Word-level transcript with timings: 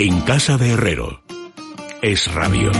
En 0.00 0.20
casa 0.20 0.56
de 0.56 0.74
Herrero. 0.74 1.20
Es 2.02 2.32
radio. 2.32 2.70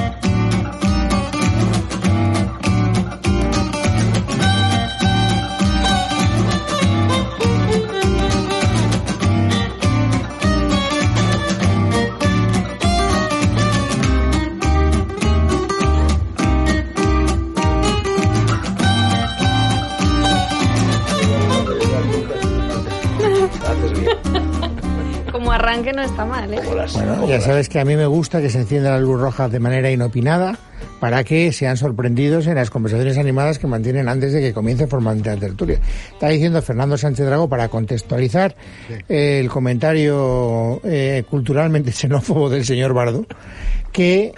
No 25.94 26.02
está 26.02 26.24
mal, 26.24 26.52
¿eh? 26.52 26.60
Bueno, 26.64 27.26
ya 27.26 27.40
sabes 27.40 27.68
que 27.68 27.80
a 27.80 27.84
mí 27.84 27.96
me 27.96 28.06
gusta 28.06 28.42
que 28.42 28.50
se 28.50 28.58
encienda 28.58 28.90
la 28.90 29.00
luz 29.00 29.20
roja 29.20 29.48
de 29.48 29.58
manera 29.58 29.90
inopinada 29.90 30.58
para 31.00 31.24
que 31.24 31.50
sean 31.52 31.76
sorprendidos 31.76 32.46
en 32.46 32.56
las 32.56 32.70
conversaciones 32.70 33.16
animadas 33.16 33.58
que 33.58 33.66
mantienen 33.66 34.08
antes 34.08 34.32
de 34.32 34.40
que 34.40 34.52
comience 34.52 34.86
formalmente 34.86 35.30
la 35.30 35.36
tertulia. 35.36 35.80
Está 36.12 36.28
diciendo 36.28 36.60
Fernando 36.60 36.98
Sánchez 36.98 37.26
Drago 37.26 37.48
para 37.48 37.68
contextualizar 37.68 38.54
eh, 39.08 39.40
el 39.40 39.48
comentario 39.48 40.80
eh, 40.84 41.24
culturalmente 41.28 41.92
xenófobo 41.92 42.50
del 42.50 42.64
señor 42.64 42.92
Bardo, 42.92 43.24
que 43.92 44.34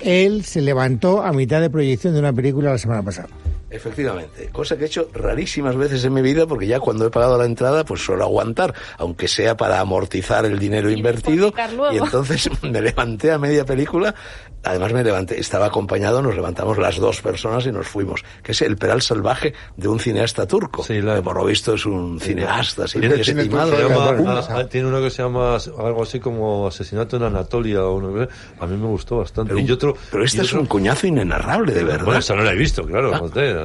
él 0.00 0.44
se 0.44 0.60
levantó 0.60 1.22
a 1.22 1.32
mitad 1.32 1.60
de 1.60 1.70
proyección 1.70 2.14
de 2.14 2.20
una 2.20 2.32
película 2.32 2.70
la 2.70 2.78
semana 2.78 3.02
pasada. 3.02 3.28
Efectivamente, 3.74 4.48
cosa 4.52 4.76
que 4.76 4.84
he 4.84 4.86
hecho 4.86 5.08
rarísimas 5.12 5.76
veces 5.76 6.04
en 6.04 6.12
mi 6.14 6.22
vida 6.22 6.46
porque 6.46 6.66
ya 6.66 6.80
cuando 6.80 7.06
he 7.06 7.10
pagado 7.10 7.36
la 7.38 7.44
entrada 7.44 7.84
pues 7.84 8.04
suelo 8.04 8.24
aguantar, 8.24 8.72
aunque 8.98 9.28
sea 9.28 9.56
para 9.56 9.80
amortizar 9.80 10.44
el 10.46 10.58
dinero 10.58 10.90
invertido 10.90 11.52
y 11.92 11.98
entonces 11.98 12.48
me 12.62 12.80
levanté 12.80 13.32
a 13.32 13.38
media 13.38 13.64
película, 13.64 14.14
además 14.62 14.92
me 14.92 15.02
levanté, 15.04 15.38
estaba 15.40 15.66
acompañado, 15.66 16.22
nos 16.22 16.34
levantamos 16.34 16.78
las 16.78 16.96
dos 16.98 17.20
personas 17.20 17.66
y 17.66 17.72
nos 17.72 17.86
fuimos, 17.86 18.24
que 18.42 18.52
es 18.52 18.62
El 18.62 18.76
Peral 18.76 19.02
Salvaje 19.02 19.52
de 19.76 19.88
un 19.88 19.98
cineasta 20.00 20.46
turco, 20.46 20.82
Sí, 20.84 21.00
la- 21.02 21.16
que 21.16 21.22
por 21.22 21.36
lo 21.36 21.44
visto 21.44 21.74
es 21.74 21.84
un 21.86 22.18
cineasta, 22.20 22.84
así 22.84 23.00
Tiene, 23.00 23.16
tiene- 23.18 23.42
estimado. 23.42 23.76
llama- 23.76 24.40
ah, 24.40 24.46
ah, 24.50 24.64
tiene 24.66 24.88
uno 24.88 25.00
que 25.02 25.10
se 25.10 25.22
llama 25.22 25.56
algo 25.56 26.02
así 26.02 26.20
como 26.20 26.66
Asesinato 26.66 27.16
en 27.16 27.24
Anatolia. 27.24 27.82
O 27.84 27.94
uno, 27.96 28.14
que- 28.14 28.28
a 28.60 28.66
mí 28.66 28.76
me 28.76 28.86
gustó 28.86 29.18
bastante. 29.18 29.54
Pero, 29.54 29.66
y 29.66 29.70
otro, 29.70 29.96
pero 30.10 30.22
y 30.22 30.26
este 30.26 30.42
es 30.42 30.52
un 30.52 30.66
cuñazo 30.66 31.06
inenarrable, 31.06 31.72
de 31.72 31.84
verdad. 31.84 32.04
Bueno, 32.04 32.20
esa 32.20 32.34
no 32.34 32.42
la 32.42 32.52
he 32.52 32.56
visto, 32.56 32.84
claro. 32.86 33.16
joder, 33.18 33.56
la- 33.56 33.63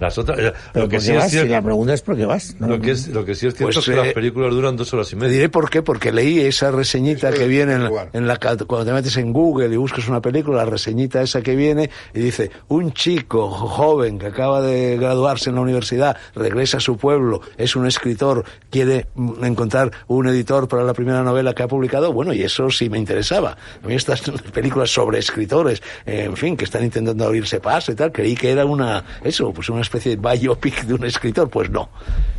las 0.00 0.18
otras, 0.18 0.38
eh, 0.38 0.52
Pero 0.72 0.84
lo 0.86 0.88
que 0.90 0.96
¿por 0.96 1.02
sí 1.02 1.10
qué 1.10 1.16
es 1.16 1.22
vas? 1.22 1.30
Si 1.30 1.36
cierto, 1.36 1.52
la 1.52 1.62
pregunta 1.62 1.94
es 1.94 2.02
por 2.02 2.16
qué 2.16 2.26
vas. 2.26 2.56
¿no? 2.58 2.68
lo 2.68 2.80
que 2.80 2.90
es, 2.92 3.08
lo 3.08 3.24
que 3.24 3.34
sí 3.34 3.46
es 3.46 3.54
cierto 3.54 3.64
Pues, 3.72 3.76
es 3.76 3.84
que 3.84 3.92
eh, 4.00 4.04
las 4.04 4.12
películas 4.14 4.50
duran 4.52 4.76
dos 4.76 4.92
horas 4.94 5.12
y 5.12 5.16
media. 5.16 5.32
diré 5.32 5.48
por 5.48 5.70
qué, 5.70 5.82
porque 5.82 6.12
leí 6.12 6.40
esa 6.40 6.70
reseñita 6.70 7.28
Eso 7.30 7.38
que 7.38 7.46
viene 7.46 7.74
en, 7.74 7.88
en 8.12 8.26
la 8.26 8.36
cuando 8.38 8.84
te 8.84 8.92
metes 8.92 9.16
en 9.16 9.32
Google 9.32 9.72
y 9.72 9.76
buscas 9.76 10.08
una 10.08 10.20
película, 10.20 10.58
la 10.58 10.64
reseñita 10.70 11.22
esa 11.22 11.40
que 11.42 11.56
viene 11.56 11.90
y 12.14 12.20
dice 12.20 12.50
un 12.68 12.92
chico 12.92 13.48
jo- 13.50 13.68
joven 13.68 14.18
que 14.18 14.26
acaba 14.26 14.60
de 14.60 14.96
graduarse 14.96 15.50
en 15.50 15.56
la 15.56 15.62
universidad, 15.62 16.16
regresa 16.34 16.78
a 16.78 16.80
su 16.80 16.96
pueblo, 16.96 17.40
es 17.56 17.76
un 17.76 17.86
escritor, 17.86 18.44
quiere 18.70 19.06
encontrar 19.42 19.90
un 20.08 20.26
editor 20.28 20.68
para 20.68 20.82
la 20.84 20.94
primera 20.94 21.22
novela 21.22 21.54
que 21.54 21.62
ha 21.62 21.68
publicado, 21.68 22.12
bueno, 22.12 22.32
y 22.32 22.42
eso 22.42 22.70
sí 22.70 22.88
me 22.88 22.98
interesaba. 22.98 23.56
A 23.82 23.86
mí 23.86 23.94
estas 23.94 24.20
películas 24.52 24.90
sobre 24.90 25.18
escritores, 25.18 25.82
eh, 26.06 26.24
en 26.26 26.36
fin, 26.36 26.56
que 26.56 26.64
están 26.64 26.84
intentando 26.84 27.24
abrirse 27.24 27.60
paso 27.60 27.92
y 27.92 27.94
tal, 27.94 28.12
creí 28.12 28.34
que 28.34 28.50
era 28.50 28.64
una, 28.64 29.04
eso, 29.24 29.52
pues 29.52 29.68
una 29.70 29.80
especie 29.80 30.16
de 30.16 30.28
biopic 30.30 30.82
de 30.84 30.94
un 30.94 31.04
escritor, 31.04 31.48
pues 31.50 31.70
no, 31.70 31.88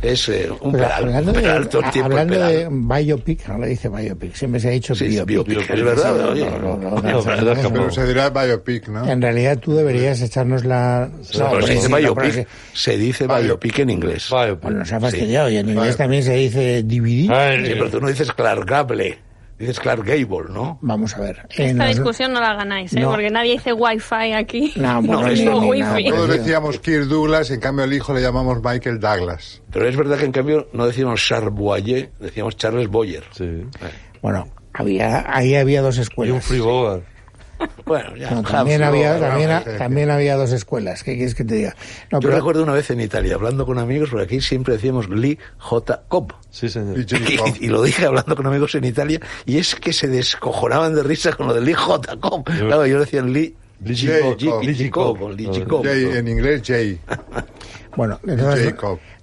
es 0.00 0.28
eh, 0.28 0.48
un 0.60 0.72
Pero 0.72 0.84
peral, 0.84 1.04
hablando 1.04 1.30
un 1.32 1.36
de, 1.36 1.42
peral 1.42 1.68
todo 1.68 1.82
el 1.82 1.90
tiempo 1.90 2.10
hablando 2.12 2.34
peral. 2.34 2.52
de 2.52 2.68
biopic, 2.70 3.48
ahora 3.48 3.66
dice 3.66 3.88
biopic, 3.88 4.34
siempre 4.34 4.60
se 4.60 4.68
ha 4.68 4.70
dicho 4.70 4.94
Sí, 4.94 5.06
biopic. 5.08 5.46
biopic, 5.48 5.70
es 5.70 5.82
verdad, 5.84 6.14
No, 6.16 6.30
oye. 6.30 6.44
no, 6.44 6.58
no, 6.58 6.76
no, 6.76 6.90
No, 6.90 6.90
no, 6.90 7.00
pero 7.22 7.42
no, 7.42 7.52
es 7.52 7.62
no, 7.62 7.72
Pero 7.72 7.90
se 7.90 8.06
dirá 8.06 8.30
biopic, 8.30 8.88
¿no? 8.88 9.06
En 9.06 9.20
realidad 9.20 9.58
tú 9.58 9.74
deberías 9.74 10.20
echarnos 10.22 10.64
la... 10.64 11.10
No, 11.38 11.54
No, 11.60 11.66
se 11.66 11.72
dice 11.74 11.88
no, 11.88 11.96
biopic, 11.96 12.48
se 12.72 12.96
dice 12.96 13.26
Biopic. 13.26 13.78
en 13.80 13.90
inglés. 13.90 14.28
Biopic. 14.30 14.62
Bueno, 14.62 14.78
nos 14.78 14.92
ha 14.92 15.00
fastidiado 15.00 15.50
y 15.50 15.56
en 15.56 15.68
inglés 15.68 15.96
también 15.96 16.22
se 16.22 16.34
dice 16.34 16.84
Sí, 16.88 17.00
pero 17.74 17.90
tú 17.90 18.00
no 18.00 18.08
dices 18.08 18.30
Clark 18.32 18.64
Dices 19.58 19.80
Clark 19.80 20.04
Gable, 20.04 20.50
¿no? 20.52 20.78
Vamos 20.82 21.14
a 21.16 21.20
ver. 21.20 21.46
Esta 21.48 21.86
los- 21.86 21.94
discusión 21.96 22.32
no 22.32 22.40
la 22.40 22.54
ganáis, 22.54 22.92
¿eh? 22.94 23.00
No. 23.00 23.10
Porque 23.10 23.30
nadie 23.30 23.52
dice 23.52 23.72
wifi 23.72 24.32
aquí. 24.34 24.72
No, 24.76 25.00
bueno, 25.02 25.22
No, 25.22 25.28
ni- 25.28 25.40
eso 25.40 25.58
wifi. 25.60 25.80
nada 25.80 25.94
Todos 25.94 26.04
parecido. 26.12 26.36
decíamos 26.44 26.78
Kirk 26.80 27.04
Douglas, 27.04 27.50
en 27.50 27.60
cambio 27.60 27.84
al 27.84 27.92
hijo 27.94 28.12
le 28.12 28.20
llamamos 28.20 28.58
Michael 28.62 29.00
Douglas. 29.00 29.62
Pero 29.72 29.88
es 29.88 29.96
verdad 29.96 30.18
que 30.18 30.26
en 30.26 30.32
cambio 30.32 30.68
no 30.74 30.86
decíamos 30.86 31.24
Charles 31.26 31.54
Boyer, 31.54 32.10
decíamos 32.20 32.56
Charles 32.56 32.88
Boyer. 32.88 33.24
Sí. 33.32 33.62
Bueno, 34.20 34.46
había, 34.74 35.24
ahí 35.34 35.54
había 35.54 35.80
dos 35.80 35.96
Y 35.96 36.00
un 36.00 36.02
escuelas. 36.02 36.44
Bueno, 37.84 38.16
ya. 38.16 38.30
No, 38.30 38.42
también, 38.42 38.82
Huxley, 38.82 39.04
había, 39.04 39.20
también, 39.20 39.50
sí. 39.64 39.70
también 39.78 40.10
había 40.10 40.36
dos 40.36 40.52
escuelas. 40.52 41.02
¿Qué 41.02 41.14
quieres 41.14 41.34
que 41.34 41.44
te 41.44 41.54
diga? 41.54 41.74
No, 42.10 42.18
Yo 42.20 42.28
pero- 42.28 42.36
recuerdo 42.36 42.62
una 42.62 42.72
vez 42.72 42.90
en 42.90 43.00
Italia, 43.00 43.34
hablando 43.36 43.64
con 43.64 43.78
amigos, 43.78 44.10
porque 44.10 44.24
aquí 44.24 44.40
siempre 44.40 44.74
decíamos 44.74 45.08
Lee 45.08 45.38
J. 45.58 46.02
Cobb. 46.08 46.32
Sí, 46.50 46.68
señor. 46.68 46.98
Y. 46.98 47.02
Y, 47.02 47.66
y 47.66 47.68
lo 47.68 47.82
dije 47.82 48.04
hablando 48.06 48.34
con 48.36 48.46
amigos 48.46 48.74
en 48.74 48.84
Italia, 48.84 49.20
y 49.44 49.58
es 49.58 49.74
que 49.76 49.92
se 49.92 50.08
descojonaban 50.08 50.94
de 50.94 51.02
risa 51.02 51.32
con 51.32 51.46
lo 51.46 51.54
de 51.54 51.60
Lee 51.60 51.74
J. 51.74 52.16
Cobb. 52.18 52.44
Claro, 52.44 52.86
yo 52.86 53.00
decía 53.00 53.22
Lee 53.22 53.54
en 56.18 56.28
inglés, 56.28 56.62
Jay. 56.64 56.98
Bueno, 57.96 58.18
de 58.22 58.36
todas, 58.36 58.58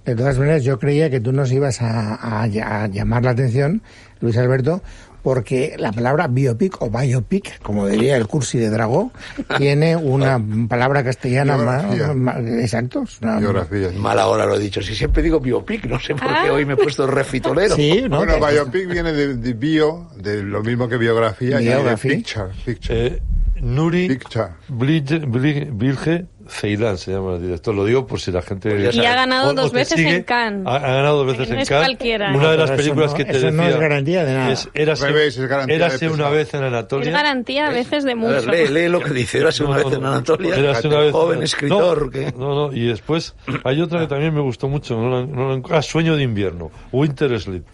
de 0.04 0.14
todas 0.16 0.38
maneras, 0.38 0.64
yo 0.64 0.78
creía 0.78 1.08
que 1.10 1.20
tú 1.20 1.32
nos 1.32 1.52
ibas 1.52 1.80
a, 1.82 2.14
a- 2.14 2.42
a 2.42 2.86
llamar 2.88 3.22
la 3.24 3.30
atención, 3.30 3.82
Luis 4.20 4.36
Alberto, 4.36 4.82
porque 5.24 5.74
la 5.78 5.90
palabra 5.90 6.28
biopic 6.28 6.80
o 6.82 6.90
biopic, 6.90 7.60
como 7.62 7.88
diría 7.88 8.16
el 8.16 8.28
cursi 8.28 8.58
de 8.58 8.68
Dragó, 8.70 9.10
tiene 9.58 9.96
una 9.96 10.40
palabra 10.68 11.02
castellana 11.02 11.56
más, 11.56 12.14
más- 12.14 12.36
exacto. 12.60 13.04
una- 13.22 13.38
Biografía. 13.40 13.90
Mala 13.96 14.28
hora 14.28 14.46
lo 14.46 14.54
he 14.54 14.60
dicho. 14.60 14.80
Si 14.82 14.94
siempre 14.94 15.22
digo 15.22 15.40
biopic, 15.40 15.86
no 15.86 15.98
sé 15.98 16.14
por 16.14 16.28
qué 16.28 16.48
Ah. 16.48 16.52
hoy 16.52 16.64
me 16.66 16.74
he 16.74 16.76
puesto 16.76 17.06
refitolero. 17.08 17.74
Sí, 17.74 18.04
¿no? 18.08 18.18
Bueno, 18.18 18.34
biopic 18.38 18.86
viene 18.88 19.12
de, 19.12 19.34
de 19.36 19.52
bio, 19.54 20.10
de 20.16 20.42
lo 20.42 20.62
mismo 20.62 20.88
que 20.88 20.98
biografía, 20.98 21.60
y 21.60 21.64
de 21.64 21.96
picture, 21.96 22.50
picture. 22.64 23.06
Eh, 23.06 23.22
Nuri 23.62 24.08
Picture. 24.08 24.48
Blige, 24.68 25.18
Blige, 25.20 25.68
Bilge 25.72 26.26
Ceilán 26.48 26.98
se 26.98 27.12
llama 27.12 27.34
el 27.36 27.42
director. 27.42 27.74
Lo 27.74 27.84
digo 27.84 28.06
por 28.06 28.20
si 28.20 28.30
la 28.32 28.42
gente. 28.42 28.70
Pues 28.70 28.94
Y 28.94 29.04
ha 29.04 29.14
ganado 29.14 29.54
dos 29.54 29.70
te 29.72 29.78
veces 29.78 29.96
sigue. 29.98 30.16
en 30.16 30.22
Cannes. 30.24 30.66
Ha, 30.66 30.76
ha 30.76 30.94
ganado 30.96 31.18
dos 31.24 31.26
veces 31.26 31.48
no 31.48 31.54
en 31.54 31.60
es 31.60 31.68
Cannes. 31.68 31.86
cualquiera. 31.86 32.30
Una 32.34 32.42
No, 32.42 32.50
de 32.50 32.56
las 32.58 32.70
películas 32.72 33.10
no- 33.12 33.16
que 33.16 33.24
te 33.24 33.36
eso 33.36 33.50
no 33.50 33.62
decía. 33.62 33.68
es 33.74 33.80
garantía 33.80 34.24
de 34.24 34.34
nada. 34.34 34.52
Es, 34.52 34.68
érase, 34.74 35.06
revés, 35.06 35.36
es 35.38 35.46
garantía 35.46 35.76
érase 35.76 36.06
de 36.08 36.12
una 36.12 36.28
vez 36.28 36.54
en 36.54 36.62
Anatolia. 36.64 37.06
Es 37.08 37.12
garantía 37.14 37.66
a 37.66 37.70
veces 37.70 38.04
de 38.04 38.12
A 38.12 38.16
mucho. 38.16 38.50
ver, 38.50 38.70
lee, 38.70 38.74
lee 38.82 38.88
lo 38.88 39.00
que 39.00 39.10
dice. 39.10 39.38
Era 39.38 39.50
una 39.60 39.68
No, 39.68 39.74
vez 39.76 39.84
no, 39.84 39.94
en 39.94 40.02
no. 40.02 40.08
Anatolia. 40.08 40.56
Érase 40.56 40.88
una 40.88 40.98
vez- 40.98 41.12
joven 41.12 41.38
no, 41.38 41.44
escritor. 41.44 42.04
No, 42.04 42.10
que... 42.10 42.32
no, 42.36 42.54
no, 42.68 42.72
y 42.76 42.86
después 42.86 43.34
hay 43.64 43.80
otra 43.80 44.00
que 44.00 44.06
también 44.06 44.34
me 44.34 44.40
gustó 44.40 44.68
mucho. 44.68 44.96
No, 44.96 45.26
no 45.26 45.62
ah, 45.70 45.82
Sueño 45.82 46.16
de 46.16 46.22
invierno. 46.22 46.70
Winter 46.92 47.38
Sleep. 47.40 47.64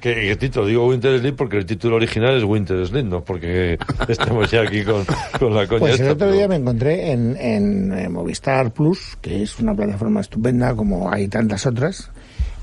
Que, 0.00 0.14
que 0.14 0.36
título, 0.36 0.66
digo 0.66 0.86
Winter 0.88 1.18
Sleep 1.18 1.34
porque 1.36 1.56
el 1.58 1.66
título 1.66 1.96
original 1.96 2.36
es 2.36 2.44
Winter 2.44 2.86
Sleep, 2.86 3.04
no 3.06 3.24
porque 3.24 3.78
estemos 4.08 4.50
ya 4.50 4.62
aquí 4.62 4.84
con, 4.84 5.04
con 5.38 5.54
la 5.54 5.66
coña 5.66 5.80
Pues 5.80 6.00
el 6.00 6.06
otro 6.10 6.18
pero- 6.26 6.32
día 6.32 6.46
me 6.48 6.56
encontré 6.56 7.10
en, 7.12 7.36
en, 7.36 8.12
Movistar 8.12 8.72
Plus, 8.72 9.16
que 9.20 9.42
es 9.42 9.58
una 9.58 9.74
plataforma 9.74 10.20
estupenda 10.20 10.74
como 10.76 11.10
hay 11.10 11.26
tantas 11.28 11.66
otras, 11.66 12.10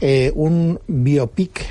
eh, 0.02 0.32
un 0.36 0.80
biopic 0.88 1.62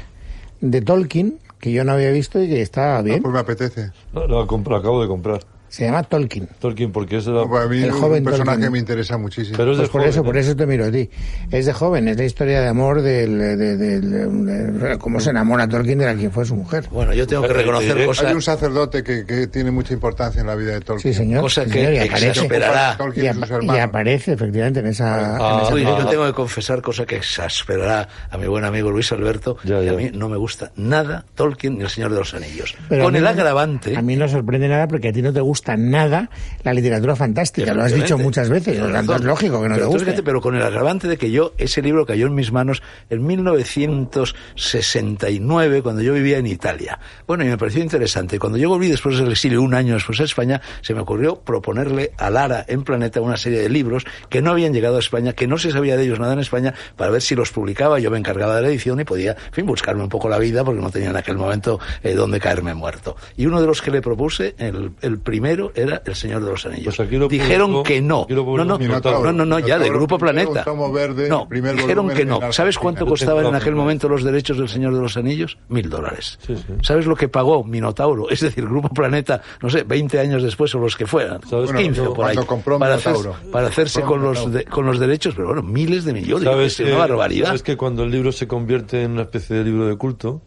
de 0.61 0.81
Tolkien 0.83 1.39
que 1.61 1.73
yo 1.73 1.83
no 1.85 1.93
había 1.93 2.11
visto 2.11 2.43
y 2.43 2.49
que 2.49 2.61
estaba 2.61 2.99
Ah, 2.99 3.03
bien. 3.03 3.23
pues 3.23 3.33
me 3.33 3.41
apetece. 3.41 3.91
No, 4.13 4.27
lo, 4.27 4.45
lo 4.47 4.77
acabo 4.77 5.01
de 5.01 5.09
comprar. 5.09 5.41
Se 5.75 5.85
llama 5.87 6.05
Tolkien. 6.05 6.49
Tolkien 6.61 6.93
porque 6.93 7.17
es 7.17 7.25
de 7.25 7.33
la- 7.33 7.45
Pues 7.47 7.65
a 7.65 7.69
mí 7.69 7.83
El 7.83 7.91
joven 7.91 8.19
un 8.19 8.25
personaje 8.31 8.45
Tolkien. 8.53 8.63
que 8.63 8.71
me 8.71 8.79
interesa 8.79 9.19
muchísimo. 9.19 9.57
Pero 9.57 9.73
es 9.73 9.79
Pues 9.79 9.89
de 9.89 9.93
por 9.93 10.01
joven, 10.03 10.11
eso, 10.11 10.21
¿eh? 10.21 10.25
por 10.25 10.37
eso 10.37 10.55
te 10.57 10.67
miro 10.67 10.85
a 10.85 10.91
ti. 10.93 11.11
Es 11.51 11.67
de 11.67 11.73
joven, 11.73 12.07
es 12.09 12.17
la 12.17 12.25
historia 12.25 12.61
de 12.61 12.69
amor 12.69 13.03
del, 13.03 13.39
de, 13.39 13.57
de- 13.57 13.77
de- 13.77 14.29
de- 14.31 14.99
cómo 14.99 15.19
se 15.19 15.31
enamora 15.31 15.67
Tolkien 15.69 15.99
de 15.99 16.07
la 16.07 16.15
quien 16.15 16.31
fue 16.31 16.45
su 16.45 16.55
mujer. 16.55 16.85
Bueno, 16.93 17.13
yo 17.13 17.27
tengo 17.27 17.43
que 17.43 17.53
reconocer 17.55 17.99
eh, 17.99 18.07
cosas. 18.07 18.27
Hay 18.27 18.35
un 18.35 18.43
sacerdote 18.43 19.03
que, 19.03 19.27
que 19.27 19.49
tiene 19.49 19.71
mucha 19.73 19.93
importancia 19.95 20.41
en 20.41 20.47
la 20.47 20.55
vida 20.55 20.73
de 20.75 20.81
Tolkien. 20.81 21.13
Sí, 21.13 21.19
señor. 21.19 21.41
Cosa 21.43 21.65
que 21.65 21.71
señor, 21.73 21.93
y 21.95 21.99
aparece, 21.99 22.29
exasperará. 22.29 22.97
Tolkien 22.97 23.25
y, 23.27 23.29
apa- 23.29 23.77
y 23.77 23.79
aparece 23.81 24.33
efectivamente 24.35 24.79
en 24.81 24.87
esa, 24.87 25.37
Ah, 25.37 25.57
en 25.59 25.65
esa 25.67 25.75
Uy, 25.75 25.83
yo 25.83 26.07
tengo 26.07 26.25
que 26.27 26.33
confesar 26.35 26.83
cosa 26.83 27.05
que 27.05 27.17
exasperará 27.17 28.09
a 28.31 28.39
mi 28.39 28.47
buen 28.47 28.65
amigo 28.65 28.91
Luis 28.91 29.11
Alberto. 29.11 29.57
Ya, 29.65 29.83
y 29.83 29.89
a 29.89 29.93
ya. 29.93 29.97
mí 29.97 30.11
no 30.15 30.29
me 30.29 30.37
gusta 30.37 30.71
nada 30.77 31.25
Tolkien 31.35 31.79
ni 31.79 31.83
el 31.85 31.91
Señor 31.91 32.13
de 32.13 32.19
los 32.19 32.33
Anillos. 32.35 32.77
Pero 32.89 33.05
Con 33.05 33.17
el 33.17 33.27
agravante. 33.27 33.97
A 33.97 34.03
mí 34.03 34.15
no 34.17 34.29
sorprende 34.29 34.69
nada 34.69 34.87
porque 34.87 35.09
a 35.09 35.13
ti 35.13 35.21
no 35.23 35.33
te 35.33 35.41
gusta 35.41 35.64
gusta 35.65 35.77
nada 35.79 36.29
la 36.63 36.75
literatura 36.75 37.17
fantástica. 37.17 37.73
Lo 37.75 37.83
has 37.83 37.93
dicho 37.95 38.17
muchas 38.19 38.49
veces, 38.49 38.75
Tienes 38.75 38.81
por 38.81 38.91
lo 38.91 38.97
tanto 38.97 39.17
es 39.17 39.23
lógico 39.23 39.61
que 39.63 39.69
no 39.69 39.75
pero 39.75 39.87
te 39.87 39.93
guste. 39.93 40.05
fíjate, 40.07 40.23
pero 40.23 40.41
con 40.41 40.55
el 40.55 40.63
agravante 40.63 41.09
de 41.09 41.19
que 41.19 41.31
yo, 41.31 41.53
ese 41.59 41.83
libro 41.83 42.07
cayó 42.07 42.27
en 42.27 42.35
mis 42.35 42.51
manos 42.53 42.83
en 43.11 43.27
1969, 43.27 45.83
cuando 45.83 46.01
yo 46.03 46.15
vivía 46.15 46.39
en 46.39 46.47
Italia. 46.47 46.99
Bueno, 47.27 47.45
y 47.45 47.49
me 47.49 47.59
pareció 47.59 47.83
interesante. 47.83 48.39
Cuando 48.39 48.57
yo 48.59 48.71
volví 48.71 48.89
después 48.89 49.19
del 49.19 49.31
exilio, 49.31 49.61
un 49.63 49.75
año 49.75 49.93
después 49.95 50.21
a 50.21 50.25
España, 50.25 50.63
se 50.81 50.95
me 50.95 51.01
ocurrió 51.01 51.37
proponerle 51.37 52.13
a 52.19 52.31
Lara 52.31 52.65
en 52.67 52.83
Planeta 52.83 53.21
una 53.21 53.37
serie 53.37 53.61
de 53.61 53.69
libros 53.69 54.07
que 54.31 54.41
no 54.41 54.51
habían 54.51 54.73
llegado 54.73 54.97
a 54.97 55.01
España, 55.01 55.35
que 55.35 55.47
no 55.47 55.59
se 55.59 55.71
sabía 55.71 55.99
de 55.99 56.05
ellos 56.05 56.19
nada 56.19 56.33
en 56.33 56.39
España, 56.41 56.73
para 56.97 57.11
ver 57.11 57.21
si 57.21 57.35
los 57.35 57.51
publicaba. 57.51 57.99
Yo 57.99 58.11
me 58.11 58.17
encargaba 58.19 58.57
de 58.57 58.63
la 58.63 58.69
edición 58.69 58.99
y 59.01 59.05
podía, 59.05 59.33
en 59.33 59.53
fin, 59.53 59.67
buscarme 59.67 60.03
un 60.03 60.09
poco 60.09 60.31
la 60.31 60.39
vida, 60.39 60.65
porque 60.65 60.81
no 60.81 60.89
tenía 60.91 61.11
en 61.11 61.17
aquel 61.17 61.37
momento 61.37 61.79
eh, 62.03 62.15
donde 62.15 62.41
caerme 62.41 62.73
muerto. 62.75 63.17
Y 63.37 63.45
uno 63.47 63.61
de 63.61 63.67
los 63.67 63.83
que 63.83 63.91
le 63.91 64.01
propuse, 64.01 64.55
el, 64.59 64.93
el 65.03 65.19
primero, 65.55 65.73
era 65.75 66.03
El 66.05 66.15
Señor 66.15 66.45
de 66.45 66.51
los 66.51 66.67
Anillos. 66.67 66.97
Pues 66.97 67.11
lo 67.13 67.29
Dijeron 67.29 67.71
publicó- 67.73 67.83
que 67.85 68.01
no. 68.01 68.27
No, 68.29 68.37
no, 68.65 68.65
no, 68.79 69.23
no, 69.23 69.33
no, 69.33 69.45
no, 69.45 69.59
ya, 69.59 69.79
de 69.79 69.89
Grupo 69.89 70.19
Planeta. 70.19 70.65
verde, 70.93 71.29
no, 71.29 71.49
primer 71.49 71.77
dijeron 71.77 72.09
que 72.11 72.25
no. 72.25 72.53
¿Sabes 72.53 72.79
cuánto 72.79 73.07
costaban 73.07 73.47
en 73.47 73.55
aquel 73.55 73.75
momento 73.75 74.09
los 74.09 74.23
derechos 74.23 74.59
del 74.59 74.69
Señor 74.69 74.95
de 74.95 75.01
los 75.01 75.17
Anillos? 75.17 75.59
Mil 75.69 75.89
dólares. 75.89 76.39
Sí, 76.47 76.57
sí. 76.57 76.73
¿Sabes 76.83 77.07
lo 77.07 77.17
que 77.17 77.29
pagó 77.29 77.65
Minotauro? 77.65 78.29
Es 78.31 78.41
decir, 78.41 78.65
Grupo 78.67 78.89
Planeta, 78.89 79.41
no 79.63 79.71
sé, 79.71 79.83
20 79.85 80.19
años 80.19 80.43
después 80.43 80.75
o 80.75 80.79
los 80.79 80.97
que 80.97 81.07
fueran. 81.07 81.41
¿Sabes? 81.49 81.73
15 81.73 82.01
o 82.03 82.15
por 82.15 82.27
ahí. 82.27 82.37
Para, 82.79 82.95
hacerse, 82.95 83.29
para 83.53 83.67
hacerse 83.69 84.01
Compró 84.01 84.17
con 84.17 84.25
los, 84.25 84.53
de- 84.53 84.65
con 84.65 84.87
los 84.87 84.99
derechos, 84.99 85.35
pero 85.35 85.49
bueno, 85.49 85.63
miles 85.63 86.05
de 86.05 86.13
millones. 86.13 86.45
¿Sabes 86.49 86.73
es 86.73 86.77
que, 86.87 86.93
una 86.93 86.99
barbaridad. 87.07 87.47
sabes 87.47 87.63
que 87.63 87.77
cuando 87.77 88.03
el 88.05 88.11
libro 88.11 88.33
se 88.33 88.47
convierte 88.47 89.03
en 89.03 89.13
una 89.13 89.23
especie 89.23 89.57
de 89.57 89.65
libro 89.65 89.87
de 89.87 89.97
culto, 89.97 90.43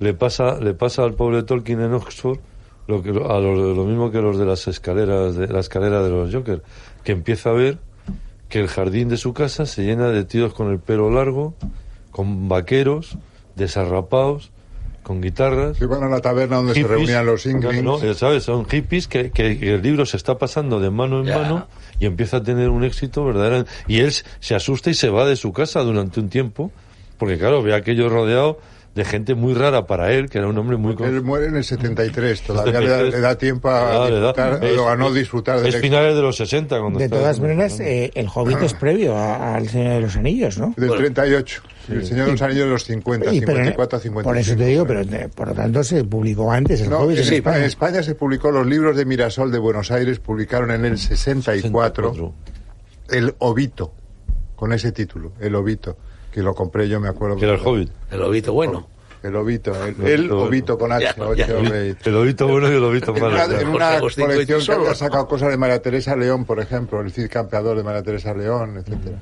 le 0.00 0.14
pasa, 0.14 0.58
le 0.60 0.74
pasa 0.74 1.02
al 1.04 1.14
pobre 1.14 1.42
Tolkien 1.44 1.80
en 1.80 1.94
Oxford 1.94 2.38
lo, 2.86 3.02
que, 3.02 3.10
a 3.10 3.12
lo, 3.12 3.74
lo 3.74 3.84
mismo 3.84 4.10
que 4.10 4.20
los 4.20 4.38
de 4.38 4.44
las 4.44 4.66
escaleras 4.68 5.36
de 5.36 5.46
la 5.48 5.60
escalera 5.60 6.02
de 6.02 6.10
los 6.10 6.34
Joker, 6.34 6.62
que 7.04 7.12
empieza 7.12 7.50
a 7.50 7.52
ver 7.52 7.78
que 8.48 8.60
el 8.60 8.68
jardín 8.68 9.08
de 9.08 9.16
su 9.16 9.32
casa 9.32 9.64
se 9.66 9.82
llena 9.84 10.08
de 10.08 10.24
tíos 10.24 10.52
con 10.54 10.70
el 10.70 10.78
pelo 10.78 11.10
largo, 11.10 11.54
con 12.10 12.48
vaqueros, 12.48 13.16
desarrapados, 13.56 14.50
con 15.02 15.20
guitarras. 15.20 15.78
Se 15.78 15.84
iban 15.84 16.02
a 16.04 16.08
la 16.08 16.20
taberna 16.20 16.56
donde 16.56 16.74
se 16.74 16.82
reunían 16.86 17.26
los 17.26 17.46
Inklings. 17.46 17.82
No, 17.82 18.02
eh, 18.02 18.14
¿sabes? 18.14 18.44
Son 18.44 18.66
hippies 18.66 19.08
que, 19.08 19.30
que- 19.30 19.58
que 19.58 19.74
el 19.74 19.82
libro 19.82 20.04
se 20.06 20.16
está 20.16 20.38
pasando 20.38 20.78
de 20.80 20.90
mano 20.90 21.20
en 21.22 21.26
mano 21.42 21.66
y 21.98 22.06
empieza 22.06 22.38
a 22.38 22.42
tener 22.42 22.68
un 22.68 22.84
éxito 22.84 23.24
verdadero. 23.24 23.64
Y 23.88 24.00
él 24.00 24.12
se 24.40 24.54
asusta 24.54 24.90
y 24.90 24.94
se 24.94 25.08
va 25.08 25.24
de 25.26 25.36
su 25.36 25.52
casa 25.52 25.80
durante 25.80 26.20
un 26.20 26.28
tiempo, 26.28 26.70
porque 27.18 27.38
claro, 27.38 27.62
ve 27.62 27.74
aquello 27.74 28.08
rodeado 28.08 28.58
de 28.94 29.04
gente 29.06 29.34
muy 29.34 29.54
rara 29.54 29.86
para 29.86 30.12
él, 30.12 30.28
que 30.28 30.36
era 30.36 30.48
un 30.48 30.58
hombre 30.58 30.76
muy... 30.76 30.94
Él 31.02 31.22
muere 31.22 31.46
en 31.46 31.56
el 31.56 31.64
73, 31.64 32.42
todavía 32.46 32.78
le 32.80 32.88
da, 32.88 32.96
73. 32.98 33.14
le 33.14 33.20
da 33.20 33.38
tiempo 33.38 33.70
a 33.70 34.04
Ah, 34.04 34.06
disfrutar, 34.10 34.64
Es- 34.64 34.76
lo 34.76 34.84
ganó 34.84 35.10
disfrutar 35.12 35.60
del 35.60 35.68
Es 35.74 35.80
finales 35.80 36.14
de 36.14 36.20
los 36.20 36.36
60 36.36 36.78
cuando 36.78 36.98
De 36.98 37.08
todas 37.08 37.40
maneras, 37.40 37.80
eh, 37.80 38.10
el 38.14 38.28
Hobbit 38.32 38.60
es 38.62 38.74
previo 38.74 39.16
al 39.18 39.66
Señor 39.68 39.94
de 39.94 40.00
los 40.02 40.16
Anillos, 40.16 40.58
¿no? 40.58 40.74
Del 40.76 40.88
Bueno. 40.88 41.02
38. 41.04 41.62
El 41.88 42.04
Señor 42.06 42.26
de 42.26 42.32
los 42.32 42.42
Anillos 42.42 42.64
de 42.66 42.70
los 42.70 42.84
50, 42.84 43.32
Y, 43.34 43.40
pero, 43.40 43.52
54 43.58 43.96
a 43.96 44.00
55. 44.00 44.22
por 44.30 44.36
eso 44.38 44.56
te 44.56 44.66
digo, 44.66 44.86
pero 44.86 45.00
eh, 45.00 45.28
por 45.34 45.48
lo 45.48 45.54
tanto 45.54 45.82
se 45.82 46.04
publicó 46.04 46.52
antes 46.52 46.82
el 46.82 46.90
No, 46.90 46.98
Hobbit 46.98 47.18
en, 47.18 47.24
en 47.28 47.32
España, 47.34 47.36
España. 47.38 47.56
en 47.58 47.64
España 47.64 48.02
se 48.02 48.14
publicó 48.14 48.50
los 48.50 48.66
libros 48.66 48.94
de 48.96 49.04
Mirasol 49.06 49.50
de 49.50 49.58
Buenos 49.58 49.90
Aires, 49.90 50.18
publicaron 50.20 50.70
en 50.70 50.84
el 50.84 50.98
64 50.98 52.12
64. 52.12 52.34
El 53.10 53.34
Obito, 53.38 53.94
con 54.54 54.72
ese 54.74 54.92
título, 54.92 55.32
El 55.40 55.54
Obito, 55.54 55.96
que 56.32 56.42
lo 56.42 56.54
compré 56.54 56.88
yo, 56.88 56.98
me 56.98 57.08
acuerdo. 57.08 57.36
Que 57.36 57.44
era 57.44 57.54
el 57.54 57.60
Hobbit. 57.64 57.90
El 58.10 58.20
lobito 58.20 58.52
bueno. 58.52 58.88
El 59.22 59.36
Obito, 59.36 59.70
el, 59.84 59.94
El 60.00 60.06
el 60.06 60.20
Obito. 60.32 60.42
Obito 60.42 60.78
con 60.78 60.90
H, 60.90 61.04
Ya, 61.04 61.14
ya. 61.36 61.46
El 61.46 61.96
lobito 62.12 62.48
bueno 62.48 62.68
y 62.68 62.74
el 62.74 62.80
lobito 62.80 63.14
En 63.14 63.22
malo. 63.22 63.36
una, 63.36 63.60
en 63.60 63.68
una 63.68 64.00
colección 64.00 64.60
que 64.66 64.72
había 64.72 64.94
sacado 64.96 65.28
cosas 65.28 65.50
de 65.50 65.56
María 65.56 65.80
Teresa 65.80 66.16
León, 66.16 66.44
por 66.44 66.58
ejemplo, 66.58 67.00
el 67.00 67.12
Cid 67.12 67.28
Campeador 67.30 67.76
de 67.76 67.84
María 67.84 68.02
Teresa 68.02 68.34
León, 68.34 68.78
etcétera. 68.78 69.18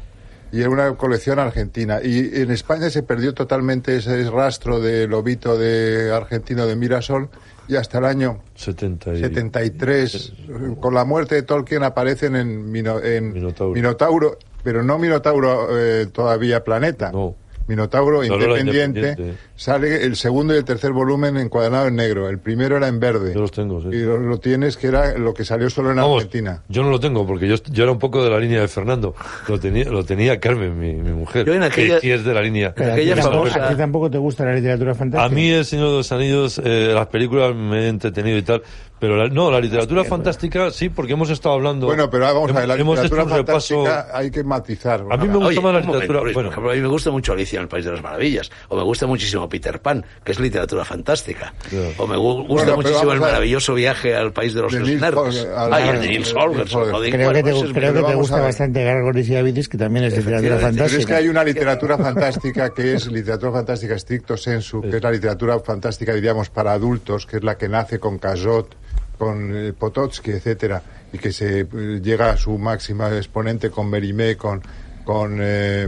Y 0.52 0.60
era 0.60 0.70
una 0.70 0.94
colección 0.96 1.38
argentina. 1.38 2.00
Y 2.02 2.40
en 2.40 2.50
España 2.50 2.88
se 2.88 3.02
perdió 3.02 3.34
totalmente 3.34 3.94
ese 3.98 4.28
rastro 4.30 4.80
del 4.80 5.10
lobito 5.10 5.58
de 5.58 6.10
argentino 6.14 6.66
de 6.66 6.76
Mirasol 6.76 7.28
y 7.68 7.76
hasta 7.76 7.98
el 7.98 8.06
año 8.06 8.40
70 8.54 9.12
y- 9.14 9.20
73, 9.20 10.32
con 10.80 10.94
la 10.94 11.04
muerte 11.04 11.34
de 11.34 11.42
Tolkien 11.42 11.82
aparecen 11.82 12.36
en, 12.36 12.72
Mino- 12.72 13.00
en 13.02 13.32
Minotauro. 13.34 13.74
Minotauro, 13.74 14.38
pero 14.62 14.82
no 14.82 14.98
Minotauro 14.98 15.68
eh, 15.78 16.06
todavía 16.06 16.64
Planeta. 16.64 17.12
No. 17.12 17.36
Minotauro 17.66 18.24
independiente. 18.24 19.36
Sale 19.60 20.04
el 20.04 20.16
segundo 20.16 20.54
y 20.54 20.56
el 20.56 20.64
tercer 20.64 20.92
volumen 20.92 21.36
encuadernados 21.36 21.88
en 21.88 21.96
negro. 21.96 22.28
El 22.30 22.38
primero 22.38 22.78
era 22.78 22.88
en 22.88 22.98
verde. 22.98 23.34
Yo 23.34 23.40
los 23.42 23.52
tengo, 23.52 23.82
sí. 23.82 23.88
Y 23.92 23.98
lo, 24.00 24.16
lo 24.18 24.38
tienes 24.38 24.78
que 24.78 24.86
era 24.86 25.18
lo 25.18 25.34
que 25.34 25.44
salió 25.44 25.68
solo 25.68 25.90
en 25.90 25.96
Vamos, 25.96 26.16
Argentina. 26.24 26.62
yo 26.68 26.82
no 26.82 26.88
lo 26.90 26.98
tengo 26.98 27.26
porque 27.26 27.46
yo, 27.46 27.56
yo 27.70 27.82
era 27.82 27.92
un 27.92 27.98
poco 27.98 28.24
de 28.24 28.30
la 28.30 28.38
línea 28.38 28.62
de 28.62 28.68
Fernando. 28.68 29.14
Lo 29.48 29.60
tenía, 29.60 29.84
lo 29.84 30.02
tenía 30.02 30.40
Carmen, 30.40 30.78
mi, 30.78 30.94
mi 30.94 31.12
mujer. 31.12 31.44
Yo 31.44 31.52
en 31.54 31.62
aquella- 31.62 32.00
que 32.00 32.14
es 32.14 32.24
de 32.24 32.32
la 32.32 32.40
línea. 32.40 32.74
Pero 32.74 32.92
aquella 32.94 33.16
tampoco, 33.16 33.46
famosa- 33.48 33.66
a 33.66 33.68
ti 33.70 33.74
tampoco 33.76 34.10
te 34.10 34.18
gusta 34.18 34.44
la 34.46 34.54
literatura 34.54 34.94
fantástica. 34.94 35.26
A 35.26 35.28
mí 35.28 35.50
El 35.50 35.64
Señor 35.66 35.88
de 35.90 35.96
los 35.98 36.10
Anillos, 36.12 36.60
eh, 36.64 36.92
las 36.94 37.06
películas 37.08 37.54
me 37.54 37.84
he 37.84 37.88
entretenido 37.88 38.38
y 38.38 38.42
tal, 38.42 38.62
pero 38.98 39.16
la- 39.16 39.28
no, 39.28 39.50
la 39.50 39.60
literatura 39.60 40.04
fantástica 40.04 40.70
sí, 40.70 40.88
porque 40.88 41.12
hemos 41.12 41.28
estado 41.30 41.54
hablando. 41.56 41.86
Bueno, 41.86 42.08
pero 42.08 42.24
vamos 42.24 42.50
a 42.50 42.60
ver, 42.60 42.68
la 42.68 42.76
hemos 42.76 42.98
hecho 42.98 43.04
literatura 43.04 43.34
un 43.40 43.46
repaso. 43.46 43.84
fantástica 43.84 44.16
hay 44.18 44.30
que 44.30 44.42
matizar. 44.44 45.04
A 45.10 45.16
mí 45.18 45.28
me 45.28 45.34
gusta 45.34 45.48
Oye, 45.48 45.60
más 45.60 45.64
la 45.74 45.80
momento, 45.80 45.92
literatura. 46.00 46.20
Bueno, 46.20 46.32
por 46.34 46.44
ejemplo, 46.52 46.70
a 46.70 46.74
mí 46.74 46.80
me 46.80 46.88
gusta 46.88 47.10
mucho 47.10 47.32
Alicia 47.34 47.56
en 47.58 47.62
el 47.64 47.68
País 47.68 47.84
de 47.84 47.92
las 47.92 48.02
Maravillas, 48.02 48.50
o 48.68 48.76
me 48.76 48.82
gusta 48.84 49.06
muchísimo 49.06 49.48
Peter 49.50 49.80
Pan, 49.82 50.06
que 50.24 50.32
es 50.32 50.40
literatura 50.40 50.86
fantástica, 50.86 51.52
o 51.98 52.06
me 52.06 52.16
gu- 52.16 52.46
gusta 52.46 52.72
Bueno, 52.72 52.76
muchísimo 52.76 53.12
el 53.12 53.20
maravilloso 53.20 53.74
viaje 53.74 54.16
al 54.16 54.32
País 54.32 54.54
de 54.54 54.62
los 54.62 54.72
nerds. 54.72 55.46
Ay, 55.70 55.88
el 55.90 56.00
de 56.00 56.08
Nils 56.08 56.32
Holgersson, 56.34 56.84
Creo 57.10 57.32
que 57.32 57.42
te, 57.42 57.72
creo 57.74 57.92
que 57.92 58.02
te 58.02 58.14
gusta 58.14 58.40
bastante 58.40 58.82
Gargoyles 58.84 59.28
y 59.28 59.36
Avidis, 59.36 59.68
que 59.68 59.76
también 59.76 60.06
es 60.06 60.16
literatura. 60.16 60.40
Pero 60.40 60.56
es 60.56 60.62
fantástica. 60.62 61.06
que 61.06 61.14
hay 61.14 61.28
una 61.28 61.44
literatura 61.44 61.98
fantástica 61.98 62.70
que 62.72 62.94
es 62.94 63.06
literatura 63.10 63.52
fantástica 63.52 63.98
stricto 63.98 64.36
sensu, 64.36 64.80
que 64.80 64.96
es 64.96 65.02
la 65.02 65.10
literatura 65.10 65.58
fantástica, 65.60 66.14
diríamos, 66.14 66.48
para 66.48 66.72
adultos, 66.72 67.26
que 67.26 67.36
es 67.38 67.42
la 67.44 67.58
que 67.58 67.68
nace 67.68 67.98
con 67.98 68.18
Cazot, 68.18 68.76
con 69.18 69.54
eh, 69.54 69.72
Pototsky, 69.78 70.30
etcétera, 70.30 70.80
y 71.12 71.18
que 71.18 71.32
se 71.32 71.60
eh, 71.60 71.66
llega 72.02 72.30
a 72.30 72.36
su 72.36 72.56
máxima 72.56 73.14
exponente 73.16 73.68
con 73.68 73.90
Mérimée, 73.90 74.36
con, 74.36 74.62
con 75.04 75.38
eh, 75.40 75.86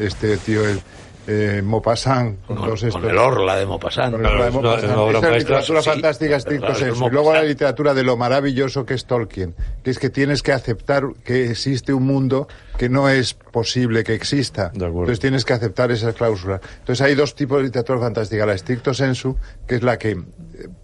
este 0.00 0.36
tío, 0.38 0.66
el 0.66 0.80
eh, 1.26 1.62
Maupassant, 1.64 2.44
con, 2.46 2.56
con, 2.56 2.66
todos 2.66 2.92
con 2.92 3.04
el 3.08 3.16
Orla 3.18 3.56
de 3.56 3.66
Maupassant. 3.66 4.12
Con 4.14 4.24
el 4.26 4.32
una- 4.34 4.50
Maupassant. 4.50 5.16
Esa 5.24 5.30
literatura 5.36 5.82
Sí, 5.82 5.88
fantástica 5.90 6.40
stricto 6.40 6.66
claro, 6.66 6.78
es 6.80 6.84
sensu. 6.84 7.06
Y 7.06 7.10
luego 7.10 7.32
la 7.32 7.42
literatura 7.42 7.94
de 7.94 8.02
lo 8.04 8.16
maravilloso 8.16 8.84
que 8.84 8.94
es 8.94 9.06
Tolkien, 9.06 9.54
que 9.82 9.90
es 9.90 9.98
que 9.98 10.10
tienes 10.10 10.42
que 10.42 10.52
aceptar 10.52 11.04
que 11.24 11.50
existe 11.50 11.92
un 11.92 12.06
mundo 12.06 12.48
que 12.76 12.88
no 12.88 13.08
es 13.08 13.34
posible 13.34 14.04
que 14.04 14.14
exista. 14.14 14.70
De 14.74 14.84
acuerdo. 14.84 15.00
Entonces 15.02 15.20
tienes 15.20 15.44
que 15.44 15.52
aceptar 15.52 15.90
esas 15.92 16.14
cláusulas. 16.14 16.60
Entonces 16.80 17.00
hay 17.06 17.14
dos 17.14 17.34
tipos 17.34 17.58
de 17.58 17.64
literatura 17.64 18.00
fantástica. 18.00 18.44
La 18.46 18.56
stricto 18.58 18.92
sensu, 18.92 19.36
que 19.66 19.76
es 19.76 19.82
la 19.82 19.96
que 19.98 20.20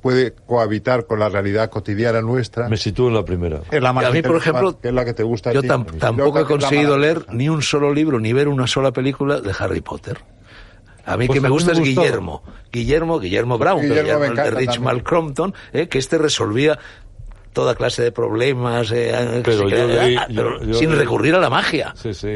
puede 0.00 0.32
cohabitar 0.34 1.06
con 1.06 1.18
la 1.20 1.28
realidad 1.28 1.70
cotidiana 1.70 2.20
nuestra. 2.20 2.68
me 2.68 2.76
sitúo 2.76 3.08
en 3.08 3.14
la 3.14 3.24
primera. 3.24 3.60
Es 3.70 3.82
la 3.82 3.92
más 3.92 4.04
A 4.06 4.10
mí, 4.10 4.22
por 4.22 4.36
ejemplo, 4.36 4.78
que 4.80 4.88
es 4.88 4.94
la 4.94 5.04
que 5.04 5.14
te 5.14 5.22
gusta 5.22 5.50
a 5.50 5.52
Yo 5.52 5.62
tam- 5.62 5.86
tampoco 5.98 6.40
he 6.40 6.44
conseguido 6.44 6.98
leer 6.98 7.26
ni 7.32 7.48
un 7.48 7.62
solo 7.62 7.92
libro, 7.92 8.18
ni 8.20 8.32
ver 8.32 8.48
una 8.48 8.66
sola 8.66 8.92
película 8.92 9.40
de 9.40 9.52
Harry 9.58 9.80
Potter. 9.80 10.18
A 11.06 11.16
mí 11.16 11.26
Pues 11.26 11.38
que 11.38 11.40
me 11.40 11.48
gusta 11.48 11.72
me 11.72 11.78
es. 11.78 11.84
Guillermo. 11.84 12.42
Guillermo, 12.70 13.18
Guillermo 13.18 13.58
Brown, 13.58 13.80
Guillermo 13.82 14.24
el 14.24 14.34
de 14.36 14.50
Rich 14.50 14.66
también. 14.66 14.82
Malcrompton, 14.84 15.54
eh, 15.72 15.88
que 15.88 15.98
este 15.98 16.18
resolvía 16.18 16.78
toda 17.52 17.74
clase 17.74 18.02
de 18.02 18.12
problemas, 18.12 18.92
eh, 18.92 19.40
Pero 19.44 19.56
sí, 19.56 19.62
yo 19.64 19.68
que- 19.76 19.86
leí- 19.86 20.14
yo- 20.28 20.36
pero 20.36 20.62
yo 20.62 20.74
sin 20.74 20.90
leí- 20.90 20.98
recurrir 20.98 21.34
a 21.34 21.38
la 21.40 21.50
magia. 21.50 21.92
Sí, 21.96 22.14
sí. 22.14 22.28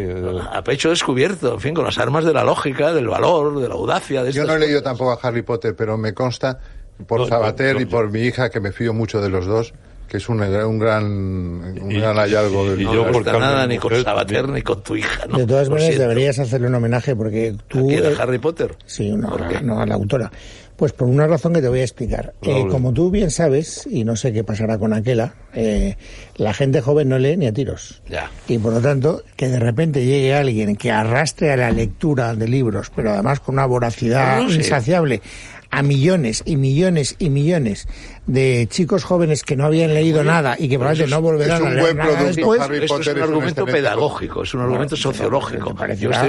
A 0.53 0.65
pecho 0.65 0.91
descubierto, 0.91 1.55
en 1.55 1.61
fin, 1.61 1.75
con 1.75 1.85
las 1.85 1.99
armas 1.99 2.25
de 2.25 2.33
la 2.33 2.43
lógica, 2.43 2.93
del 2.93 3.07
valor, 3.07 3.61
de 3.61 3.69
la 3.69 3.75
audacia. 3.75 4.25
De 4.25 4.33
Yo 4.33 4.45
no 4.45 4.55
he 4.55 4.59
leído 4.59 4.81
cosas. 4.81 4.97
tampoco 4.99 5.13
a 5.13 5.19
Harry 5.29 5.43
Potter, 5.43 5.77
pero 5.77 5.97
me 5.97 6.13
consta 6.15 6.59
por 7.07 7.21
No, 7.21 7.27
Sabater 7.27 7.75
yo- 7.77 7.81
y 7.81 7.85
yo- 7.85 7.91
por 7.91 8.11
mi 8.11 8.21
hija, 8.21 8.51
que 8.51 8.61
me 8.61 8.73
fío 8.73 8.93
mucho 8.95 9.21
de 9.21 9.29
los 9.29 9.47
dos, 9.47 9.75
que 10.09 10.19
es 10.19 10.29
un, 10.29 10.41
un 10.43 10.79
gran, 10.79 11.05
un 11.05 11.91
Y- 11.91 11.99
gran 11.99 12.17
hallazgo. 12.17 12.69
del 12.71 12.81
y 12.83 12.85
No 12.85 12.95
yo 12.95 13.11
por 13.11 13.25
nada 13.27 13.67
ni 13.67 13.79
con 13.79 14.03
Sabater 14.03 14.49
ni 14.49 14.63
con 14.63 14.83
tu 14.83 14.95
hija. 14.97 15.27
¿no? 15.27 15.39
De 15.39 15.47
todas 15.47 15.69
maneras, 15.71 15.99
deberías 15.99 16.39
hacerle 16.39 16.69
un 16.69 16.75
homenaje 16.77 17.17
porque 17.17 17.57
tú... 17.69 17.87
¿A 17.87 17.89
quién, 17.89 18.05
a 18.05 18.09
eh, 18.11 18.17
Harry 18.21 18.39
Potter? 18.39 18.77
Sí, 18.87 19.11
no, 19.13 19.31
¿Por 19.31 19.49
qué? 19.49 19.61
no 19.61 19.81
a 19.81 19.87
la 19.87 19.95
autora. 19.95 20.31
Pues 20.77 20.93
por 20.93 21.07
una 21.09 21.27
razón 21.27 21.53
que 21.53 21.61
te 21.63 21.69
voy 21.69 21.81
a 21.81 21.85
explicar. 21.85 22.35
Eh, 22.43 22.51
Raúl. 22.51 22.71
como 22.71 22.93
tú 22.93 23.11
bien 23.11 23.31
sabes, 23.31 23.87
y 23.89 24.03
no 24.05 24.17
sé 24.17 24.33
qué 24.33 24.43
pasará 24.43 24.77
con 24.79 24.93
aquella, 24.93 25.35
eh, 25.55 25.97
la 26.37 26.53
gente 26.53 26.81
joven 26.81 27.09
no 27.09 27.19
lee 27.19 27.37
ni 27.37 27.47
a 27.47 27.53
tiros. 27.53 28.03
Ya. 28.09 28.31
Y 28.49 28.59
por 28.59 28.73
lo 28.73 28.81
tanto, 28.81 29.23
que 29.37 29.49
de 29.49 29.61
repente 29.61 30.05
llegue 30.05 30.35
alguien 30.35 30.75
que 30.77 30.91
arrastre 30.91 31.53
a 31.53 31.57
la 31.57 31.71
lectura 31.71 32.35
de 32.35 32.49
libros, 32.49 32.91
pero 32.95 33.13
además 33.13 33.39
con 33.41 33.55
una 33.55 33.67
voracidad 33.67 34.39
No, 34.39 34.43
no, 34.45 34.51
sí. 34.51 34.57
insaciable, 34.57 35.23
a 35.71 35.83
millones 35.83 36.43
y 36.47 36.57
millones 36.57 37.17
y 37.19 37.31
millones 37.31 37.89
de 38.27 38.69
chicos 38.71 39.03
jóvenes 39.03 39.43
que 39.43 39.57
no 39.57 39.65
habían 39.67 39.93
leído 39.93 40.23
nada 40.23 40.55
y 40.57 40.69
que 40.69 40.79
probablemente 40.79 41.11
no 41.15 41.21
volverán 41.21 41.57
es 41.57 41.61
un 41.63 41.67
a 41.67 41.71
leer 41.71 41.83
buen 41.83 41.97
nada 41.97 42.11
producto, 42.11 42.37
después. 42.37 42.61
Harry 42.61 42.77
es 42.77 42.89
Potter 42.91 43.15
un 43.17 43.19
es 43.19 43.27
un 43.27 43.35
argumento 43.35 43.67
pedagógico, 43.67 44.43
es 44.45 44.55
un 44.55 44.61
argumento 44.61 44.95
Bueno, 44.95 45.03
sociológico. 45.13 45.75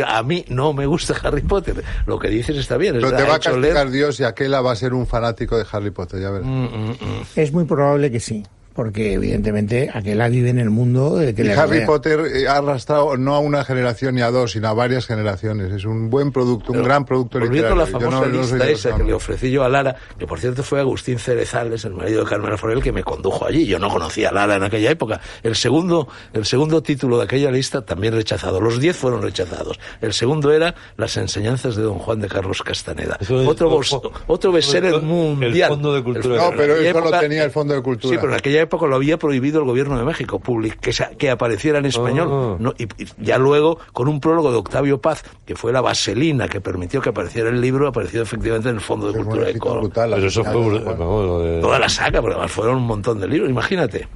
a 0.08 0.24
mí 0.24 0.44
no 0.50 0.74
me 0.74 0.88
gusta 0.88 1.14
Harry 1.24 1.42
Potter. 1.44 1.84
Lo 2.08 2.18
que 2.18 2.30
dices 2.30 2.58
está 2.58 2.78
bien. 2.78 2.96
Pero 2.96 3.10
es- 3.10 3.16
te 3.18 3.24
va 3.24 3.36
a 3.36 3.40
castigar 3.40 3.88
leer- 3.88 3.92
Dios 3.92 4.20
y 4.20 4.24
aquella 4.36 4.62
va 4.62 4.74
a 4.74 4.76
ser 4.76 4.94
un 4.94 5.08
fanático 5.08 5.58
de 5.58 5.66
Harry 5.72 5.92
Potter, 5.92 6.20
ya 6.22 6.30
verás. 6.30 6.48
Mm, 6.48 6.66
mm, 6.66 6.90
mm. 6.92 7.24
Es 7.36 7.52
muy 7.54 7.66
probable 7.66 8.12
que 8.12 8.20
sí. 8.20 8.44
Porque 8.76 9.14
evidentemente 9.14 9.90
aquella 9.92 10.28
vive 10.28 10.50
en 10.50 10.60
el 10.60 10.70
mundo 10.70 11.16
que 11.18 11.42
Y 11.42 11.46
le 11.46 11.54
Harry 11.54 11.72
rodea. 11.80 11.86
Potter 11.88 12.20
eh, 12.36 12.48
ha 12.48 12.58
arrastrado 12.58 13.16
no 13.18 13.34
a 13.34 13.40
una 13.40 13.64
generación 13.64 14.16
ni 14.16 14.22
a 14.22 14.30
dos, 14.30 14.52
sino 14.52 14.68
a 14.68 14.74
varias 14.74 15.08
generaciones. 15.08 15.72
Es 15.72 15.86
un 15.86 16.10
buen 16.10 16.32
producto, 16.32 16.74
un 16.74 16.84
gran 16.84 17.06
producto 17.06 17.40
literario. 17.40 17.76
la 17.76 17.86
Yo 17.86 17.92
famosa 17.92 18.20
no- 18.20 18.26
no 18.28 18.42
lista 18.42 18.68
esa 18.70 18.92
que 18.92 19.00
no. 19.00 19.06
le 19.06 19.14
ofrecí 19.14 19.50
yo 19.50 19.64
a 19.64 19.70
Lara, 19.70 19.96
que 20.20 20.28
por 20.28 20.40
cierto 20.40 20.62
fue 20.62 20.80
Agustín 20.82 21.18
Cerezales, 21.20 21.86
el 21.86 21.94
marido 21.94 22.24
de 22.26 22.30
Carmen 22.30 22.58
Forel, 22.58 22.84
que 22.84 22.92
me 22.92 23.02
condujo 23.04 23.46
allí. 23.46 23.66
Yo 23.66 23.80
no 23.80 23.90
conocía 23.90 24.30
a 24.30 24.32
Lara 24.34 24.58
en 24.58 24.64
aquella 24.64 24.92
época. 24.92 25.22
El 25.42 25.56
segundo, 25.56 26.08
el 26.34 26.46
segundo 26.46 26.84
título 26.84 27.18
de 27.18 27.24
aquella 27.24 27.50
lista 27.52 27.86
también 27.86 28.14
rechazado. 28.14 28.60
Los 28.60 28.80
diez 28.82 28.98
fueron 28.98 29.22
rechazados. 29.22 29.80
El 30.02 30.12
segundo 30.14 30.52
era 30.52 30.76
Las 30.98 31.16
enseñanzas 31.16 31.76
de 31.78 31.84
don 31.84 31.98
Juan 32.00 32.20
de 32.20 32.28
Carlos 32.28 32.62
Castaneda. 32.62 33.18
Eso 33.22 33.42
es- 33.42 33.48
otro, 33.48 33.70
o- 33.70 33.78
bos- 33.80 33.94
o- 33.94 34.12
otro 34.28 34.52
bestseller 34.52 34.96
el 34.96 35.02
mundial. 35.02 35.70
Fondo 35.70 35.94
de 35.94 36.04
Cultura. 36.04 36.36
No, 36.38 36.52
pero 36.58 36.76
eso 36.76 37.00
lo 37.00 37.00
época- 37.06 37.20
tenía 37.22 37.44
el 37.44 37.52
Fondo 37.52 37.74
de 37.74 37.82
Cultura. 37.82 38.12
Sí, 38.14 38.18
pero 38.20 38.34
en 38.34 38.40
aquella 38.40 38.65
época 38.66 38.86
lo 38.86 38.96
había 38.96 39.18
prohibido 39.18 39.60
el 39.60 39.66
gobierno 39.66 39.98
de 39.98 40.04
México, 40.04 40.40
public- 40.40 40.80
que, 40.80 40.92
sa- 40.94 41.10
que 41.18 41.30
apareciera 41.32 41.80
en 41.80 41.86
español. 41.86 42.28
Ah. 42.32 42.58
No, 42.60 42.74
y, 42.78 42.84
y 43.02 43.08
ya 43.20 43.38
luego, 43.38 43.80
con 43.94 44.08
un 44.08 44.20
prólogo 44.20 44.52
de 44.52 44.58
Octavio 44.58 45.00
Paz, 45.00 45.24
que 45.46 45.56
fue 45.56 45.72
la 45.72 45.82
vaselina 45.82 46.48
que 46.50 46.60
permitió 46.62 47.02
que 47.02 47.10
apareciera 47.10 47.50
el 47.50 47.62
libro, 47.62 47.88
apareció 47.88 48.22
efectivamente 48.22 48.70
en 48.70 48.76
el 48.76 48.82
Fondo 48.82 49.12
de 49.12 49.20
Es 49.20 49.24
Cultura 49.26 49.46
de 49.48 49.60
Córdoba. 49.60 49.82
Pero 50.16 50.28
eso 50.28 50.44
fue 50.44 50.54
de- 50.82 51.62
Toda 51.62 51.80
la 51.80 51.90
saga, 51.90 52.22
porque 52.22 52.36
además 52.36 52.52
fueron 52.52 52.76
un 52.78 52.88
montón 52.88 53.20
de 53.20 53.28
libros, 53.28 53.50
imagínate. 53.50 54.08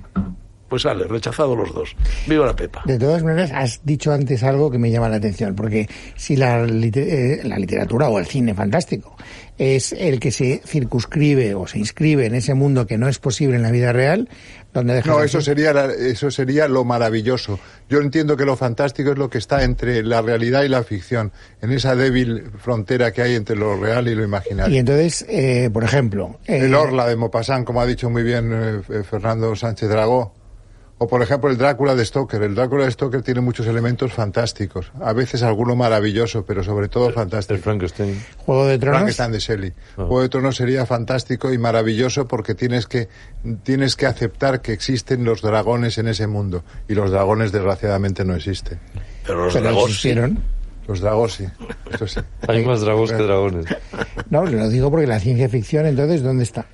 Pues 0.67 0.83
sale, 0.83 1.05
rechazado 1.05 1.55
los 1.55 1.73
dos. 1.73 1.95
Viva 2.27 2.45
la 2.45 2.55
Pepa. 2.55 2.83
De 2.85 2.99
todas 2.99 3.23
maneras, 3.23 3.51
has 3.51 3.83
dicho 3.83 4.11
antes 4.11 4.43
algo 4.43 4.69
que 4.69 4.77
me 4.77 4.91
llama 4.91 5.09
la 5.09 5.15
atención, 5.15 5.55
porque 5.55 5.89
si 6.15 6.35
la, 6.35 6.63
lite- 6.63 7.39
eh, 7.39 7.41
la 7.43 7.57
literatura 7.57 8.07
o 8.09 8.19
el 8.19 8.27
cine 8.27 8.53
fantástico 8.53 9.15
es 9.59 9.91
el 9.93 10.19
que 10.19 10.31
se 10.31 10.61
circunscribe 10.65 11.53
o 11.53 11.67
se 11.67 11.77
inscribe 11.77 12.25
en 12.25 12.33
ese 12.33 12.53
mundo 12.55 12.87
que 12.87 12.97
no 12.97 13.07
es 13.09 13.19
posible 13.19 13.57
en 13.57 13.61
la 13.61 13.71
vida 13.71 13.91
real, 13.93 14.29
donde 14.73 15.01
No, 15.03 15.21
eso 15.21 15.41
ser- 15.41 15.55
sería, 15.57 15.73
la- 15.73 15.91
eso 15.93 16.31
sería 16.31 16.67
lo 16.67 16.85
maravilloso. 16.85 17.59
Yo 17.89 17.99
entiendo 17.99 18.37
que 18.37 18.45
lo 18.45 18.55
fantástico 18.55 19.11
es 19.11 19.17
lo 19.17 19.29
que 19.29 19.37
está 19.37 19.63
entre 19.63 20.01
la 20.03 20.21
realidad 20.21 20.63
y 20.63 20.69
la 20.69 20.83
ficción, 20.83 21.31
en 21.61 21.71
esa 21.71 21.95
débil 21.95 22.45
frontera 22.57 23.11
que 23.11 23.21
hay 23.21 23.35
entre 23.35 23.55
lo 23.57 23.75
real 23.77 24.07
y 24.07 24.15
lo 24.15 24.21
Y 24.21 24.25
imaginario. 24.25 24.79
entonces, 24.79 25.25
eh, 25.27 25.69
por 25.73 25.83
ejemplo, 25.83 26.39
eh, 26.47 26.59
El 26.65 26.73
Orla 26.75 27.05
de 27.07 27.15
Maupassant, 27.17 27.65
como 27.65 27.81
ha 27.81 27.85
dicho 27.85 28.09
muy 28.09 28.23
bien 28.23 28.51
eh, 28.53 29.03
Fernando 29.03 29.55
Sánchez 29.55 29.89
Dragó. 29.89 30.38
O, 31.01 31.07
por 31.07 31.21
ejemplo, 31.21 31.49
el 31.49 31.57
Drácula 31.57 31.95
de 31.95 32.03
Stoker. 32.03 32.43
El 32.43 32.55
Drácula 32.55 32.83
de 32.83 32.91
Stoker 32.91 33.21
tiene 33.21 33.39
muchos 33.39 33.65
elementos 33.67 34.11
fantásticos. 34.11 34.91
A 35.01 35.13
veces 35.13 35.43
alguno 35.43 35.77
maravilloso, 35.77 36.43
pero 36.45 36.61
sobre 36.61 36.89
todo 36.89 37.07
El 37.07 37.13
fantástico. 37.13 37.61
Frankenstein. 37.61 38.21
Juego 38.37 38.65
de 38.65 38.77
Tronos, 38.77 38.97
Frankenstein 38.97 39.31
de 39.31 39.39
Shelley. 39.39 39.73
Ah. 39.91 39.93
Juego 39.95 40.21
de 40.21 40.29
Tronos 40.29 40.57
sería 40.57 40.85
fantástico 40.85 41.53
y 41.53 41.57
maravilloso 41.57 42.27
porque 42.27 42.53
tienes 42.53 42.85
que, 42.85 43.07
tienes 43.63 43.95
que 43.95 44.07
aceptar 44.07 44.61
que 44.61 44.73
existen 44.73 45.23
los 45.23 45.41
dragones 45.41 45.97
en 45.97 46.09
ese 46.09 46.27
mundo. 46.27 46.65
Y 46.89 46.95
los 46.95 47.11
dragones, 47.11 47.53
desgraciadamente, 47.53 48.25
no 48.25 48.35
existen. 48.35 48.77
Pero 49.25 49.45
los 49.45 49.53
dragones 49.53 49.83
sí. 49.83 49.89
existieron. 50.09 50.43
Los 50.85 50.99
dragos 50.99 51.33
sí. 51.33 51.45
Eso 51.93 52.07
sí. 52.07 52.19
Hay 52.47 52.65
más 52.65 52.81
dragos 52.81 53.11
que 53.11 53.23
dragones. 53.23 53.67
No, 54.29 54.43
lo 54.43 54.67
digo 54.67 54.91
porque 54.91 55.07
la 55.07 55.19
ciencia 55.19 55.47
ficción, 55.47 55.85
entonces, 55.85 56.23
¿dónde 56.23 56.43
está? 56.43 56.65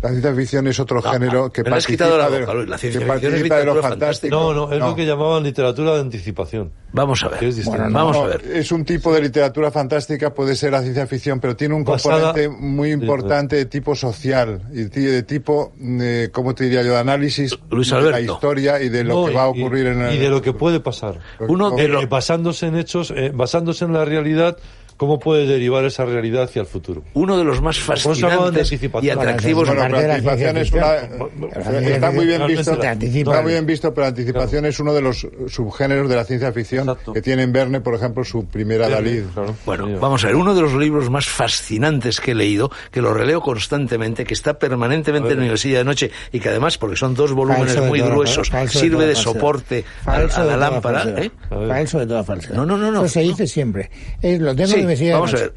La 0.00 0.10
ciencia 0.10 0.32
ficción 0.32 0.66
es 0.68 0.78
otro 0.78 1.02
género 1.02 1.50
que 1.50 1.64
me 1.64 1.70
lo 1.70 1.76
has 1.76 1.84
participa, 1.84 2.16
la 2.16 2.30
de, 2.30 2.40
boca. 2.46 2.54
La 2.54 2.78
ciencia 2.78 3.00
que 3.00 3.06
ficción 3.12 3.34
es 3.34 3.40
participa 3.40 3.56
de 3.58 3.64
lo 3.64 3.82
fantástico. 3.82 4.36
No, 4.36 4.54
no, 4.54 4.72
es 4.72 4.78
No. 4.78 4.90
lo 4.90 4.94
que 4.94 5.04
llamaban 5.04 5.42
literatura 5.42 5.94
de 5.94 6.00
anticipación. 6.02 6.70
Vamos 6.92 7.24
a 7.24 7.28
ver. 7.30 7.40
Que 7.40 7.48
es 7.48 7.56
distinto. 7.56 7.78
Bueno, 7.78 7.90
no. 7.90 7.98
Vamos 7.98 8.16
No, 8.16 8.22
a 8.22 8.26
ver. 8.28 8.42
Es 8.46 8.70
un 8.70 8.84
tipo 8.84 9.12
de 9.12 9.22
literatura 9.22 9.72
fantástica, 9.72 10.32
puede 10.32 10.54
ser 10.54 10.70
la 10.70 10.82
ciencia 10.82 11.04
ficción, 11.08 11.40
pero 11.40 11.56
tiene 11.56 11.74
un 11.74 11.82
Basada- 11.84 12.26
componente 12.32 12.48
muy 12.48 12.92
importante 12.92 13.56
de 13.56 13.64
tipo 13.64 13.96
social 13.96 14.62
y 14.72 14.84
de 14.84 15.22
tipo, 15.24 15.72
eh, 15.80 16.28
¿cómo 16.32 16.54
te 16.54 16.64
diría 16.64 16.82
yo?, 16.84 16.92
de 16.92 16.98
análisis 16.98 17.58
Luis 17.68 17.90
de 17.90 18.00
la 18.10 18.20
historia 18.20 18.80
y 18.80 18.88
de 18.90 19.02
lo 19.02 19.22
No, 19.22 19.26
que 19.26 19.34
va 19.34 19.44
a 19.46 19.48
y- 19.48 19.60
ocurrir 19.60 19.86
en 19.88 20.00
el... 20.02 20.14
Y 20.14 20.18
de 20.18 20.28
lo 20.28 20.40
que 20.40 20.52
puede 20.52 20.78
pasar. 20.78 21.18
Uno 21.40 21.72
de 21.72 21.84
Eh, 21.84 21.88
los- 21.88 22.04
eh, 22.04 22.06
basándose 22.06 22.66
en 22.66 22.76
hechos, 22.76 23.12
eh, 23.16 23.32
basándose 23.34 23.84
en 23.84 23.92
la 23.94 24.04
realidad, 24.04 24.56
cómo 24.98 25.18
puede 25.18 25.46
derivar 25.46 25.84
esa 25.84 26.04
realidad 26.04 26.42
hacia 26.42 26.60
el 26.60 26.66
futuro. 26.66 27.02
Uno 27.14 27.38
de 27.38 27.44
los 27.44 27.62
más 27.62 27.78
fascinantes 27.78 28.70
y 28.72 29.10
atractivos. 29.10 29.68
Bueno, 29.68 29.82
pero 29.86 30.00
de 30.00 30.08
la 30.08 30.14
anticipación 30.14 30.56
es 30.58 30.70
ciencia 30.70 31.08
una... 31.14 31.62
ficción. 31.62 31.92
Está 31.94 32.10
muy 32.10 32.26
bien 32.26 32.46
visto. 32.46 32.72
Está 32.72 33.42
muy 33.42 33.52
bien 33.52 33.66
visto, 33.66 33.94
pero 33.94 34.02
la 34.02 34.08
anticipación 34.08 34.66
es 34.66 34.80
uno 34.80 34.92
de 34.92 35.00
los 35.00 35.26
subgéneros 35.46 36.08
de 36.08 36.16
la 36.16 36.24
ciencia 36.24 36.52
ficción 36.52 36.88
Exacto. 36.88 37.12
que 37.12 37.22
tiene 37.22 37.44
en 37.44 37.52
Verne, 37.52 37.80
por 37.80 37.94
ejemplo, 37.94 38.24
su 38.24 38.44
primera 38.46 38.88
Dalí. 38.88 39.24
Claro. 39.32 39.54
Bueno, 39.64 39.98
vamos 40.00 40.24
a 40.24 40.26
ver, 40.26 40.36
uno 40.36 40.54
de 40.54 40.62
los 40.62 40.74
libros 40.74 41.08
más 41.10 41.26
fascinantes 41.26 42.20
que 42.20 42.32
he 42.32 42.34
leído, 42.34 42.70
que 42.90 43.00
lo 43.00 43.14
releo 43.14 43.40
constantemente, 43.40 44.24
que 44.24 44.34
está 44.34 44.58
permanentemente 44.58 45.30
en 45.30 45.36
la 45.36 45.42
universidad 45.42 45.78
de 45.78 45.84
noche 45.84 46.10
y 46.32 46.40
que 46.40 46.48
además, 46.48 46.76
porque 46.76 46.96
son 46.96 47.14
dos 47.14 47.32
volúmenes 47.32 47.74
Falso 47.74 47.88
muy 47.88 48.00
gruesos, 48.00 48.50
falso 48.50 48.80
sirve 48.80 49.06
de 49.06 49.14
soporte 49.14 49.84
a, 50.04 50.18
la 50.42 50.56
lámpara. 50.56 51.04
¿eh? 51.16 51.30
Falso 51.48 52.00
de 52.00 52.06
toda 52.06 52.24
falsedad. 52.24 52.56
No, 52.56 52.66
no, 52.66 52.76
no, 52.76 52.90
no. 52.90 53.04
Eso 53.04 53.14
se 53.14 53.20
dice 53.20 53.46
siempre. 53.46 53.90
Es, 54.20 54.40
lo 54.40 54.56
tengo 54.56 54.68
Sí, 54.68 54.87
de 54.88 55.12
vamos 55.12 55.34
a 55.34 55.36
ver. 55.36 55.52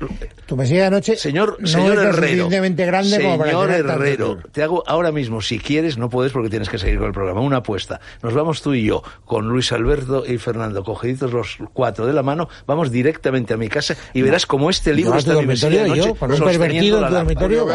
Tu 0.46 0.56
mesilla 0.58 0.84
de 0.86 0.92
noche 0.92 1.16
Señor, 1.16 1.58
no 1.60 1.68
señor 1.68 1.94
es 1.94 2.00
Herrero. 2.00 2.16
suficientemente 2.28 2.86
grande 2.86 3.22
como 3.22 3.38
para 3.38 3.52
señor 3.52 3.68
tanto 3.70 3.90
Herrero, 3.94 4.38
te 4.52 4.64
hago 4.64 4.84
ahora 4.86 5.12
mismo, 5.12 5.42
si 5.42 5.60
quieres, 5.60 5.98
no 5.98 6.10
puedes 6.10 6.32
porque 6.32 6.50
tienes 6.50 6.70
que 6.70 6.78
seguir 6.78 6.98
con 6.98 7.08
el 7.08 7.14
programa, 7.14 7.42
una 7.42 7.58
apuesta. 7.58 8.00
Nos 8.22 8.34
vamos 8.34 8.62
tú 8.62 8.74
y 8.74 8.84
yo, 8.86 9.02
con 9.26 9.48
Luis 9.48 9.72
Alberto 9.72 10.24
y 10.26 10.38
Fernando, 10.38 10.84
cogiditos 10.84 11.32
los 11.32 11.58
cuatro 11.74 12.06
de 12.06 12.14
la 12.14 12.24
mano, 12.24 12.50
vamos 12.68 12.92
directamente 12.92 13.54
a 13.54 13.58
mi 13.58 13.70
casa 13.70 13.96
y 14.14 14.22
verás 14.22 14.46
como 14.46 14.70
este 14.70 14.94
libro 14.94 15.16
está 15.18 15.34
en 15.34 15.40
mi 15.40 15.46
mesilla 15.46 15.70
de 15.70 15.88
dormitorio, 15.88 16.06
noche 16.06 16.20
yo, 16.20 16.26
un 16.26 16.38
sosteniendo 16.38 17.00
pervertido 17.00 17.00
en 17.02 17.08
tu 17.08 17.14
dormitorio. 17.14 17.66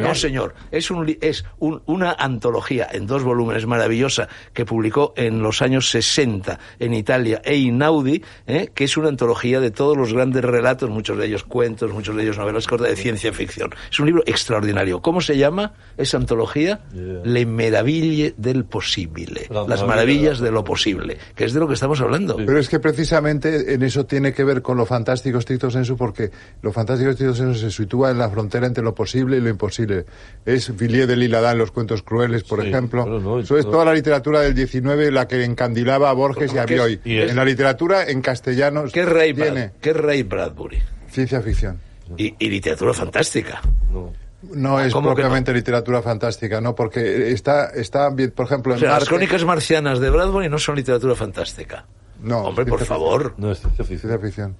No, 0.00 0.14
señor. 0.14 0.54
Es, 0.70 0.90
un, 0.90 1.06
li- 1.06 1.18
es 1.20 1.44
un- 1.58 1.82
una 1.86 2.12
antología 2.12 2.88
en 2.90 3.06
dos 3.06 3.22
volúmenes 3.22 3.66
maravillosa 3.66 4.28
que 4.52 4.64
publicó 4.64 5.12
en 5.16 5.42
los 5.42 5.62
años 5.62 5.90
60 5.90 6.58
en 6.78 6.94
Italia 6.94 7.40
Einaudi, 7.44 8.22
¿eh? 8.46 8.70
que 8.74 8.84
es 8.84 8.96
una 8.96 9.08
antología 9.08 9.60
de 9.60 9.70
todos 9.70 9.96
los 9.96 10.12
grandes 10.12 10.42
relatos, 10.44 10.61
muchos 10.90 11.18
de 11.18 11.26
ellos 11.26 11.44
cuentos, 11.44 11.92
muchos 11.92 12.16
de 12.16 12.22
ellos 12.22 12.38
novelas 12.38 12.66
cortas 12.66 12.88
de 12.88 12.96
ciencia 12.96 13.32
ficción. 13.32 13.70
Es 13.90 13.98
un 14.00 14.06
libro 14.06 14.22
extraordinario. 14.26 15.00
¿Cómo 15.02 15.20
se 15.20 15.36
llama 15.36 15.72
esa 15.96 16.16
antología? 16.16 16.80
Yeah. 16.94 17.20
Le 17.24 17.46
meraviglie 17.46 18.34
del 18.36 18.64
posible. 18.64 19.46
La 19.50 19.60
Las 19.66 19.80
maravilla 19.82 19.86
maravillas 19.86 20.40
de 20.40 20.50
lo 20.50 20.64
posible, 20.64 21.18
que 21.34 21.44
es 21.44 21.52
de 21.52 21.60
lo 21.60 21.68
que 21.68 21.74
estamos 21.74 22.00
hablando. 22.00 22.36
Pero 22.36 22.58
es 22.58 22.68
que 22.68 22.78
precisamente 22.80 23.74
en 23.74 23.82
eso 23.82 24.06
tiene 24.06 24.32
que 24.32 24.44
ver 24.44 24.62
con 24.62 24.76
lo 24.76 24.86
fantástico 24.86 25.40
stricto 25.40 25.70
sensu, 25.70 25.96
porque 25.96 26.30
lo 26.62 26.72
fantástico 26.72 27.12
stricto 27.12 27.34
sensu 27.34 27.58
se 27.60 27.70
sitúa 27.70 28.10
en 28.10 28.18
la 28.18 28.30
frontera 28.30 28.66
entre 28.66 28.82
lo 28.82 28.94
posible 28.94 29.36
y 29.36 29.40
lo 29.40 29.48
imposible. 29.50 30.04
Es 30.46 30.74
Villiers 30.76 31.08
de 31.08 31.16
L'Isle-Adam, 31.16 31.58
Los 31.58 31.70
cuentos 31.72 32.02
crueles, 32.02 32.44
por 32.44 32.62
Sí, 32.62 32.68
ejemplo. 32.68 33.04
no, 33.06 33.38
eso 33.40 33.56
es 33.58 33.64
todo- 33.64 33.72
toda 33.72 33.84
la 33.86 33.94
literatura 33.94 34.40
del 34.40 34.54
19 34.54 35.10
la 35.10 35.26
que 35.28 35.42
encandilaba 35.44 36.10
a 36.10 36.12
Borges 36.12 36.52
y 36.54 36.58
a 36.58 36.66
¿Qué 36.66 36.74
es- 36.74 36.80
Bioy. 37.04 37.20
En 37.30 37.36
la 37.36 37.44
literatura 37.44 38.08
en 38.08 38.20
castellano 38.22 38.84
¿Qué 38.92 39.04
Ray, 39.04 39.32
Brad- 39.32 39.42
tiene 39.52 39.72
qué 39.80 39.92
Ray 39.92 40.22
Bradbury? 40.52 40.82
ciencia 41.08 41.40
ficción. 41.42 41.78
Y, 42.16 42.34
y 42.38 42.48
literatura 42.50 42.92
fantástica. 42.92 43.60
No. 43.92 44.12
No 44.52 44.80
es 44.80 44.92
¿Cómo 44.92 45.10
que 45.10 45.14
propiamente 45.14 45.52
literatura 45.52 46.02
fantástica, 46.02 46.60
¿no? 46.60 46.74
Porque 46.74 47.30
está, 47.30 47.66
está 47.70 48.10
bien, 48.10 48.32
por 48.32 48.46
ejemplo, 48.46 48.74
O 48.74 48.78
las 48.78 49.08
crónicas 49.08 49.44
marcianas 49.44 50.00
de 50.00 50.10
Bradbury 50.10 50.48
no 50.48 50.58
son 50.58 50.74
literatura 50.76 51.14
fantástica. 51.14 51.86
No, 52.20 52.40
Hombre, 52.44 52.66
por 52.66 52.84
favor. 52.84 53.34
No 53.38 53.52
es 53.52 53.60
ciencia 53.60 53.84
ficción. 53.84 54.10
Ciencia 54.10 54.18
ficción. 54.18 54.56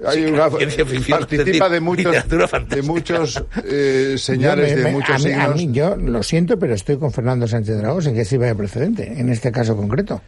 Sí, 0.00 0.56
ciencia 0.58 0.86
ficción, 0.86 1.18
participa 1.18 1.68
de 1.68 1.80
muchos, 1.80 2.12
de 3.64 4.12
eh, 4.14 4.18
señales 4.18 4.76
me- 4.76 4.82
de 4.84 4.92
muchos 4.92 5.10
a 5.10 5.18
mí, 5.18 5.32
a 5.34 5.40
signos. 5.40 5.56
mí, 5.56 5.72
yo 5.72 5.96
lo 5.96 6.22
siento, 6.22 6.56
pero 6.56 6.74
estoy 6.74 6.98
con 6.98 7.10
Fernando 7.10 7.48
Sánchez 7.48 7.78
Dragos 7.78 8.06
en 8.06 8.14
que 8.14 8.24
sirve 8.24 8.46
de 8.46 8.54
precedente, 8.54 9.20
en 9.20 9.28
este 9.28 9.50
caso 9.50 9.76
concreto. 9.76 10.22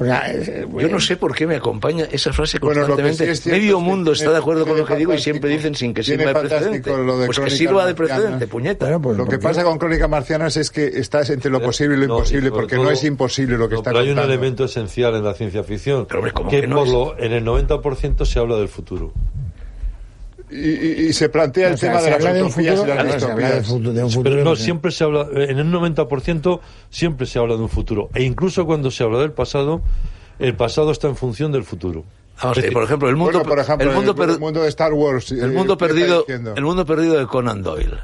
O 0.00 0.04
sea, 0.04 0.30
es- 0.32 0.48
eh, 0.48 0.66
Yo 0.78 0.88
no 0.88 0.98
sé 0.98 1.16
por 1.18 1.34
qué 1.34 1.46
me 1.46 1.56
acompaña 1.56 2.06
esa 2.10 2.32
frase 2.32 2.58
Bueno, 2.58 2.80
constantemente. 2.80 3.24
sí 3.26 3.30
es 3.30 3.40
cierto 3.42 3.60
Medio 3.60 3.80
mundo 3.80 4.12
está 4.12 4.30
de 4.32 4.38
acuerdo 4.38 4.66
con 4.66 4.78
lo 4.78 4.86
que 4.86 4.96
digo 4.96 5.12
y 5.12 5.18
siempre 5.18 5.50
dicen 5.50 5.74
sin 5.74 5.92
que 5.92 6.02
sirva 6.02 6.32
de 6.32 6.48
precedente. 6.48 6.90
lo 6.90 7.18
de 7.18 7.26
pues 7.26 7.38
que 7.38 7.50
sirva 7.50 7.84
de 7.86 7.94
precedente, 7.94 8.46
puñeta. 8.46 8.86
Bueno, 8.86 9.00
pues 9.02 9.16
Lo 9.18 9.26
que 9.26 9.38
pasa 9.38 9.62
con 9.62 9.78
Crónicas 9.78 10.08
Marcianas 10.08 10.56
es 10.56 10.70
que 10.70 10.86
estás 10.86 11.28
entre 11.30 11.50
lo 11.50 11.60
posible 11.60 11.96
y 11.96 12.00
lo 12.00 12.06
No, 12.08 12.14
imposible, 12.16 12.48
y 12.48 12.50
porque 12.50 12.76
no 12.76 12.90
es 12.90 13.04
imposible 13.04 13.58
lo 13.58 13.68
que 13.68 13.74
no, 13.74 13.80
está 13.80 13.90
pero 13.90 14.02
hay 14.02 14.10
un 14.10 14.18
elemento 14.18 14.64
esencial 14.64 15.14
en 15.16 15.22
la 15.24 15.34
ciencia 15.34 15.62
ficción 15.62 16.06
Pero, 16.06 16.20
hombre, 16.20 16.32
¿cómo 16.32 16.48
que, 16.50 16.62
que 16.62 16.66
no 16.66 16.76
por 16.76 16.86
es? 16.86 16.92
lo, 16.92 17.18
en 17.18 17.32
el 17.32 17.44
90% 17.44 18.24
se 18.24 18.38
habla 18.38 18.56
del 18.56 18.68
futuro. 18.68 19.12
Y, 20.50 20.56
y- 20.56 21.06
y 21.08 21.12
se 21.12 21.28
plantea 21.28 21.68
el 21.68 21.74
o 21.74 21.76
sea, 21.76 21.90
tema 21.90 22.00
se 22.00 22.04
de 22.06 22.10
las 22.10 22.20
habla 22.20 22.32
de 22.34 22.42
un 22.42 22.48
utopías 22.48 22.74
futuro, 22.76 22.92
y 22.92 22.96
las 22.96 23.04
claro, 23.04 23.20
se 23.20 23.24
habla 23.26 23.36
de 23.48 23.54
distopías. 23.54 23.66
futuro- 23.68 23.92
de 23.92 24.02
un 24.04 24.10
futuro 24.10 24.30
Pero 24.36 24.44
no, 24.44 24.56
siempre 24.56 24.90
se 24.90 25.04
habla, 25.04 25.26
en 25.32 25.58
el 25.58 25.70
90% 25.72 26.60
siempre 26.90 27.26
se 27.26 27.38
habla 27.38 27.56
de 27.56 27.62
un 27.62 27.68
futuro. 27.68 28.08
E 28.14 28.22
incluso 28.24 28.66
cuando 28.66 28.90
se 28.90 29.04
habla 29.04 29.18
del 29.20 29.32
pasado, 29.32 29.82
el 30.38 30.54
pasado 30.56 30.90
está 30.90 31.08
en 31.08 31.16
función 31.16 31.52
del 31.52 31.64
futuro. 31.64 32.04
Vamos 32.42 32.58
a 32.58 32.70
por 32.72 32.82
ejemplo, 32.84 33.08
el 33.08 33.16
mundo, 33.16 33.32
Bueno, 33.38 33.48
por 33.48 33.58
ejemplo, 33.58 33.88
el 33.90 33.94
mundo, 33.94 34.10
el, 34.12 34.16
per- 34.16 34.40
mundo 34.40 34.62
de 34.62 34.68
Star 34.70 34.92
Wars. 34.94 35.30
el 35.30 35.38
eh, 35.38 35.46
mundo 35.48 35.76
¿qué 35.76 35.84
está 35.84 35.94
perdido, 35.94 36.24
el 36.56 36.64
mundo 36.64 36.86
perdido 36.86 37.18
de 37.18 37.26
Conan 37.26 37.62
Doyle. 37.62 37.98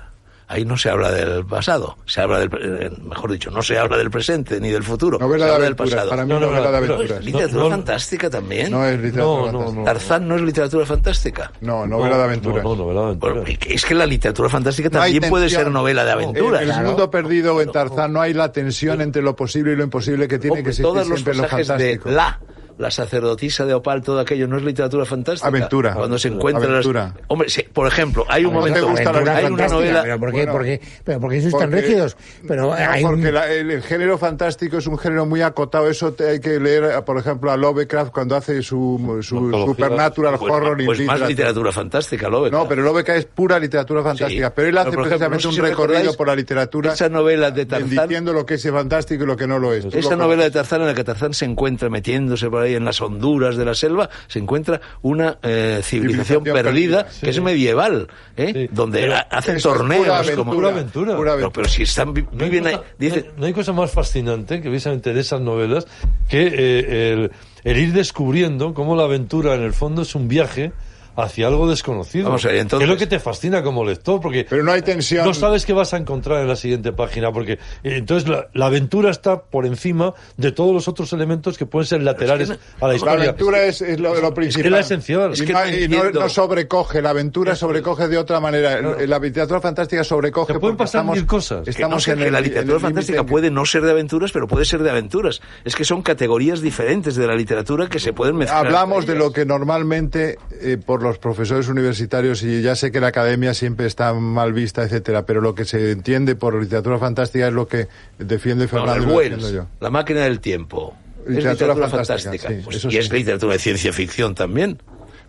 Ahí 0.49 0.65
no 0.65 0.76
se 0.76 0.88
habla 0.91 1.11
del 1.11 1.45
pasado, 1.45 1.97
se 2.07 2.21
habla 2.21 2.38
del, 2.38 2.50
eh, 2.61 2.91
mejor 3.03 3.33
dicho, 3.33 3.50
no 3.50 3.62
se 3.62 3.76
habla 3.79 3.97
del 3.97 4.11
presente 4.11 4.61
ni 4.61 4.71
del 4.71 4.83
futuro, 4.85 5.19
Novela 5.19 5.45
se 5.45 5.49
de 5.50 5.55
habla 5.55 5.65
del 5.65 5.73
aventuras. 5.75 5.91
pasado. 5.95 6.11
Para 6.11 6.25
mí, 6.25 6.29
No, 6.33 6.41
no, 6.41 6.47
novela 6.47 6.71
de 6.71 6.76
aventuras. 6.76 7.25
Literatura 7.25 7.62
No, 7.62 7.69
no, 7.69 7.71
fantástica 7.76 8.31
también. 8.31 8.71
No 8.71 8.85
es 8.87 9.00
literatura 9.00 9.25
No, 9.25 9.53
no, 9.53 9.59
fantástica. 9.59 9.79
no. 9.81 9.85
Tarzán 9.85 10.29
no 10.29 10.37
es 10.37 10.43
literatura 10.43 10.87
fantástica. 10.87 11.53
No, 11.61 11.87
novela 11.87 12.17
de 12.19 12.25
aventuras. 12.25 12.65
No, 12.65 12.71
no, 12.71 12.85
novela 12.85 13.00
de 13.11 13.15
Bueno, 13.17 13.41
aventuras. 13.43 13.71
es 13.75 13.85
que 13.85 13.95
la 13.95 14.07
literatura 14.07 14.49
fantástica 14.49 14.91
también 14.91 15.25
puede 15.29 15.50
ser 15.50 15.71
novela 15.71 16.05
de 16.05 16.11
En 16.12 16.17
aventuras. 16.19 16.61
el 16.62 16.69
Claro. 16.69 16.88
mundo 16.88 17.11
perdido 17.11 17.55
o 17.57 17.61
en 17.61 17.73
Tarzán 17.73 18.12
no 18.12 18.21
hay 18.21 18.33
la 18.35 18.53
tensión 18.53 19.00
entre 19.00 19.23
lo 19.23 19.35
posible 19.35 19.73
y 19.73 19.76
lo 19.76 19.85
imposible 19.85 20.29
que 20.29 20.38
tiene 20.38 20.53
Hombre, 20.59 20.62
que 20.65 20.69
existir 20.71 20.85
todos 20.85 21.09
los 21.09 21.19
siempre 21.21 21.33
en 21.33 21.37
lo 21.38 21.43
pasajes 21.45 21.67
de 21.69 21.75
fantástico. 21.75 22.11
la 22.11 22.41
la 22.78 22.90
sacerdotisa 22.90 23.64
de 23.64 23.75
Opal, 23.75 24.02
todo 24.02 24.21
aquello, 24.21 24.47
no 24.47 24.56
es 24.59 24.62
literatura 24.64 25.04
fantástica. 25.04 25.49
Aventura. 25.49 25.95
Cuando 25.95 26.18
se 26.18 26.28
encuentran 26.28 26.64
las- 26.64 26.85
Aventura. 26.87 27.14
Hombre, 27.28 27.49
sí, 27.49 27.62
por 27.73 27.87
ejemplo, 27.87 28.25
hay 28.28 28.45
un 28.45 28.52
¿No 28.52 28.62
te 28.62 28.68
momento, 28.71 28.88
gusta 28.90 29.12
la 29.12 29.18
hay 29.18 29.23
una 29.25 29.33
fantástica, 29.35 29.68
novela, 29.75 30.02
¿Pero 30.02 30.18
por 30.21 30.30
qué, 30.30 30.37
Bueno, 30.37 30.52
por 30.52 30.64
qué- 30.64 30.80
pero 31.04 31.21
por 31.21 31.30
qué 31.30 31.40
sois 31.40 31.52
tan 31.56 31.71
porque- 31.71 31.80
rígidos? 31.83 32.16
Pero 32.47 32.62
No, 32.62 32.73
hay 32.75 33.02
un- 33.04 33.11
porque 33.11 33.33
la- 33.33 33.52
el, 33.52 33.71
el 33.71 33.83
género 33.83 34.18
fantástico 34.18 34.78
es 34.78 34.87
un 34.87 34.99
género 34.99 35.26
muy 35.26 35.42
acotado. 35.42 35.88
Eso 35.88 36.12
te- 36.12 36.28
hay 36.28 36.40
que 36.40 36.61
leer, 36.61 37.02
por 37.04 37.18
ejemplo, 37.18 37.50
a 37.50 37.56
Lovecraft 37.56 38.12
cuando 38.12 38.37
hace 38.37 38.62
su, 38.62 39.18
su. 39.23 39.37
Supernatural 39.50 40.37
pues, 40.38 40.52
Horror 40.52 40.78
pues 40.85 41.00
in 41.00 41.06
más 41.06 41.21
literatura 41.21 41.73
fantástica, 41.73 42.28
Lovecraft. 42.28 42.62
No, 42.64 42.68
pero 42.68 42.83
Lovecraft 42.83 43.18
es 43.21 43.25
pura 43.26 43.59
literatura 43.59 44.02
fantástica. 44.02 44.49
Sí. 44.49 44.52
Pero 44.54 44.68
él 44.68 44.78
hace 44.78 44.90
Pero, 44.90 45.02
por 45.02 45.06
ejemplo, 45.09 45.28
precisamente 45.28 45.45
no 45.45 45.50
sé 45.50 45.54
si 45.54 45.61
un 45.61 45.66
recorrido 45.66 46.14
por 46.14 46.26
la 46.26 46.37
literatura 46.37 46.92
esa 46.92 47.09
novela 47.09 47.50
de 47.50 47.66
Tarzán. 47.66 47.88
diciendo 48.09 48.33
lo 48.33 48.45
que 48.45 48.54
es 48.54 48.66
fantástico 48.71 49.25
y 49.25 49.26
lo 49.26 49.37
que 49.37 49.47
no 49.47 49.59
lo 49.59 49.73
es. 49.73 49.85
Esa 49.87 50.11
lo 50.11 50.16
novela 50.16 50.45
de 50.45 50.50
Tarzán 50.50 50.80
en 50.83 50.88
la 50.88 50.95
que 50.95 51.04
Tarzán 51.04 51.33
se 51.35 51.45
encuentra 51.45 51.88
metiéndose 51.88 52.50
por 52.50 52.62
ahí 52.66 52.75
en 52.75 52.85
las 52.85 53.00
honduras 53.00 53.56
de 53.56 53.64
la 53.64 53.75
selva, 53.75 54.08
se 54.28 54.38
encuentra 54.38 54.80
una 55.02 55.38
eh, 55.42 55.80
civilización, 55.82 56.44
Civilización 56.44 56.44
perdida, 56.44 57.04
perdida, 57.04 57.20
que 57.20 57.30
es 57.30 57.40
medieval, 57.40 58.08
¿eh? 58.37 58.52
Sí. 58.54 58.68
donde 58.73 59.00
Pero 59.00 59.14
hacen 59.30 59.54
pura 59.56 59.62
torneos. 59.75 60.08
aventura, 60.08 60.37
como- 60.37 60.52
Pura 60.52 60.68
aventura. 60.68 61.16
pura 61.16 61.37
No, 61.37 61.50
pero 61.52 61.68
si 61.68 61.82
están, 61.85 62.12
vi- 62.14 62.23
No 62.32 62.44
viven 62.44 62.66
ahí, 62.66 62.76
cosa- 62.76 62.87
dice, 62.99 63.16
no 63.20 63.26
hay- 63.26 63.40
no 63.40 63.46
hay 63.46 63.52
cosa 63.52 63.73
más 63.73 63.90
fascinante 63.90 64.61
que 64.61 64.68
precisamente 64.68 65.12
de 65.14 65.20
esas 65.20 65.40
novelas 65.40 65.87
que 66.28 66.46
eh, 66.46 67.12
el, 67.12 67.30
el 67.64 67.76
ir 67.78 67.92
descubriendo 67.92 68.75
cómo 68.75 68.94
la 68.96 69.04
aventura 69.04 69.54
en 69.54 69.62
el 69.62 69.73
fondo 69.73 70.02
es 70.02 70.14
un 70.14 70.28
viaje 70.28 70.73
hacia 71.16 71.46
algo 71.46 71.68
desconocido. 71.68 72.26
Vamos 72.26 72.44
a 72.44 72.49
ver, 72.49 72.58
entonces- 72.58 72.78
Que 72.78 72.85
es 72.85 72.90
lo 72.90 72.99
que 72.99 73.06
te 73.06 73.18
fascina 73.20 73.62
como 73.62 73.85
lector, 73.85 74.20
porque 74.20 74.46
Pero 74.49 74.62
no 74.62 74.73
hay 74.73 74.82
tensión. 74.82 75.25
no 75.26 75.35
sabes 75.35 75.64
qué 75.66 75.73
vas 75.73 75.94
a 75.94 75.96
encontrar 75.96 76.40
en 76.42 76.49
la 76.49 76.56
siguiente 76.56 76.92
página, 76.92 77.32
porque 77.32 77.52
eh, 77.54 77.58
entonces 77.82 78.28
la, 78.28 78.49
la 78.52 78.66
aventura 78.66 79.11
está 79.11 79.42
por 79.42 79.66
encima 79.66 80.14
de 80.37 80.52
todos 80.52 80.75
los 80.75 80.88
otros 80.88 81.12
elementos 81.12 81.56
que 81.58 81.66
pueden 81.66 81.87
ser 81.87 82.02
laterales 82.02 82.50
no- 82.50 82.54
a 82.54 82.82
la 82.82 82.88
La 82.88 82.94
historia. 82.96 83.25
aventura 83.30 83.62
es, 83.64 83.80
es 83.82 83.99
lo, 83.99 84.20
lo 84.20 84.35
principal. 84.35 84.70
la 84.73 84.80
esencial. 84.80 85.30
Y, 85.30 85.32
Es 85.35 85.42
que 85.42 85.52
no, 85.52 85.64
no 85.64 86.11
y 86.11 86.12
no- 86.12 86.28
sobrecoge. 86.28 87.00
La 87.02 87.11
aventura 87.11 87.54
sobrecoge 87.56 88.08
de 88.08 88.18
otra 88.18 88.40
manera. 88.40 88.75
El- 88.75 89.08
La 89.11 89.18
literatura 89.18 89.61
fantástica 89.61 90.04
sobrecoge. 90.04 90.52
Te 90.52 90.58
pueden 90.61 90.76
porque 90.76 90.85
pasar 90.88 91.00
estamos, 91.00 91.16
mil 91.16 91.26
cosas. 91.26 91.61
que 91.61 91.70
no 91.70 91.70
Estamos 91.70 92.02
sé, 92.02 92.12
en 92.12 92.18
que 92.18 92.25
el- 92.26 92.32
la 92.32 92.38
el 92.38 92.44
literatura 92.44 92.78
fantástica 92.80 93.25
puede 93.25 93.50
no 93.50 93.64
ser 93.64 93.82
de 93.82 93.90
aventuras, 93.92 94.32
pero 94.32 94.46
puede 94.46 94.64
ser 94.64 94.82
de 94.82 94.90
aventuras. 94.90 95.40
Es 95.64 95.75
que 95.75 95.85
son 95.85 96.02
categorías 96.02 96.61
diferentes 96.61 97.16
de 97.16 97.26
la 97.26 97.35
literatura 97.35 97.88
que 97.88 97.99
se 98.00 98.12
pueden 98.12 98.37
mezclar. 98.37 98.66
Hablamos 98.66 99.06
de 99.06 99.14
lo 99.14 99.32
que 99.32 99.44
normalmente 99.44 100.38
eh, 100.61 100.76
por 100.85 101.02
los 101.07 101.19
profesores 101.19 101.69
universitarios 101.69 102.43
y 102.43 102.63
ya 102.63 102.75
sé 102.77 102.91
que 102.93 103.01
la 103.01 103.09
academia 103.09 103.55
siempre 103.55 103.87
está 103.87 104.13
mal 104.15 104.53
vista, 104.53 104.83
etcétera, 104.83 105.25
pero 105.27 105.41
lo 105.41 105.55
que 105.55 105.65
se 105.65 105.91
entiende 105.93 106.35
por 106.37 106.61
literatura 106.61 106.99
fantástica 106.99 107.49
es 107.49 107.53
lo 107.55 107.67
que 107.69 107.89
defiende 108.19 108.65
No, 108.65 108.71
Fernando 108.71 109.07
lo 109.07 109.15
Wells, 109.15 109.53
yo. 109.53 109.67
la 109.81 109.91
máquina 109.91 110.21
del 110.25 110.41
tiempo. 110.41 110.95
es 111.27 111.37
Literatura 111.37 111.75
literatura 111.75 111.89
fantástica, 111.89 112.31
fantástica. 112.31 112.49
sí, 112.55 112.61
Pues, 112.65 112.85
y 112.85 112.91
sí. 112.91 112.99
es 112.99 113.13
literatura 113.13 113.53
de 113.55 113.59
ciencia 113.59 113.93
ficción 113.93 114.35
también. 114.35 114.79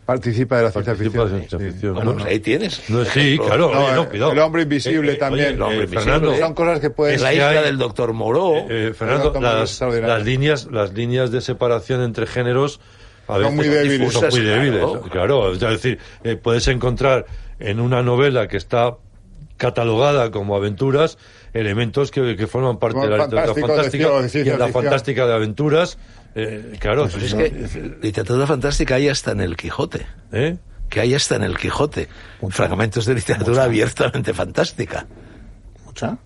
Participa 0.05 0.55
de 0.55 0.63
la 0.63 0.71
ciencia 0.71 0.95
ficción. 0.95 1.25
de 1.29 1.37
ciencia 1.39 1.59
sí. 1.59 1.65
ficción. 1.65 1.93
Bueno, 1.95 2.11
no, 2.11 2.13
pues 2.15 2.25
no. 2.25 2.31
ahí 2.31 2.39
tienes. 2.39 2.89
No, 2.89 3.03
sí, 3.03 3.37
claro. 3.37 3.73
No, 3.73 3.79
oye, 3.83 3.93
no, 3.95 4.03
eh, 4.03 4.07
cuidado. 4.07 4.31
el 4.31 4.39
hombre 4.39 4.61
invisible 4.61 5.15
también. 5.15 5.47
el 5.55 5.61
hombre 5.61 5.79
eh, 5.79 5.83
invisible. 5.83 6.03
Fernando, 6.13 6.37
Son 6.37 6.53
cosas 6.53 6.79
que 6.79 6.89
pueden 6.91 7.15
Es 7.15 7.21
la 7.21 7.27
hay- 7.27 7.63
del 7.65 7.77
doctor 7.77 8.13
Moreau. 8.13 8.55
Eh, 8.55 8.67
eh, 8.69 8.93
Fernando, 8.93 9.33
las, 9.41 9.81
las 9.81 10.23
líneas, 10.23 10.67
las 10.71 10.93
líneas 10.93 11.29
de 11.31 11.41
separación 11.41 12.01
entre 12.03 12.25
géneros 12.25 12.79
a 13.27 13.33
Son 13.33 13.41
veces 13.43 13.53
muy 13.55 13.67
débiles. 13.67 14.13
son 14.13 14.29
muy 14.29 14.39
débiles. 14.41 14.79
claro. 14.79 15.01
Claro, 15.09 15.53
es 15.53 15.59
decir, 15.59 15.99
eh, 16.23 16.35
puedes 16.35 16.67
encontrar 16.67 17.25
en 17.59 17.79
una 17.79 18.01
novela 18.03 18.47
que 18.47 18.57
está 18.57 18.95
catalogada 19.57 20.29
como 20.31 20.55
aventuras 20.55 21.17
elementos 21.53 22.11
que, 22.11 22.35
que 22.35 22.45
forman 22.47 22.77
parte 22.77 22.93
Como 22.99 23.05
de 23.07 23.17
la 23.17 23.23
literatura 23.25 23.53
de 23.55 23.61
fantástica 23.61 24.03
ciencia- 24.05 24.21
de 24.21 24.27
y 24.27 24.29
ciencia 24.29 24.53
en 24.53 24.59
la 24.59 24.65
ficción. 24.65 24.83
fantástica 24.83 25.27
de 25.27 25.33
aventuras. 25.33 25.97
eh, 26.35 26.75
claro, 26.79 27.07
Pues 27.09 27.23
es 27.23 27.33
no, 27.33 27.39
que 27.39 27.97
literatura 28.03 28.45
fantástica 28.45 28.95
hay 28.95 29.09
hasta 29.09 29.31
en 29.31 29.41
el 29.41 29.55
Quijote. 29.57 30.05
¿eh? 30.31 30.57
Que 30.89 30.99
hay 31.01 31.15
hasta 31.15 31.35
en 31.35 31.43
el 31.43 31.57
Quijote. 31.57 32.07
Fragmentos 32.49 33.05
de 33.07 33.15
literatura 33.15 33.63
abiertamente 33.63 34.33
fantástica. 34.33 35.07
Mucha. 35.85 36.17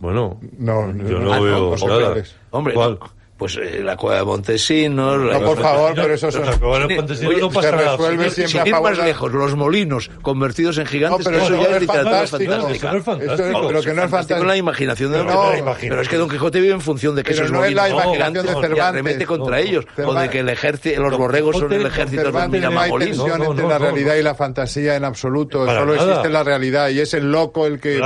Bueno, 0.00 0.40
No, 0.58 0.88
yo 0.88 1.18
no, 1.18 1.20
no, 1.20 1.32
ah, 1.32 1.36
no, 1.36 1.42
veo 1.42 1.76
no 1.76 1.86
nada. 2.00 2.22
Hombre, 2.50 2.74
¿Cuál? 2.74 2.98
No, 3.40 3.46
pues 3.46 3.56
eh, 3.56 3.80
la 3.82 3.96
cueva 3.96 4.18
de 4.18 4.24
Montesinos. 4.24 5.18
la- 5.22 5.38
No, 5.38 5.46
por 5.46 5.60
favor, 5.60 5.92
pero 5.94 6.14
eso 6.14 6.30
son... 6.30 6.42
Bueno, 6.60 6.86
Montesinos 6.94 7.32
Oye, 7.32 7.40
no 7.42 7.50
pasa 7.50 7.70
se 7.70 7.76
nada. 7.76 7.90
resuelve 7.92 8.24
Sí, 8.30 8.34
siempre 8.46 8.60
Sin 8.60 8.66
ir 8.76 8.80
más 8.82 8.98
lejos, 8.98 9.32
los 9.32 9.56
molinos 9.56 10.10
convertidos 10.22 10.76
en 10.78 10.84
No, 10.84 10.90
gigantes, 10.90 11.24
pero 11.26 11.36
eso 11.38 11.46
eso 11.46 11.54
ya 11.54 11.60
no 11.62 11.68
es 11.68 11.74
es 11.76 11.80
literatura 11.80 12.10
fantástico. 12.20 12.42
Eso 12.42 12.50
no 12.50 12.62
fantástica. 12.62 12.96
es 12.96 13.04
fantástico. 13.04 13.32
Esto- 13.46 13.66
pero 13.68 13.80
que 13.82 13.94
no 13.94 14.02
es 14.04 14.10
Fantástico 14.10 14.44
la 14.44 14.56
imaginación 14.56 15.12
de 15.12 15.18
Don 15.18 15.26
Pero 15.26 15.36
no, 15.38 15.42
Quijote. 15.44 15.58
imaginación. 15.60 15.90
Pero 15.90 16.02
es 16.02 16.08
que 16.08 16.16
Don 16.16 16.28
Quijote 16.28 16.60
vive 16.60 16.74
en 16.74 16.80
función 16.80 17.14
de 17.16 17.22
que 17.22 17.30
Pero 17.32 17.44
esos 17.44 17.52
no 17.52 17.64
es 17.64 17.74
la 17.74 17.88
imaginación 17.88 18.32
de 18.46 18.52
Cervantes. 18.52 18.80
arremete 18.80 19.26
contra 19.26 19.56
No, 19.56 19.62
ellos. 19.62 19.84
O 20.04 20.14
de 20.14 20.28
que 20.30 20.38
el 20.40 20.48
ejército, 20.48 21.02
los 21.02 21.16
borregos 21.16 21.56
son 21.56 21.72
el 21.72 21.86
ejército 21.86 22.24
de 22.24 22.32
no 22.60 22.80
hay 22.80 22.90
tensión 22.98 23.28
No, 23.28 23.36
no, 23.38 23.44
entre 23.50 23.62
no, 23.64 23.68
la 23.70 23.78
no. 23.78 23.84
realidad 23.86 24.14
y 24.16 24.22
la 24.22 24.34
fantasía 24.34 24.96
en 24.96 25.04
absoluto. 25.04 25.64
Solo 25.66 25.94
existe 25.94 26.28
la 26.28 26.42
realidad 26.44 26.88
y 26.90 27.00
es 27.00 27.14
el 27.14 27.30
loco 27.30 27.66
el 27.66 27.80
que 27.80 27.98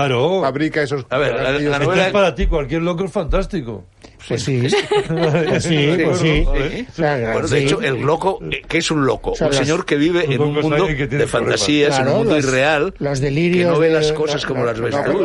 fabrica 0.42 0.82
esos 0.82 1.04
A 1.10 1.18
ver, 1.18 1.34
la- 1.34 1.78
novela- 1.78 2.12
para 2.12 2.34
ti 2.34 2.46
cualquier 2.46 2.82
loco 2.82 3.04
es 3.04 3.12
fantástico. 3.12 3.84
Pues 4.28 4.42
sí. 4.44 4.66
Pues 5.08 5.64
sí, 5.64 5.96
pues 6.04 6.18
sí. 6.18 6.44
¿Eh? 6.54 6.86
O 6.88 6.92
sea, 6.94 7.32
Bueno, 7.32 7.48
sí. 7.48 7.54
de 7.54 7.62
hecho, 7.62 7.82
el 7.82 8.00
loco, 8.00 8.38
eh, 8.50 8.62
¿qué 8.66 8.78
es 8.78 8.90
un 8.90 9.04
loco? 9.04 9.34
sea, 9.34 9.48
un 9.48 9.52
las- 9.54 9.60
señor 9.64 9.84
que 9.84 9.96
vive 9.96 10.24
en 10.32 10.40
un 10.40 10.54
mundo 10.54 10.86
de 10.86 11.26
fantasías, 11.26 11.90
en 11.98 12.04
Claro, 12.04 12.10
un 12.12 12.18
mundo 12.18 12.36
los- 12.36 12.44
irreal, 12.44 12.94
los 12.98 13.20
delirios 13.20 13.66
que 13.66 13.72
no 13.72 13.78
ve 13.78 13.90
las 13.90 14.12
cosas 14.12 14.44
como 14.46 14.64
la- 14.64 14.72
las 14.72 14.80
ves 14.80 14.94
tú. 15.04 15.24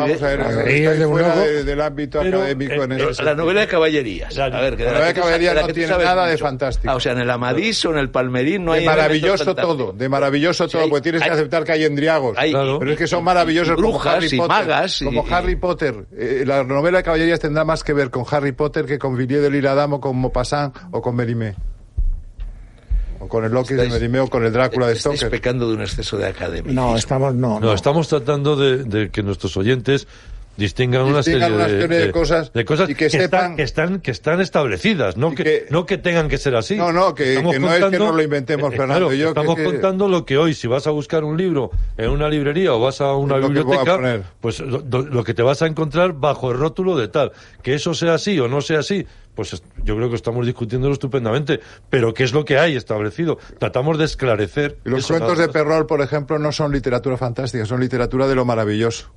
¿eh? 0.67 1.63
Del 1.63 1.81
ámbito 1.81 2.19
Pero, 2.21 2.39
académico 2.39 2.73
eh, 2.73 2.83
en 2.83 2.91
eh, 2.93 3.07
ese 3.11 3.23
La 3.23 3.35
novela 3.35 3.61
de 3.61 3.67
caballerías. 3.67 4.35
La- 4.35 4.45
a 4.45 4.61
ver, 4.61 4.75
que 4.75 4.83
la 4.83 4.91
novela 4.91 5.07
de 5.07 5.13
caballerías 5.13 5.55
no 5.55 5.67
tiene 5.73 5.89
nada 5.97 6.27
de 6.27 6.37
fantástico. 6.37 6.91
Ah, 6.91 6.95
o 6.95 6.99
sea, 6.99 7.13
en 7.13 7.19
el 7.19 7.29
Amadís 7.29 7.83
o 7.85 7.91
en 7.91 7.97
el 7.97 8.09
Palmerín 8.09 8.65
no 8.65 8.71
hay 8.73 8.81
de 8.81 8.85
maravilloso 8.85 9.55
todo, 9.55 9.93
de 9.93 10.09
maravilloso 10.09 10.65
Sí, 10.67 10.71
todo, 10.77 10.89
porque 10.89 11.01
tienes 11.03 11.23
que 11.23 11.29
aceptar 11.29 11.63
que 11.63 11.71
hay 11.73 11.85
endriagos. 11.85 12.37
Pero 12.39 12.91
es 12.91 12.97
que 12.97 13.07
son 13.07 13.23
maravillosos 13.23 13.75
como 13.75 13.89
brujas 13.89 14.15
Harry 14.15 14.27
y 14.31 14.37
Potter. 14.37 15.05
como 15.05 15.25
Harry 15.35 15.55
Potter. 15.55 15.95
Eh, 16.17 16.43
la 16.45 16.63
novela 16.63 16.99
de 16.99 17.03
caballerías 17.03 17.39
tendrá 17.39 17.63
más 17.63 17.83
que 17.83 17.93
ver 17.93 18.09
con 18.09 18.23
Harry 18.29 18.51
Potter 18.51 18.85
que 18.89 18.99
con 18.99 19.15
Villiers 19.15 19.41
de 19.43 19.49
l'Isle-Adam, 19.49 19.99
con 19.99 20.19
Maupassant 20.19 20.75
o 20.91 21.01
con 21.01 21.15
Mérimée. 21.15 21.55
O 23.21 23.27
con 23.27 23.43
el 23.43 23.51
Loki 23.51 23.73
de 23.73 23.83
Estáis- 23.83 23.91
Mérimée 23.93 24.21
o 24.21 24.27
con 24.29 24.45
el 24.45 24.51
Drácula 24.53 24.87
de 24.87 24.93
Estáis 24.93 25.19
Stoker. 25.19 25.29
pecando 25.31 25.67
de 25.67 25.75
un 25.75 25.81
exceso 25.81 26.17
de 26.17 26.25
academia. 26.27 26.71
No, 26.73 26.95
estamos, 26.95 27.33
no. 27.35 27.59
No, 27.59 27.67
no. 27.67 27.73
estamos 27.73 28.07
tratando 28.07 28.55
de, 28.55 28.83
de 28.85 29.09
que 29.09 29.23
nuestros 29.23 29.55
oyentes 29.57 30.07
distingan 30.59 31.03
una 31.03 31.23
serie 31.23 31.39
Distingan 31.39 31.53
una 31.55 31.67
de, 31.73 31.81
serie 31.81 31.97
de 32.05 32.11
cosas 32.11 32.53
de 32.53 32.65
cosas 32.65 32.89
y 32.89 32.95
que 32.95 33.05
están, 33.07 33.21
sepan- 33.21 33.55
que 33.55 33.63
están 33.63 33.99
que 34.01 34.11
están 34.11 34.41
establecidas, 34.41 35.17
no 35.17 35.31
que, 35.33 35.43
que- 35.43 35.65
no 35.71 35.85
que 35.87 35.97
tengan 35.97 36.27
que 36.27 36.37
ser 36.37 36.55
así. 36.55 36.75
No, 36.75 36.91
no, 36.93 37.15
que- 37.15 37.23
que 37.35 37.41
no 37.59 37.73
es 37.73 37.83
que 37.85 37.97
nos 37.97 38.15
lo 38.15 38.21
inventemos, 38.21 38.71
eh, 38.73 38.77
Fernando, 38.77 39.07
claro, 39.07 39.13
yo 39.13 39.25
que- 39.33 39.39
estamos 39.39 39.55
que- 39.55 39.63
contando 39.63 40.07
lo 40.07 40.25
que 40.25 40.37
hoy, 40.37 40.53
si 40.53 40.67
vas 40.67 40.85
a 40.85 40.91
buscar 40.91 41.23
un 41.23 41.37
libro 41.37 41.71
en 41.97 42.09
una 42.11 42.29
librería 42.29 42.73
o 42.73 42.79
vas 42.79 43.01
a 43.01 43.13
una 43.15 43.39
que 43.39 43.45
a 43.45 43.47
biblioteca, 43.47 44.23
pues 44.41 44.59
lo, 44.59 45.23
que 45.23 45.33
te 45.33 45.41
vas 45.41 45.61
a 45.61 45.67
encontrar 45.67 46.13
bajo 46.13 46.51
el 46.51 46.57
rótulo 46.57 46.95
de 46.97 47.07
tal. 47.07 47.31
Que 47.63 47.73
eso 47.73 47.93
sea 47.93 48.13
así 48.15 48.39
o 48.39 48.47
no 48.47 48.61
sea 48.61 48.79
así, 48.79 49.05
pues 49.35 49.53
es- 49.53 49.63
yo 49.83 49.95
creo 49.95 50.09
que 50.09 50.15
estamos 50.17 50.45
discutiéndolo 50.45 50.93
estupendamente. 50.93 51.61
Pero 51.89 52.13
¿qué 52.13 52.23
es 52.25 52.33
lo 52.33 52.43
que 52.43 52.59
hay 52.59 52.75
establecido? 52.75 53.37
Tratamos 53.59 53.97
de 53.97 54.05
esclarecer. 54.05 54.77
Y 54.85 54.89
los 54.89 55.07
cuentos 55.07 55.37
de. 55.37 55.47
Perrol, 55.47 55.85
por 55.87 56.01
ejemplo, 56.01 56.37
no 56.37 56.51
son 56.51 56.71
literatura 56.73 57.15
fantástica, 57.17 57.65
son 57.65 57.79
literatura 57.79 58.27
de 58.27 58.35
lo 58.35 58.43
maravilloso. 58.43 59.09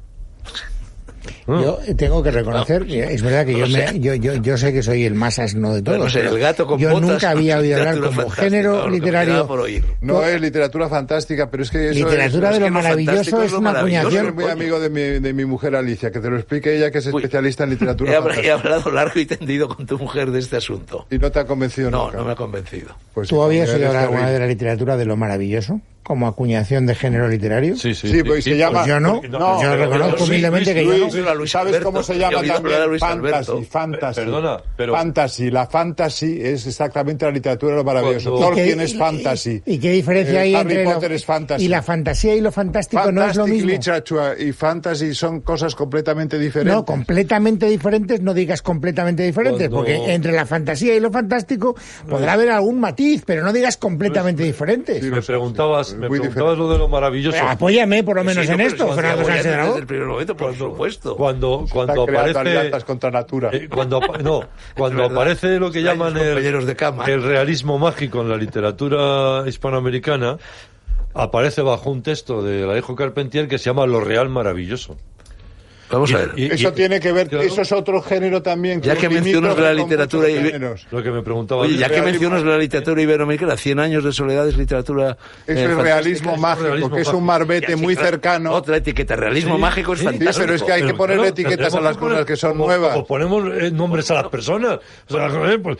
Yo 1.46 1.78
tengo 1.96 2.22
que 2.22 2.31
reconocer, 2.31 2.87
que 2.87 3.02
es 3.14 3.22
verdad 3.22 3.44
que 3.46 3.59
yo, 3.59 3.66
me- 3.68 3.98
yo, 4.00 4.14
yo, 4.14 4.35
yo 4.35 4.57
sé 4.57 4.72
que 4.72 4.83
soy 4.83 5.05
el 5.05 5.14
más 5.14 5.38
asno 5.38 5.74
de 5.74 5.83
todos. 5.83 5.98
Bueno, 5.98 6.05
no 6.05 6.11
sé, 6.11 6.20
pero 6.20 6.35
el 6.37 6.40
gato 6.40 6.66
con 6.66 6.78
yo 6.78 6.90
botas 6.90 7.09
nunca 7.11 7.31
había 7.31 7.59
oído 7.59 7.78
hablar 7.78 7.98
como 8.00 8.31
género 8.31 8.72
no, 8.76 8.83
no, 8.85 8.88
literario. 8.90 9.46
por 9.46 9.61
oír. 9.61 9.85
No 10.00 10.22
es 10.22 10.40
literatura 10.40 10.88
fantástica, 10.88 11.50
pero 11.50 11.62
es 11.64 11.70
que 11.70 11.90
eso 11.90 11.94
Literatura 12.07 12.48
es... 12.50 12.52
de 12.52 12.57
es 12.57 12.61
lo 12.61 12.66
lo 12.68 12.83
maravilloso 12.83 13.42
es 13.42 13.46
es 13.48 13.52
una 13.59 13.72
maravilloso. 13.72 14.05
Yo 14.05 14.11
soy 14.11 14.18
acuñación. 14.18 14.35
muy 14.35 14.50
amigo 14.52 14.81
de 14.81 14.90
mi, 14.90 15.00
de 15.20 15.33
mi 15.33 15.44
mujer 15.44 15.74
Alicia, 15.76 16.11
que 16.11 16.20
te 16.20 16.31
lo 16.31 16.37
explique 16.37 16.76
ella, 16.76 16.90
que 16.90 16.98
es 16.98 17.07
Uy. 17.07 17.22
especialista 17.22 17.64
en 17.64 17.70
literatura 17.70 18.12
He, 18.12 18.16
fantástica. 18.16 18.55
hablado 18.55 18.90
largo 18.90 19.18
y 19.20 19.26
tendido 19.26 19.68
con 19.68 19.85
tu 19.87 19.98
mujer 19.98 20.31
de 20.31 20.38
este 20.38 20.57
asunto. 20.57 21.07
Y 21.11 21.18
no 21.18 21.31
te 21.31 21.40
ha 21.40 21.44
convencido 21.44 21.90
No, 21.90 22.05
nunca. 22.05 22.18
no 22.18 22.24
me 22.24 22.33
ha 22.33 22.37
convencido. 22.37 22.94
Pues 23.14 23.28
¿Tú 23.28 23.42
habías 23.42 23.68
oído 23.70 23.81
es 23.83 23.87
hablar 23.88 24.05
alguna 24.05 24.24
vez 24.26 24.33
de 24.35 24.38
la 24.38 24.46
literatura 24.46 24.96
de 24.96 25.05
lo 25.05 25.16
maravilloso? 25.16 25.81
Como 26.02 26.26
acuñación 26.26 26.86
de 26.86 26.94
género 26.94 27.28
literario? 27.28 27.76
Sí, 27.76 27.94
sí. 27.94 28.08
Sí, 28.08 28.22
pues 28.22 28.44
se 28.44 28.56
llama- 28.56 28.80
Pues 28.80 28.88
yo 28.88 29.00
no. 29.00 29.20
No, 29.30 29.62
yo 29.62 29.70
pero- 29.70 29.76
reconozco 29.84 30.24
humildemente 30.24 30.74
que 30.74 30.84
yo 30.84 30.92
no. 31.08 31.34
Luis 31.34 31.50
¿Sabes 31.52 31.68
Alberto, 31.74 31.86
cómo 31.86 32.02
se 32.02 32.18
llama 32.18 32.42
también? 32.42 32.88
Luis 32.88 33.00
Fantasy, 33.00 33.64
fantasy. 33.64 34.20
Perdona, 34.20 34.62
pero- 34.76 34.92
Fantasy, 34.94 35.50
la 35.50 35.66
fantasy 35.66 36.40
es 36.42 36.66
exactamente 36.66 37.24
la 37.24 37.30
literatura 37.30 37.72
de 37.72 37.78
lo 37.78 37.84
maravilloso. 37.84 38.30
Cuando- 38.32 38.46
Tolkien 38.56 38.80
¿Y 38.80 38.82
es 38.84 38.96
fantasy. 38.96 39.62
¿Y 39.64 39.78
qué 39.78 39.90
diferencia 39.92 40.34
Eh, 40.34 40.38
hay 40.42 40.54
Harry 40.54 40.72
entre 40.72 40.84
Potter 40.92 41.10
lo- 41.10 41.16
es 41.16 41.24
fantasy. 41.24 41.64
y 41.64 41.68
la 41.68 41.82
fantasía 41.82 42.34
y 42.34 42.40
lo 42.40 42.50
fantástico 42.52 43.02
no 43.04 43.08
es 43.08 43.14
lo 43.36 43.44
Fantastic 43.44 43.52
mismo? 43.54 43.70
literature 43.70 44.42
y 44.44 44.52
fantasy 44.52 45.14
son 45.14 45.40
cosas 45.42 45.74
completamente 45.74 46.38
diferentes. 46.38 46.74
No, 46.74 46.84
completamente 46.84 47.66
diferentes, 47.66 48.20
no 48.20 48.34
digas 48.34 48.62
completamente 48.62 49.22
diferentes, 49.22 49.68
Cuando- 49.68 49.76
porque 49.86 50.12
entre 50.14 50.32
la 50.32 50.46
fantasía 50.46 50.94
y 50.94 51.00
lo 51.00 51.10
fantástico 51.10 51.76
podrá 52.08 52.32
haber 52.34 52.50
algún 52.50 52.80
matiz, 52.80 53.22
pero 53.26 53.44
no 53.44 53.52
digas 53.52 53.76
completamente 53.76 54.42
diferentes. 54.42 55.02
Sí, 55.02 55.10
Me 55.10 55.22
preguntabas, 55.22 55.91
me 55.96 56.09
Muy 56.09 56.18
preguntabas 56.20 56.59
lo 56.59 56.70
de 56.70 56.78
lo 56.78 56.88
maravilloso. 56.88 57.38
Apóyame 57.46 58.02
por 58.02 58.16
lo 58.16 58.24
menos 58.24 58.44
Sí, 58.44 58.48
no, 58.48 58.55
en 58.55 58.59
pero 58.59 58.68
esto, 58.70 58.94
Fernando 58.94 59.24
Sánchez 59.24 59.44
desde 59.44 59.57
Dragó. 59.57 59.76
el 59.78 59.87
primer 59.87 60.07
momento, 60.07 60.37
por 60.37 60.57
supuesto. 60.57 61.16
Cuando, 61.16 61.66
cuando 61.70 62.02
aparece. 62.02 62.70
contra 62.85 63.11
natura. 63.11 63.50
eh, 63.52 63.68
cuando, 63.68 64.00
no, 64.22 64.40
cuando 64.76 65.05
aparece 65.05 65.59
lo 65.59 65.70
que 65.70 65.83
llaman 65.83 66.16
el, 66.16 66.66
de 66.66 66.76
cama. 66.76 67.05
el 67.07 67.22
realismo 67.22 67.78
mágico 67.78 68.20
en 68.20 68.28
la 68.28 68.37
literatura 68.37 69.44
hispanoamericana, 69.46 70.38
aparece 71.14 71.62
bajo 71.62 71.90
un 71.90 72.02
texto 72.02 72.42
de 72.42 72.64
Alejo 72.64 72.94
Carpentier 72.94 73.48
que 73.48 73.59
se 73.59 73.66
llama 73.66 73.87
Lo 73.87 74.00
Real 74.00 74.28
Maravilloso. 74.28 74.96
Vamos 75.92 76.11
Y- 76.11 76.14
a 76.14 76.18
ver. 76.18 76.31
y- 76.37 76.46
Eso 76.52 76.72
tiene 76.72 76.98
que 77.00 77.12
ver, 77.12 77.28
eso 77.35 77.61
es 77.62 77.70
otro 77.70 78.00
género 78.00 78.40
también. 78.42 78.81
Ya 78.81 78.96
que 78.96 79.09
mencionas 79.11 79.57
la 79.59 79.74
literatura. 79.74 80.26
Lo 80.90 81.02
que 81.02 81.11
me 81.11 81.22
preguntaba. 81.22 81.61
Oye, 81.62 81.76
ya 81.76 81.90
que 81.90 82.00
mencionas 82.00 82.42
la 82.42 82.57
literatura 82.57 83.00
iberoamericana, 83.02 83.57
100 83.57 83.78
años 83.78 84.02
de 84.02 84.12
soledad 84.12 84.48
es 84.48 84.57
literatura. 84.57 85.18
Eh, 85.46 85.52
es 85.52 85.59
fantástica. 85.59 85.83
realismo 85.83 86.37
mágico, 86.38 86.66
realismo 86.68 86.96
que 86.96 87.02
es 87.02 87.09
un 87.09 87.24
marbete 87.24 87.76
muy 87.76 87.94
cercano. 87.94 88.52
Otra 88.52 88.78
etiqueta, 88.78 89.16
realismo 89.16 89.57
Sí, 89.57 89.61
mágico 89.61 89.92
es 89.92 89.98
sí, 90.00 90.05
fantástico. 90.07 90.40
pero 90.40 90.55
es 90.55 90.62
que 90.62 90.72
hay 90.72 90.83
que 90.83 90.94
claro, 90.94 91.24
etiquetas 91.24 91.74
a 91.74 91.81
las 91.81 91.96
poner 91.98 92.12
cosas 92.14 92.26
que 92.26 92.37
son 92.37 92.52
como- 92.52 92.66
nuevas. 92.66 92.96
O 92.96 93.07
ponemos 93.07 93.44
eh, 93.55 93.70
nombres 93.70 94.11
a 94.11 94.14
las 94.14 94.28
personas. 94.28 94.78
O 95.09 95.12
sea, 95.14 95.28
pues, 95.62 95.76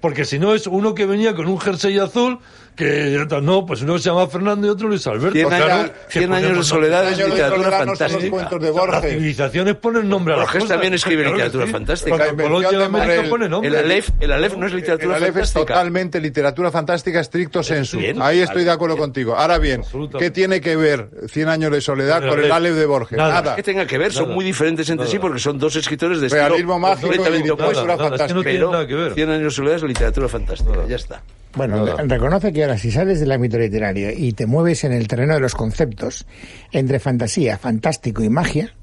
porque 0.00 0.24
si 0.24 0.38
no 0.38 0.54
es 0.54 0.66
uno 0.68 0.94
que 0.94 1.06
venía 1.06 1.34
con 1.34 1.46
un 1.48 1.58
jersey 1.58 1.98
azul, 1.98 2.38
que 2.76 3.26
no, 3.42 3.66
pues 3.66 3.82
uno 3.82 3.98
se 3.98 4.08
llama 4.08 4.26
Fernando 4.26 4.66
y 4.66 4.70
otro 4.70 4.88
Luis 4.88 5.06
Alberto. 5.06 5.32
100 5.32 5.48
claro, 5.48 5.72
años, 5.74 5.90
100 6.08 6.32
años 6.32 6.56
de 6.56 6.62
soledad 6.64 7.08
es 7.10 7.18
literatura 7.18 7.70
fantástica. 7.70 8.58
de 8.58 8.66
Las 8.66 8.72
Borges. 8.72 9.10
civilizaciones 9.12 9.74
ponen 9.76 10.08
nombre 10.08 10.34
a 10.34 10.36
las 10.38 10.46
Borges 10.46 10.62
cosas. 10.62 10.74
también 10.74 10.94
escribe 10.94 11.22
Claro 11.22 11.36
literatura 11.36 11.66
sí. 11.66 11.72
fantástica. 11.72 12.16
La 12.16 12.24
de 12.32 12.84
América 12.84 12.88
Morel. 12.88 13.28
pone 13.28 13.48
nombre. 13.48 13.68
El 13.68 13.76
Aleph, 13.76 14.08
el 14.20 14.32
Aleph 14.32 14.56
no 14.56 14.66
es 14.66 14.72
El 14.72 14.78
literatura 14.78 15.16
Aleph 15.16 15.28
es 15.28 15.34
fantástica. 15.34 15.66
totalmente 15.66 16.20
literatura 16.20 16.70
fantástica 16.70 17.20
estricto 17.20 17.62
sensu. 17.62 17.98
bien, 17.98 18.22
Ahí 18.22 18.40
estoy 18.40 18.64
de 18.64 18.70
acuerdo 18.70 18.96
contigo. 18.96 19.36
Ahora 19.36 19.58
bien. 19.58 19.82
¿qué 20.18 20.30
tiene 20.30 20.60
que 20.60 20.76
ver 20.76 21.10
Cien 21.28 21.48
años 21.48 21.70
de 21.72 21.80
soledad 21.80 22.22
El 22.22 22.30
con 22.30 22.38
el 22.38 22.44
Aleph. 22.46 22.56
Aleph 22.56 22.74
de 22.76 22.86
Borges? 22.86 23.18
Nada. 23.18 23.34
Nada. 23.34 23.56
que 23.56 23.62
tenga 23.62 23.86
que 23.86 23.98
ver, 23.98 24.12
son 24.12 24.24
Nada. 24.24 24.34
muy 24.34 24.44
diferentes 24.44 24.88
entre 24.88 25.06
sí 25.06 25.18
porque 25.18 25.38
son 25.38 25.58
dos 25.58 25.76
escritores 25.76 26.20
de 26.20 26.26
estilo 26.28 26.48
Realismo 26.48 26.78
mágico 26.78 27.06
y 27.12 27.16
completamente 27.16 27.48
literatura 27.50 27.94
es 27.94 28.00
fantástica. 28.00 28.40
Pero. 28.42 29.14
100 29.14 29.30
años 29.30 29.42
de 29.44 29.50
soledad 29.50 29.76
es 29.76 29.82
literatura 29.82 30.28
fantástica, 30.28 30.86
ya 30.88 30.96
está. 30.96 31.22
Bueno, 31.54 31.96
reconoce 31.96 32.52
que 32.52 32.62
ahora 32.62 32.78
si 32.78 32.90
sales 32.90 33.20
del 33.20 33.32
ámbito 33.32 33.58
literario 33.58 34.10
y 34.16 34.32
te 34.32 34.46
mueves 34.46 34.84
en 34.84 34.92
el 34.92 35.08
terreno 35.08 35.34
de 35.34 35.40
los 35.40 35.54
conceptos 35.54 36.26
entre 36.70 37.00
fantasía, 37.00 37.58
fantástico 37.58 38.22
y 38.22 38.28
magia, 38.28 38.74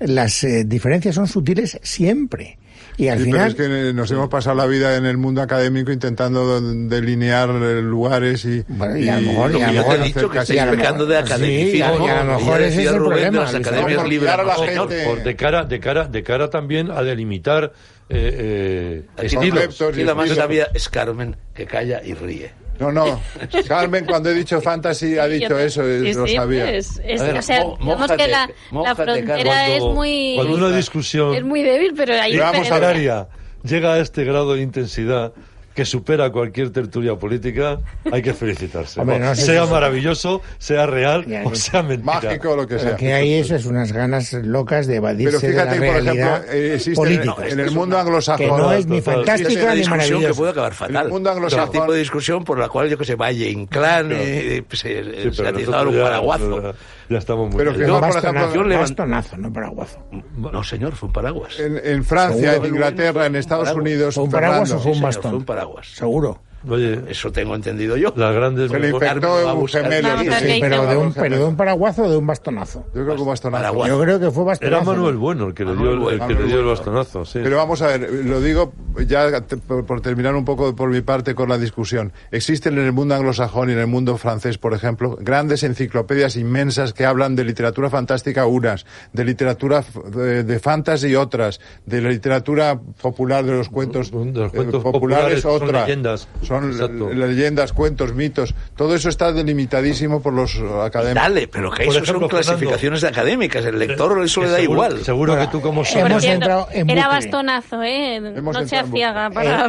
las 0.00 0.42
eh, 0.44 0.64
diferencias 0.64 1.14
son 1.14 1.28
sutiles 1.28 1.78
siempre. 1.82 2.58
Y 3.00 3.08
al 3.08 3.16
Sí, 3.18 3.24
pero 3.30 3.36
final... 3.36 3.48
es 3.48 3.54
que 3.54 3.92
nos 3.94 4.10
hemos 4.10 4.28
pasado 4.28 4.56
la 4.56 4.66
vida 4.66 4.94
en 4.96 5.06
el 5.06 5.16
mundo 5.16 5.40
académico 5.40 5.90
intentando 5.90 6.60
delinear 6.60 7.48
eh, 7.48 7.80
lugares 7.80 8.44
y, 8.44 8.62
Bueno, 8.68 8.98
y 8.98 9.08
a 9.08 9.18
lo 9.18 9.26
mejor- 9.28 9.52
y 9.52 9.62
a 9.62 9.66
lo 9.68 9.72
mejor- 9.72 10.02
dicho 10.02 10.28
que 10.30 10.36
casi- 10.38 10.54
y 10.54 10.58
a 10.58 10.66
lo 10.66 10.72
estáis 10.72 10.82
pecando 10.86 11.06
de 11.06 11.14
mejor- 11.14 11.26
sí, 11.28 11.32
academicismo. 11.32 12.06
y 12.06 12.10
a- 12.10 12.24
lo 12.24 12.38
mejor 12.38 12.60
ese 12.60 12.64
decía 12.70 12.82
es 12.82 12.88
el 12.90 12.96
Rubén 12.98 13.12
problema, 13.12 13.42
las 13.44 13.54
academias 13.54 14.08
libres. 14.08 15.24
De 15.24 15.36
cara 15.36 15.64
de 15.64 15.80
cara 15.80 16.04
de 16.08 16.22
cara 16.22 16.50
también 16.50 16.90
a 16.90 17.02
delimitar 17.02 17.72
eh, 18.10 19.02
eh, 19.18 19.24
estilos 19.24 19.80
la 19.96 20.14
más 20.14 20.28
sabia 20.30 20.68
es 20.74 20.88
Carmen, 20.90 21.36
que 21.54 21.64
calla 21.64 22.02
y 22.04 22.12
ríe. 22.12 22.50
No, 22.80 22.90
no. 22.90 23.20
Carmen, 23.68 24.06
cuando 24.06 24.30
he 24.30 24.34
dicho 24.34 24.60
fantasy, 24.60 25.18
ha 25.18 25.26
dicho 25.28 25.58
eso, 25.58 25.82
Sí, 25.84 26.12
lo 26.14 26.26
sí, 26.26 26.34
sabía. 26.34 26.70
Es, 26.72 27.00
es- 27.04 27.20
A 27.20 27.24
ver, 27.24 27.38
o 27.38 27.42
sea, 27.42 27.60
mo- 27.64 27.76
digamos 27.78 28.00
mójate, 28.00 28.16
que 28.16 28.28
la, 28.28 28.50
la 28.72 28.94
frontera 28.96 29.44
Carlos. 29.44 29.76
es 29.76 29.82
muy 29.94 30.32
cuando 30.36 30.54
una 30.54 30.76
discusión 30.76 31.34
es 31.34 31.44
muy 31.44 31.62
débil, 31.62 31.92
pero 31.96 32.14
ahí 32.14 32.34
Y 32.34 32.38
vamos 32.38 32.56
a 32.70 32.74
literaria 32.74 33.28
llega 33.62 33.92
a 33.94 33.98
este 33.98 34.24
grado 34.24 34.54
de 34.54 34.62
intensidad 34.62 35.32
que 35.74 35.84
supera 35.84 36.30
cualquier 36.30 36.70
tertulia 36.70 37.14
política, 37.16 37.78
hay 38.10 38.22
que 38.22 38.34
felicitarse. 38.34 39.00
Hombre, 39.00 39.18
no 39.20 39.34
sé 39.34 39.42
sea 39.42 39.64
si- 39.66 39.70
maravilloso, 39.72 40.42
sea 40.58 40.86
real 40.86 41.24
Ya, 41.26 41.42
o 41.44 41.54
sea 41.54 41.82
mentira. 41.82 42.20
Mágico 42.20 42.50
o 42.50 42.56
lo 42.56 42.66
que 42.66 42.74
Lo 42.74 42.80
sea. 42.80 42.96
que 42.96 43.12
hay 43.14 43.34
eso 43.34 43.54
es 43.54 43.64
unas 43.66 43.92
ganas 43.92 44.32
locas 44.32 44.86
de 44.88 44.96
evadirse 44.96 45.38
Pero 45.38 45.52
fíjate, 45.52 45.78
de 45.78 45.86
por 45.86 46.02
la 46.02 46.10
ejemplo, 46.12 46.12
realidad 46.30 46.54
eh, 46.54 46.74
existe 46.74 46.90
en, 46.90 46.96
política. 46.96 47.48
en 47.48 47.60
el 47.60 47.70
mundo 47.70 47.98
anglosajón. 47.98 48.46
que 48.46 48.52
no 48.52 48.72
es 48.72 48.86
ni 48.86 49.00
fantástica 49.00 49.48
es 49.50 49.56
una 49.62 49.70
ni 49.72 49.76
discusión 49.78 49.90
que 50.00 50.06
maravillosa. 50.08 50.38
puede 50.38 50.50
acabar 50.50 50.74
fatal. 50.74 51.06
El 51.06 51.12
mundo 51.12 51.30
anglosajón- 51.30 51.68
Es 51.68 51.74
el 51.74 51.80
tipo 51.80 51.92
de 51.92 51.98
discusión 52.00 52.44
por 52.44 52.58
la 52.58 52.68
cual, 52.68 52.88
yo 52.90 52.98
que 52.98 53.04
sé, 53.04 53.14
Valle 53.14 53.48
Inclán, 53.50 54.08
eh, 54.12 54.62
pues, 54.68 54.84
eh, 54.84 55.28
Sí, 55.30 55.34
se 55.34 55.46
ha 55.46 55.52
tirado 55.52 55.88
un 55.88 56.00
paraguazo. 56.00 56.74
Ya, 57.10 57.18
estamos 57.18 57.48
muy 57.50 57.58
Pero 57.58 57.72
bien. 57.72 57.82
que 57.82 57.86
no, 57.88 57.94
por 57.98 58.02
bastonazo, 58.14 58.36
ejemplo, 58.50 58.62
yo 58.62 58.68
levan- 58.68 58.80
bastonazo, 58.80 59.36
no 59.36 59.52
paraguazo. 59.52 59.98
No, 60.36 60.62
señor, 60.62 60.92
fue 60.92 61.08
un 61.08 61.12
paraguas. 61.12 61.58
En, 61.58 61.76
en 61.84 62.04
Francia, 62.04 62.52
Seguro. 62.52 62.68
en 62.68 62.74
Inglaterra, 62.74 63.26
en 63.26 63.34
Estados 63.36 63.64
Paraguas. 63.64 63.82
Unidos, 63.84 64.14
¿Fue 64.14 64.24
un 64.24 64.30
paraguas 64.30 64.68
Fernando, 64.68 64.76
o 64.76 64.78
fue 64.80 64.90
un 64.90 64.94
Sí, 64.94 64.98
señor, 65.00 65.08
bastón? 65.14 65.30
fue 65.32 65.38
un 65.40 65.44
paraguas. 65.44 65.86
Seguro. 65.88 66.42
Oye, 66.68 67.00
Eso 67.08 67.32
tengo 67.32 67.54
entendido 67.54 67.96
yo. 67.96 68.12
las 68.16 68.34
grandes 68.34 68.70
se 68.70 68.78
le 68.78 68.90
infectó 68.90 69.54
un 69.54 69.66
gemelo. 69.66 70.08
Sí, 70.18 70.58
Pero 70.60 70.86
de, 70.86 70.96
un, 70.96 71.12
Gemelo. 71.12 71.14
pero 71.14 71.36
de 71.38 71.44
un 71.44 71.56
paraguazo 71.56 72.02
o 72.04 72.10
de 72.10 72.16
un 72.18 72.26
bastonazo. 72.26 72.84
Yo 72.94 73.04
creo 73.04 73.14
que 73.16 73.22
un 73.22 73.28
bastonazo. 73.28 73.62
Paraguas. 73.62 73.88
Yo 73.88 74.00
creo 74.00 74.20
que 74.20 74.30
fue 74.30 74.44
bastonazo. 74.44 74.76
Era 74.76 74.84
Manuel 74.84 75.16
Bueno 75.16 75.46
el 75.46 75.54
que 75.54 75.64
le 75.64 75.74
dio, 75.74 76.10
el, 76.10 76.18
que 76.20 76.34
le 76.34 76.44
dio 76.44 76.60
el 76.60 76.66
bastonazo, 76.66 77.24
sí. 77.24 77.40
Pero 77.42 77.56
vamos 77.56 77.80
a 77.82 77.86
ver, 77.86 78.10
lo 78.24 78.40
digo 78.40 78.72
ya 79.06 79.40
te- 79.40 79.56
por, 79.56 79.86
por 79.86 80.00
terminar 80.02 80.34
un 80.34 80.44
poco 80.44 80.74
por 80.76 80.90
mi 80.90 81.00
parte 81.00 81.34
con 81.34 81.48
la 81.48 81.56
discusión. 81.58 82.12
Existen 82.30 82.76
en 82.78 82.84
el 82.84 82.92
mundo 82.92 83.14
anglosajón 83.14 83.70
y 83.70 83.72
en 83.72 83.78
el 83.78 83.86
mundo 83.86 84.18
francés, 84.18 84.58
por 84.58 84.74
ejemplo, 84.74 85.16
grandes 85.20 85.62
enciclopedias 85.62 86.36
inmensas 86.36 86.92
que 86.92 87.06
hablan 87.06 87.36
de 87.36 87.44
literatura 87.44 87.88
fantástica 87.90 88.46
unas, 88.46 88.84
de 89.12 89.24
literatura 89.24 89.82
de, 90.14 90.44
de 90.44 90.58
fantasy 90.58 91.14
otras, 91.16 91.60
de 91.86 92.02
la 92.02 92.10
literatura 92.10 92.78
popular 93.00 93.44
de 93.44 93.52
los 93.52 93.68
cuentos, 93.70 94.10
De 94.10 94.32
los 94.32 94.52
eh, 94.52 94.56
populares 94.56 94.82
populares, 94.82 95.40
son 95.42 95.62
otras. 95.62 96.28
Son 96.50 96.68
Exacto. 96.68 97.10
leyendas, 97.10 97.72
cuentos, 97.72 98.12
mitos. 98.12 98.56
Todo 98.76 98.96
eso 98.96 99.08
está 99.08 99.32
delimitadísimo 99.32 100.20
por 100.20 100.32
los 100.32 100.56
eh, 100.56 100.62
académicos. 100.84 101.22
Dale, 101.22 101.46
pero 101.46 101.70
que 101.70 101.84
Por 101.84 101.94
eso 101.94 102.02
ejemplo, 102.02 102.20
son 102.22 102.28
clasificaciones 102.28 103.00
de 103.02 103.06
académicas. 103.08 103.64
El 103.64 103.78
lector 103.78 104.20
eso 104.24 104.40
Que 104.40 104.46
le 104.48 104.52
da 104.52 104.58
seguro- 104.58 104.72
igual. 104.86 105.04
Seguro 105.04 105.32
Bueno, 105.34 105.46
que 105.46 105.52
tú 105.56 105.60
como 105.62 105.82
eh, 105.82 105.84
sabes... 105.84 106.02
Por 106.02 106.10
Hemos 106.10 106.24
entrado 106.24 106.66
en 106.72 106.90
era 106.90 107.06
bastonazo, 107.06 107.82
¿eh? 107.84 108.16
Hemos 108.16 108.34
no 108.56 108.62
bucle. 108.62 108.78
aciaga 108.78 109.30
para. 109.30 109.68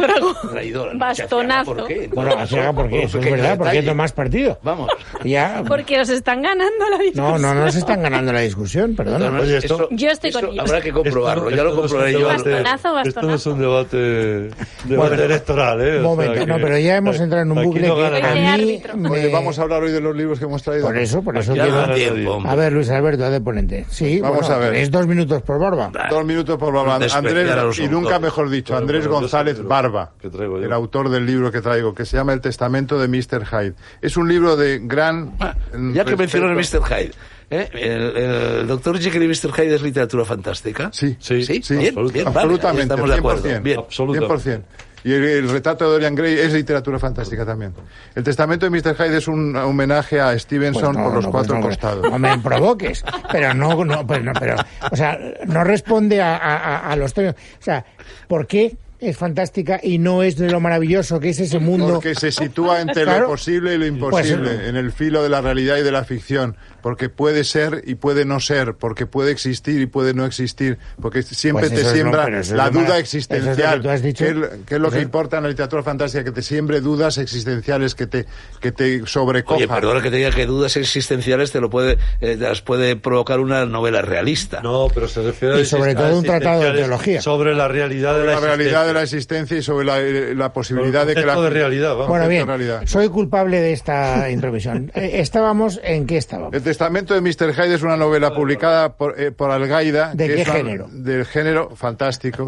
Traidora, 0.52 0.94
no 0.96 1.14
se 1.16 1.22
Bastonazo. 1.22 1.76
¿por 1.76 1.88
qué? 1.88 2.10
Bueno, 2.12 2.36
así 2.36 2.58
haga 2.58 2.74
porque 2.74 3.04
eso 3.04 3.20
es 3.20 3.26
verdad, 3.32 3.58
porque 3.60 3.78
es 3.78 3.96
más 3.96 4.12
partido. 4.12 4.60
Vamos. 4.64 4.90
Ya. 5.24 5.64
Porque 5.68 6.02
os 6.02 6.10
están 6.10 6.42
ganando 6.42 6.90
la 6.90 6.98
No, 6.98 7.04
discusión. 7.04 7.42
no, 7.44 7.54
no 7.54 7.72
se 7.72 7.78
están 7.78 8.02
ganando 8.02 8.34
la 8.34 8.40
discusión, 8.40 8.96
perdona. 8.96 9.26
Además, 9.28 9.44
Oye, 9.44 9.58
esto- 9.58 9.76
eso- 9.76 9.88
Yo 9.92 10.10
estoy 10.10 10.32
con 10.32 10.46
ellos. 10.46 10.60
Habrá 10.68 10.82
que 10.82 10.92
comprobarlo. 10.92 11.50
Esto- 11.50 11.58
ya 11.58 11.64
lo 11.64 11.70
esto 11.70 11.82
no 11.82 11.86
es 11.86 11.92
un 11.92 11.98
comprobaré 12.00 12.12
yo. 12.14 12.20
debate- 12.20 12.50
Bastonazo, 12.50 13.00
Esto 13.02 13.22
no 13.22 13.34
es 13.36 13.46
un 13.46 13.52
bastonazo. 13.54 13.98
debate, 13.98 14.50
debate 14.86 15.26
electoral, 15.26 15.82
¿eh? 15.82 15.96
O 15.96 15.98
Un 15.98 16.04
momento, 16.04 16.34
sea 16.34 16.46
no, 16.46 16.56
que- 16.56 16.62
pero 16.72 16.84
ya 16.84 16.96
hemos 16.98 17.20
entrado 17.20 17.44
en 17.44 17.52
un 17.52 17.64
bucle 17.66 17.88
no 17.88 17.96
que 17.96 18.06
a 18.06 18.56
mí 18.58 18.82
me- 18.96 19.10
Oye, 19.10 19.30
vamos 19.30 19.60
a 19.60 19.64
hablar 19.64 19.84
hoy 19.84 19.92
de 19.92 20.00
los 20.00 20.16
libros 20.16 20.40
que 20.40 20.46
hemos 20.46 20.64
traído. 20.64 20.86
Por 20.88 20.98
eso, 20.98 21.22
por 21.22 21.38
eso 21.38 21.54
quiero... 21.54 21.94
tiempo. 21.94 22.42
A 22.46 22.56
ver, 22.56 22.72
Luis 22.72 22.90
Alberto, 22.90 23.30
de 23.30 23.42
ponente. 23.42 23.86
Sí, 23.90 24.22
Vamos 24.22 24.42
bueno, 24.48 24.56
a 24.56 24.58
ver. 24.60 24.76
Es 24.76 24.90
dos 24.90 25.06
minutos 25.08 25.42
por 25.42 25.60
barba. 25.60 25.92
Dos 26.10 26.26
minutos 26.26 26.58
por 26.58 26.74
Barba. 26.74 26.96
Andrés, 26.96 27.80
y 27.80 27.88
nunca 27.88 28.20
mejor 28.20 28.50
dicho, 28.50 28.76
Andrés 28.76 29.08
González 29.08 29.62
Barba, 29.64 30.12
¿qué 30.22 30.30
traigo 30.30 30.60
yo? 30.60 30.66
el 30.66 30.74
autor 30.74 31.10
del 31.10 31.26
libro 31.26 31.52
que 31.52 31.62
traigo, 31.62 31.94
que 31.94 32.06
se 32.06 32.18
llama 32.18 32.34
El 32.34 32.42
Testamento 32.42 32.98
de 33.00 33.08
Mr. 33.08 33.46
Hyde. 33.46 33.74
Es 34.02 34.16
un 34.18 34.30
libro 34.30 34.56
de 34.56 34.80
gran... 34.82 35.34
Ah, 35.40 35.56
Ya 35.94 36.06
que 36.06 36.16
mencionas 36.16 36.56
Mr. 36.56 36.84
Hyde, 36.86 37.12
¿eh? 37.50 37.70
el, 37.74 38.18
el 38.62 38.68
doctor 38.68 38.98
Jekyll 39.00 39.24
y 39.24 39.28
Mr. 39.28 39.52
Hyde 39.54 39.76
es 39.76 39.82
literatura 39.82 40.24
fantástica. 40.26 40.90
Sí, 40.94 41.18
Sí, 41.20 41.44
Sí, 41.44 41.62
sí, 41.64 41.76
bien, 41.76 41.96
vale, 41.96 42.24
absolutamente, 42.26 42.94
estamos 42.94 43.10
de 43.10 43.16
acuerdo. 43.18 43.44
100%. 43.50 43.62
Bien. 43.62 43.80
Absoluta. 43.80 44.20
100%. 44.22 44.62
Y 45.04 45.14
el, 45.14 45.24
el 45.24 45.50
retrato 45.50 45.86
de 45.86 45.92
Dorian 45.92 46.14
Gray 46.16 46.34
es 46.38 46.54
literatura 46.54 47.00
fantástica 47.00 47.46
también. 47.46 47.74
El 48.16 48.24
Testamento 48.24 48.70
de 48.70 48.70
Mr. 48.70 48.96
Hyde 48.96 49.18
es 49.18 49.28
un 49.28 49.56
homenaje 49.56 50.20
a 50.20 50.38
Stevenson 50.38 50.94
Pues 50.94 50.98
no, 50.98 51.04
por 51.06 51.14
los 51.16 51.26
no, 51.26 51.32
pues 51.32 51.42
cuatro 51.48 51.56
no, 51.60 51.68
costados. 51.68 52.12
No 52.12 52.20
me 52.20 52.38
provoques. 52.40 53.04
Pero 53.32 53.54
no, 53.54 53.84
no, 53.84 54.06
pero, 54.06 54.24
no, 54.24 54.32
pero, 54.40 54.56
o 54.92 54.96
sea, 54.96 55.18
no 55.48 55.64
responde 55.64 56.22
a, 56.22 56.36
a- 56.38 56.58
a- 56.58 56.92
a 56.92 56.96
los 56.96 57.14
términos. 57.14 57.36
O 57.60 57.64
sea, 57.64 57.84
¿por 58.28 58.46
qué 58.48 58.76
es 59.00 59.18
fantástica 59.18 59.80
y 59.82 59.98
no 59.98 60.22
es 60.22 60.36
de 60.38 60.52
lo 60.52 60.60
maravilloso 60.60 61.20
que 61.20 61.30
es 61.30 61.40
ese 61.40 61.58
mundo? 61.58 61.94
Porque 61.96 62.14
se 62.14 62.32
sitúa 62.32 62.82
entre 62.82 63.04
Claro. 63.04 63.22
lo 63.22 63.28
posible 63.30 63.74
y 63.74 63.78
lo 63.80 63.88
imposible, 63.88 64.54
Pues, 64.56 64.68
en 64.70 64.76
el 64.76 64.92
filo 64.92 65.24
de 65.24 65.30
la 65.30 65.42
realidad 65.42 65.78
y 65.78 65.82
de 65.82 65.92
la 65.92 66.04
ficción. 66.04 66.56
Porque 66.82 67.10
puede 67.10 67.44
ser 67.44 67.84
y 67.86 67.96
puede 67.96 68.26
no 68.26 68.40
ser, 68.40 68.76
porque 68.76 69.06
puede 69.06 69.32
existir 69.32 69.82
y 69.82 69.86
puede 69.86 70.14
no 70.14 70.26
existir, 70.26 70.78
porque 71.02 71.24
siempre 71.24 71.70
Pues 71.70 71.82
te 71.82 71.90
siembra 71.90 72.40
es 72.40 72.52
la 72.52 72.70
duda 72.70 72.98
existencial, 72.98 73.52
es 73.52 73.58
lo 73.58 73.76
que 73.76 73.80
tú 73.82 73.90
has 73.90 74.02
dicho. 74.02 74.26
que 74.66 74.76
es, 74.76 74.82
lo 74.82 74.92
que 74.92 75.02
importa 75.02 75.38
en 75.38 75.44
la 75.44 75.50
literatura 75.50 75.84
fantástica, 75.84 76.24
que 76.24 76.32
te 76.32 76.42
siembre 76.42 76.82
dudas 76.82 77.18
existenciales, 77.18 77.96
que 77.96 78.08
te, 78.08 78.26
que 78.60 78.72
te 78.72 79.06
sobrecoja. 79.06 79.58
Oye, 79.58 79.68
perdona 79.68 80.02
que 80.02 80.10
te 80.10 80.18
diga 80.18 80.32
que 80.32 80.46
dudas 80.46 80.76
existenciales 80.78 81.52
te 81.52 81.60
lo 81.60 81.70
puede, 81.70 81.98
eh, 82.22 82.38
te 82.38 82.38
las 82.38 82.62
puede 82.62 82.96
provocar 82.96 83.40
una 83.40 83.66
novela 83.66 84.02
realista. 84.02 84.62
No, 84.62 84.88
pero 84.94 85.08
se 85.08 85.22
refiere 85.22 85.56
a 85.56 85.60
Y 85.60 85.66
sobre 85.66 85.96
todo 85.96 86.18
un 86.18 86.24
tratado 86.24 86.64
de 86.64 86.74
teología. 86.74 87.22
Sobre 87.22 87.56
la 87.56 87.68
realidad 87.68 88.18
de 88.18 88.26
la, 88.26 88.34
la 88.34 88.40
realidad 88.40 88.86
de 88.86 88.94
la 88.94 89.04
existencia. 89.04 89.58
y 89.58 89.62
sobre 89.62 89.86
la, 89.86 90.00
eh, 90.00 90.36
la 90.36 90.54
posibilidad 90.54 91.06
de 91.06 91.16
que 91.16 91.26
la 91.26 91.40
de 91.40 91.50
realidad, 91.50 91.92
vamos. 91.92 92.08
Bueno, 92.08 92.28
bien, 92.28 92.48
realidad. 92.48 92.84
soy 92.86 93.10
culpable 93.10 93.60
de 93.60 93.74
esta 93.74 94.30
intromisión. 94.30 94.92
Eh, 94.94 95.12
estábamos 95.16 95.80
en 95.84 96.06
qué 96.06 96.18
estábamos. 96.18 96.54
El 96.54 96.62
testamento 96.72 97.14
de 97.14 97.20
Mr. 97.22 97.54
Hyde 97.54 97.76
es 97.76 97.82
una 97.84 97.98
novela 97.98 98.34
publicada 98.34 98.96
por, 98.96 99.20
eh, 99.20 99.32
por 99.32 99.52
Algaida. 99.52 100.14
¿De 100.16 100.28
que 100.30 100.36
qué 100.36 100.42
es 100.44 100.48
una- 100.48 100.58
género? 100.58 100.88
Del 100.92 101.26
género 101.26 101.76
fantástico. 101.76 102.48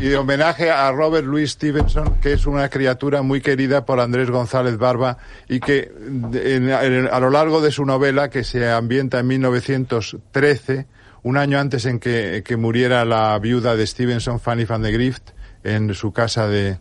y 0.00 0.08
de 0.08 0.16
homenaje 0.16 0.70
a 0.70 0.90
Robert 0.92 1.26
Louis 1.26 1.50
Stevenson, 1.50 2.16
que 2.20 2.32
es 2.34 2.46
una 2.46 2.68
criatura 2.68 3.22
muy 3.22 3.40
querida 3.40 3.84
por 3.86 3.98
Andrés 4.00 4.30
González 4.30 4.76
Barba 4.78 5.16
y 5.48 5.58
que 5.60 5.90
en- 6.34 6.70
a 7.10 7.18
lo 7.20 7.30
largo 7.30 7.60
de 7.62 7.70
su 7.70 7.84
novela, 7.86 8.28
que 8.30 8.44
se 8.44 8.70
ambienta 8.70 9.18
en 9.20 9.26
1913, 9.28 10.86
un 11.22 11.36
año 11.36 11.58
antes 11.58 11.86
en 11.86 11.98
que, 11.98 12.42
que 12.44 12.56
muriera 12.56 13.04
la 13.04 13.38
viuda 13.38 13.74
de 13.76 13.86
Stevenson, 13.86 14.38
Fanny 14.40 14.64
van 14.66 14.82
de 14.82 14.92
Grift, 14.92 15.30
en 15.64 15.92
su 15.94 16.12
casa 16.12 16.46
de, 16.48 16.78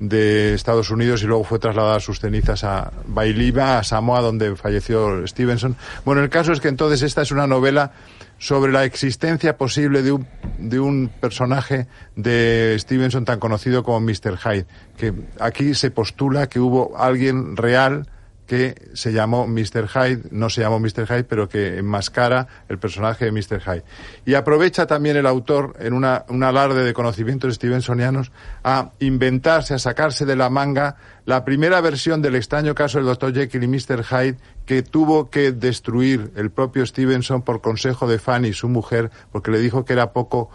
de 0.00 0.54
Estados 0.54 0.90
Unidos 0.90 1.22
y 1.22 1.26
luego 1.26 1.44
fue 1.44 1.58
trasladada 1.58 2.00
sus 2.00 2.20
cenizas 2.20 2.64
a 2.64 2.92
Bailiva, 3.06 3.78
a 3.78 3.84
Samoa, 3.84 4.20
donde 4.20 4.54
falleció 4.56 5.26
Stevenson. 5.26 5.76
Bueno, 6.04 6.22
el 6.22 6.30
caso 6.30 6.52
es 6.52 6.60
que 6.60 6.68
entonces 6.68 7.02
esta 7.02 7.22
es 7.22 7.30
una 7.30 7.46
novela 7.46 7.92
sobre 8.38 8.70
la 8.72 8.84
existencia 8.84 9.56
posible 9.56 10.02
de 10.02 10.12
un, 10.12 10.26
de 10.58 10.78
un 10.78 11.10
personaje 11.20 11.88
de 12.14 12.76
Stevenson 12.78 13.24
tan 13.24 13.40
conocido 13.40 13.82
como 13.82 14.00
Mr. 14.00 14.38
Hyde, 14.38 14.66
que 14.96 15.12
aquí 15.40 15.74
se 15.74 15.90
postula 15.90 16.48
que 16.48 16.60
hubo 16.60 16.96
alguien 16.96 17.56
real 17.56 18.06
que 18.48 18.88
se 18.94 19.12
llamó 19.12 19.46
Mr. 19.46 19.88
Hyde, 19.88 20.22
no 20.30 20.48
se 20.48 20.62
llamó 20.62 20.80
Mr. 20.80 21.06
Hyde, 21.06 21.24
pero 21.24 21.50
que 21.50 21.76
enmascara 21.76 22.48
el 22.70 22.78
personaje 22.78 23.26
de 23.26 23.30
Mr. 23.30 23.60
Hyde. 23.60 23.84
Y 24.24 24.34
aprovecha 24.34 24.86
también 24.86 25.18
el 25.18 25.26
autor, 25.26 25.76
en 25.78 25.92
una, 25.92 26.24
un 26.28 26.42
alarde 26.42 26.82
de 26.82 26.94
conocimientos 26.94 27.54
stevensonianos, 27.54 28.32
a 28.64 28.92
inventarse, 29.00 29.74
a 29.74 29.78
sacarse 29.78 30.24
de 30.24 30.34
la 30.34 30.48
manga 30.48 30.96
la 31.26 31.44
primera 31.44 31.82
versión 31.82 32.22
del 32.22 32.36
extraño 32.36 32.74
caso 32.74 32.96
del 32.96 33.06
Dr. 33.06 33.34
Jekyll 33.34 33.64
y 33.64 33.68
Mr. 33.68 34.02
Hyde 34.02 34.38
que 34.64 34.82
tuvo 34.82 35.28
que 35.28 35.52
destruir 35.52 36.32
el 36.34 36.50
propio 36.50 36.86
Stevenson 36.86 37.42
por 37.42 37.60
consejo 37.60 38.08
de 38.08 38.18
Fanny, 38.18 38.54
su 38.54 38.70
mujer, 38.70 39.10
porque 39.30 39.50
le 39.50 39.58
dijo 39.58 39.84
que 39.84 39.92
era 39.92 40.14
poco 40.14 40.48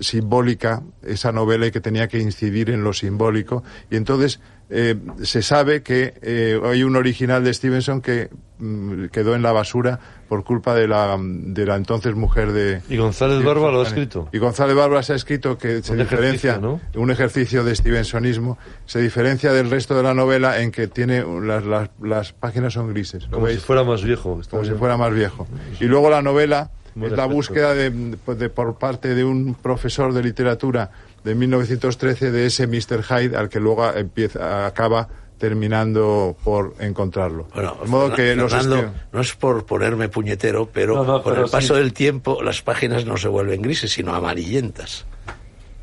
simbólica 0.00 0.82
esa 1.02 1.32
novela 1.32 1.66
y 1.66 1.70
que 1.70 1.80
tenía 1.80 2.08
que 2.08 2.18
incidir 2.18 2.70
en 2.70 2.82
lo 2.82 2.92
simbólico. 2.92 3.62
Y 3.88 3.96
entonces 3.96 4.40
eh, 4.68 4.96
se 5.22 5.42
sabe 5.42 5.82
que 5.82 6.14
eh, 6.22 6.60
hay 6.64 6.82
un 6.82 6.96
original 6.96 7.44
de 7.44 7.54
Stevenson 7.54 8.00
que 8.00 8.30
mm, 8.58 9.06
quedó 9.06 9.36
en 9.36 9.42
la 9.42 9.52
basura 9.52 10.00
por 10.28 10.42
culpa 10.42 10.74
de 10.74 10.88
la, 10.88 11.16
de 11.20 11.66
la 11.66 11.76
entonces 11.76 12.16
mujer 12.16 12.52
de... 12.52 12.82
Y 12.88 12.96
González 12.96 13.44
Barba 13.44 13.70
lo 13.70 13.80
ha 13.80 13.84
escrito. 13.84 14.28
Y 14.32 14.38
González 14.38 14.74
Barba 14.74 15.02
se 15.04 15.12
ha 15.12 15.16
escrito 15.16 15.56
que 15.56 15.82
se 15.82 15.92
Un 15.92 15.98
diferencia, 15.98 16.56
ejercicio, 16.56 16.80
¿no? 16.94 17.00
un 17.00 17.10
ejercicio 17.12 17.62
de 17.62 17.76
Stevensonismo, 17.76 18.58
se 18.86 19.00
diferencia 19.00 19.52
del 19.52 19.70
resto 19.70 19.94
de 19.96 20.02
la 20.02 20.14
novela 20.14 20.60
en 20.60 20.72
que 20.72 20.88
tiene 20.88 21.24
las, 21.42 21.64
las, 21.64 21.90
las 22.02 22.32
páginas 22.32 22.72
son 22.72 22.88
grises. 22.88 23.28
¿lo 23.30 23.36
Como 23.36 23.46
si 23.46 23.58
fuera 23.58 23.84
más 23.84 24.02
viejo. 24.02 24.40
Como 24.50 24.64
si 24.64 24.72
fuera 24.72 24.96
más 24.96 25.14
viejo. 25.14 25.46
Y 25.78 25.84
luego 25.84 26.10
la 26.10 26.22
novela 26.22 26.70
Es 27.02 27.12
la 27.12 27.26
búsqueda 27.26 27.74
de, 27.74 28.16
pues, 28.24 28.38
de- 28.38 28.48
por 28.48 28.78
parte 28.78 29.14
de 29.14 29.22
un 29.24 29.54
profesor 29.54 30.12
de 30.14 30.22
literatura 30.22 30.90
de 31.24 31.34
1913 31.34 32.30
de 32.30 32.46
ese 32.46 32.66
Mr. 32.66 33.02
Hyde 33.02 33.36
al 33.36 33.48
que 33.48 33.60
luego 33.60 33.90
empieza, 33.92 34.66
acaba 34.66 35.08
terminando 35.38 36.36
por 36.42 36.74
encontrarlo. 36.78 37.46
Bueno, 37.54 37.76
de 37.82 37.88
modo 37.88 38.08
que 38.14 38.34
Fernando, 38.34 38.90
no 39.12 39.20
es 39.20 39.34
por 39.34 39.66
ponerme 39.66 40.08
puñetero, 40.08 40.68
pero 40.72 40.94
No, 40.94 41.04
no, 41.04 41.22
con 41.22 41.32
pero 41.34 41.44
el 41.44 41.50
paso 41.50 41.74
sí. 41.74 41.80
del 41.80 41.92
tiempo 41.92 42.42
las 42.42 42.62
páginas 42.62 43.04
no 43.04 43.16
se 43.18 43.28
vuelven 43.28 43.60
grises, 43.60 43.92
sino 43.92 44.14
amarillentas. 44.14 45.04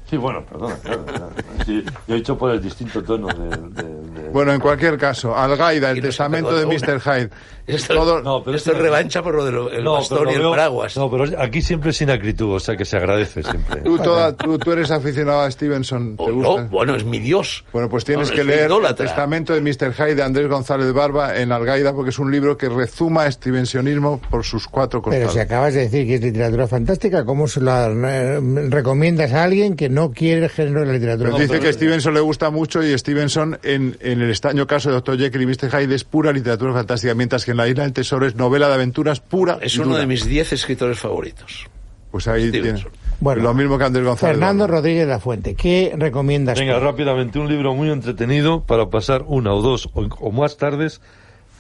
Sí, 0.10 0.18
bueno, 0.18 0.44
perdona. 0.46 0.76
claro, 0.78 1.06
claro. 1.06 1.30
Sí, 1.66 1.84
yo 2.08 2.16
he 2.16 2.18
hecho 2.18 2.38
por 2.38 2.52
el 2.52 2.62
distinto 2.62 3.04
tono 3.04 3.28
de- 3.28 3.84
de- 3.84 3.93
Bueno, 4.34 4.52
en 4.54 4.60
cualquier 4.60 4.98
caso, 4.98 5.36
Algaida, 5.38 5.92
el 5.92 6.02
testamento 6.02 6.56
de 6.58 6.66
Mr. 6.66 7.00
Hyde. 7.00 7.30
Esto, 7.66 7.94
todo- 7.94 8.22
No, 8.22 8.44
pero 8.44 8.58
esto 8.58 8.72
es 8.74 8.78
revancha 8.78 9.22
por 9.24 9.36
lo 9.36 9.46
del 9.46 9.84
No, 9.84 9.94
bastón 9.94 10.20
pero 10.26 10.32
y 10.32 10.36
el 10.36 10.50
paraguas. 10.50 10.98
No, 10.98 11.10
pero 11.10 11.26
aquí 11.40 11.62
siempre 11.62 11.94
sin 11.94 12.10
acritud, 12.10 12.56
o 12.56 12.60
sea 12.60 12.76
que 12.76 12.84
se 12.84 12.98
agradece 12.98 13.42
siempre. 13.44 13.82
Tú, 13.82 13.98
toda- 14.00 14.36
tú, 14.36 14.58
tú 14.58 14.72
eres 14.74 14.92
aficionado 14.92 15.42
a 15.42 15.50
Stevenson, 15.52 16.18
¿te 16.18 16.24
Oh, 16.24 16.34
gusta? 16.34 16.64
no, 16.64 16.70
bueno, 16.70 16.96
es 16.96 17.06
mi 17.06 17.20
Dios. 17.20 17.64
Bueno, 17.72 17.88
pues 17.88 18.04
tienes 18.04 18.30
No, 18.30 18.36
que 18.36 18.42
es 18.42 18.48
leer 18.48 18.70
el 18.72 18.96
testamento 18.96 19.54
de 19.54 19.62
Mr. 19.62 19.94
Hyde 19.94 20.16
de 20.16 20.24
Andrés 20.24 20.50
González 20.50 20.92
Barba 20.92 21.38
en 21.38 21.52
Algaida 21.54 21.94
porque 21.94 22.10
es 22.10 22.20
un 22.20 22.32
libro 22.32 22.58
que 22.58 22.68
rezuma 22.68 23.32
Stevensonismo 23.32 24.20
por 24.30 24.44
sus 24.44 24.68
cuatro 24.68 25.02
Pero 25.02 25.12
costados. 25.28 25.34
si 25.34 25.40
acabas 25.40 25.74
de 25.74 25.82
decir 25.82 26.06
que 26.08 26.16
es 26.16 26.22
literatura 26.22 26.68
fantástica, 26.68 27.24
¿cómo 27.24 27.48
se 27.48 27.62
la 27.62 27.88
eh, 27.88 28.40
recomiendas 28.70 29.32
a 29.32 29.44
alguien 29.44 29.76
que 29.76 29.88
no 29.90 30.12
quiere 30.12 30.46
el 30.46 30.50
género 30.50 30.82
de 30.82 30.86
la 30.88 30.94
literatura 30.94 31.30
Pero 31.30 31.40
dice 31.42 31.60
que 31.60 31.72
Stevenson 31.72 32.14
le 32.14 32.20
gusta 32.20 32.50
mucho 32.50 32.84
y 32.84 32.98
Stevenson 32.98 33.58
en, 33.64 33.96
en 34.02 34.22
el 34.24 34.30
extraño 34.30 34.66
caso 34.68 34.90
de 34.90 34.96
Dr. 34.96 35.18
Jekyll 35.18 35.42
y 35.42 35.46
Mr. 35.46 35.70
Hyde 35.70 35.96
es 35.96 36.04
pura 36.04 36.32
literatura 36.32 36.74
fantástica, 36.74 37.14
mientras 37.16 37.46
que 37.46 37.52
en 37.52 37.58
La 37.58 37.68
Isla 37.68 37.84
del 37.84 37.94
Tesoro 37.94 38.26
es 38.26 38.36
novela 38.36 38.68
de 38.68 38.76
aventuras 38.76 39.20
pura 39.20 39.60
Es 39.62 39.78
uno 39.78 39.90
dura. 39.90 40.00
de 40.00 40.08
mis 40.08 40.26
diez 40.26 40.52
escritores 40.54 41.00
favoritos. 41.00 41.68
Pues 42.12 42.28
ahí 42.28 42.52
tiene. 42.52 42.78
Stevenson. 42.78 42.92
Bueno, 43.20 43.42
lo 43.44 43.54
mismo 43.54 43.78
que 43.78 43.86
Andrés 43.86 44.06
González. 44.06 44.36
Fernando. 44.36 44.68
Rodríguez 44.68 45.08
La 45.08 45.20
Fuente, 45.20 45.56
¿qué 45.56 45.94
recomiendas? 45.98 46.60
Venga, 46.60 46.78
tú? 46.78 46.86
rápidamente, 46.86 47.40
un 47.40 47.48
libro 47.48 47.74
muy 47.74 47.90
entretenido 47.90 48.64
para 48.64 48.90
pasar 48.90 49.24
una 49.28 49.54
o 49.54 49.62
dos 49.62 49.90
o, 49.94 50.02
o 50.20 50.32
más 50.32 50.58
tardes 50.58 51.02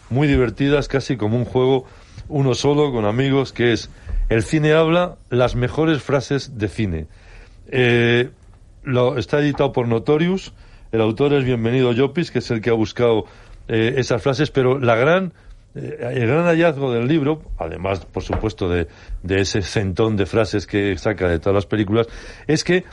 muy 0.10 0.28
divertidas, 0.28 0.88
casi 0.88 1.18
como 1.18 1.38
un 1.38 1.46
juego 1.46 1.86
uno 2.30 2.54
solo 2.54 2.92
con 2.92 3.06
amigos, 3.06 3.52
que 3.54 3.74
es 3.74 3.90
El 4.30 4.44
cine 4.44 4.74
habla, 4.74 5.16
las 5.30 5.56
mejores 5.56 6.02
frases 6.02 6.58
de 6.58 6.68
cine. 6.68 7.08
Eh, 7.68 8.30
lo, 8.84 9.18
está 9.18 9.40
editado 9.40 9.72
por 9.72 9.88
Notorious, 9.88 10.54
el 10.94 11.02
autor 11.02 11.34
es 11.34 11.44
Bienvenido 11.44 11.92
Llopis, 11.92 12.30
que 12.30 12.38
es 12.38 12.52
el 12.52 12.62
que 12.62 12.70
ha 12.70 12.74
buscado 12.74 13.26
eh, 13.68 13.96
esas 13.98 14.22
frases, 14.22 14.52
pero 14.52 14.78
la 14.78 14.96
gran, 14.96 15.34
eh, 15.74 15.98
el 16.14 16.28
gran 16.28 16.46
hallazgo 16.46 16.94
del 16.94 17.08
libro, 17.08 17.42
además, 17.58 18.06
por 18.06 18.22
supuesto, 18.22 18.70
de, 18.70 18.88
de 19.24 19.42
ese 19.42 19.64
centón 19.64 20.16
de 20.16 20.28
frases 20.28 20.68
que 20.68 20.96
saca 21.00 21.28
de 21.28 21.40
todas 21.40 21.56
las 21.56 21.66
películas, 21.66 22.06
es 22.46 22.64
que 22.64 22.84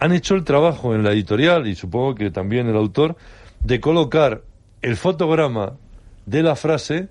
han 0.00 0.12
hecho 0.12 0.34
el 0.34 0.44
trabajo 0.44 0.94
en 0.94 1.02
la 1.04 1.12
editorial, 1.12 1.66
y 1.66 1.74
supongo 1.74 2.14
que 2.14 2.30
también 2.30 2.68
el 2.68 2.76
autor, 2.76 3.16
de 3.60 3.80
colocar 3.80 4.40
el 4.80 4.96
fotograma 4.96 5.74
de 6.24 6.42
la 6.42 6.56
frase 6.56 7.08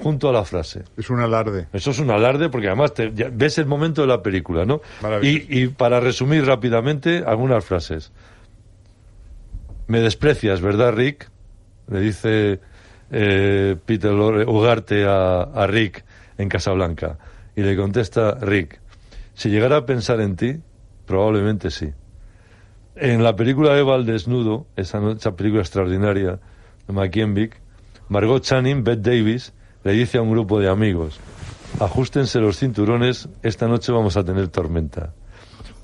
junto 0.00 0.28
a 0.28 0.32
la 0.32 0.44
frase. 0.44 0.84
Es 0.96 1.10
un 1.10 1.18
alarde. 1.18 1.66
Eso 1.72 1.90
es 1.90 1.98
un 1.98 2.12
alarde 2.12 2.48
porque 2.50 2.68
además 2.68 2.94
te, 2.94 3.08
ves 3.08 3.58
el 3.58 3.66
momento 3.66 4.02
de 4.02 4.06
la 4.06 4.22
película, 4.22 4.64
¿no? 4.64 4.80
Y 5.22 5.66
para 5.66 5.98
resumir 5.98 6.46
rápidamente 6.46 7.24
algunas 7.26 7.64
frases. 7.64 8.12
Me 9.86 10.00
desprecias, 10.00 10.60
¿verdad, 10.60 10.92
Rick? 10.94 11.30
Le 11.88 12.00
dice 12.00 12.60
eh, 13.10 13.76
Peter 13.84 14.12
Ugarte 14.12 15.04
a, 15.04 15.42
a 15.42 15.66
Rick 15.66 16.04
en 16.38 16.48
Casablanca. 16.48 17.18
Y 17.54 17.62
le 17.62 17.76
contesta 17.76 18.38
Rick, 18.40 18.80
si 19.34 19.50
llegara 19.50 19.78
a 19.78 19.86
pensar 19.86 20.20
en 20.20 20.36
ti, 20.36 20.60
probablemente 21.06 21.70
sí. 21.70 21.92
En 22.94 23.22
la 23.22 23.34
película 23.36 23.78
Eva 23.78 23.94
al 23.94 24.06
desnudo, 24.06 24.66
esa, 24.76 25.00
esa 25.12 25.34
película 25.34 25.62
extraordinaria 25.62 26.38
de 26.86 26.92
McKenvick, 26.92 27.60
Margot 28.08 28.42
Channing, 28.42 28.84
Bette 28.84 29.10
Davis, 29.10 29.52
le 29.84 29.92
dice 29.92 30.18
a 30.18 30.22
un 30.22 30.30
grupo 30.30 30.60
de 30.60 30.68
amigos, 30.68 31.18
ajustense 31.80 32.38
los 32.38 32.58
cinturones, 32.58 33.28
esta 33.42 33.66
noche 33.66 33.92
vamos 33.92 34.16
a 34.16 34.24
tener 34.24 34.48
tormenta. 34.48 35.14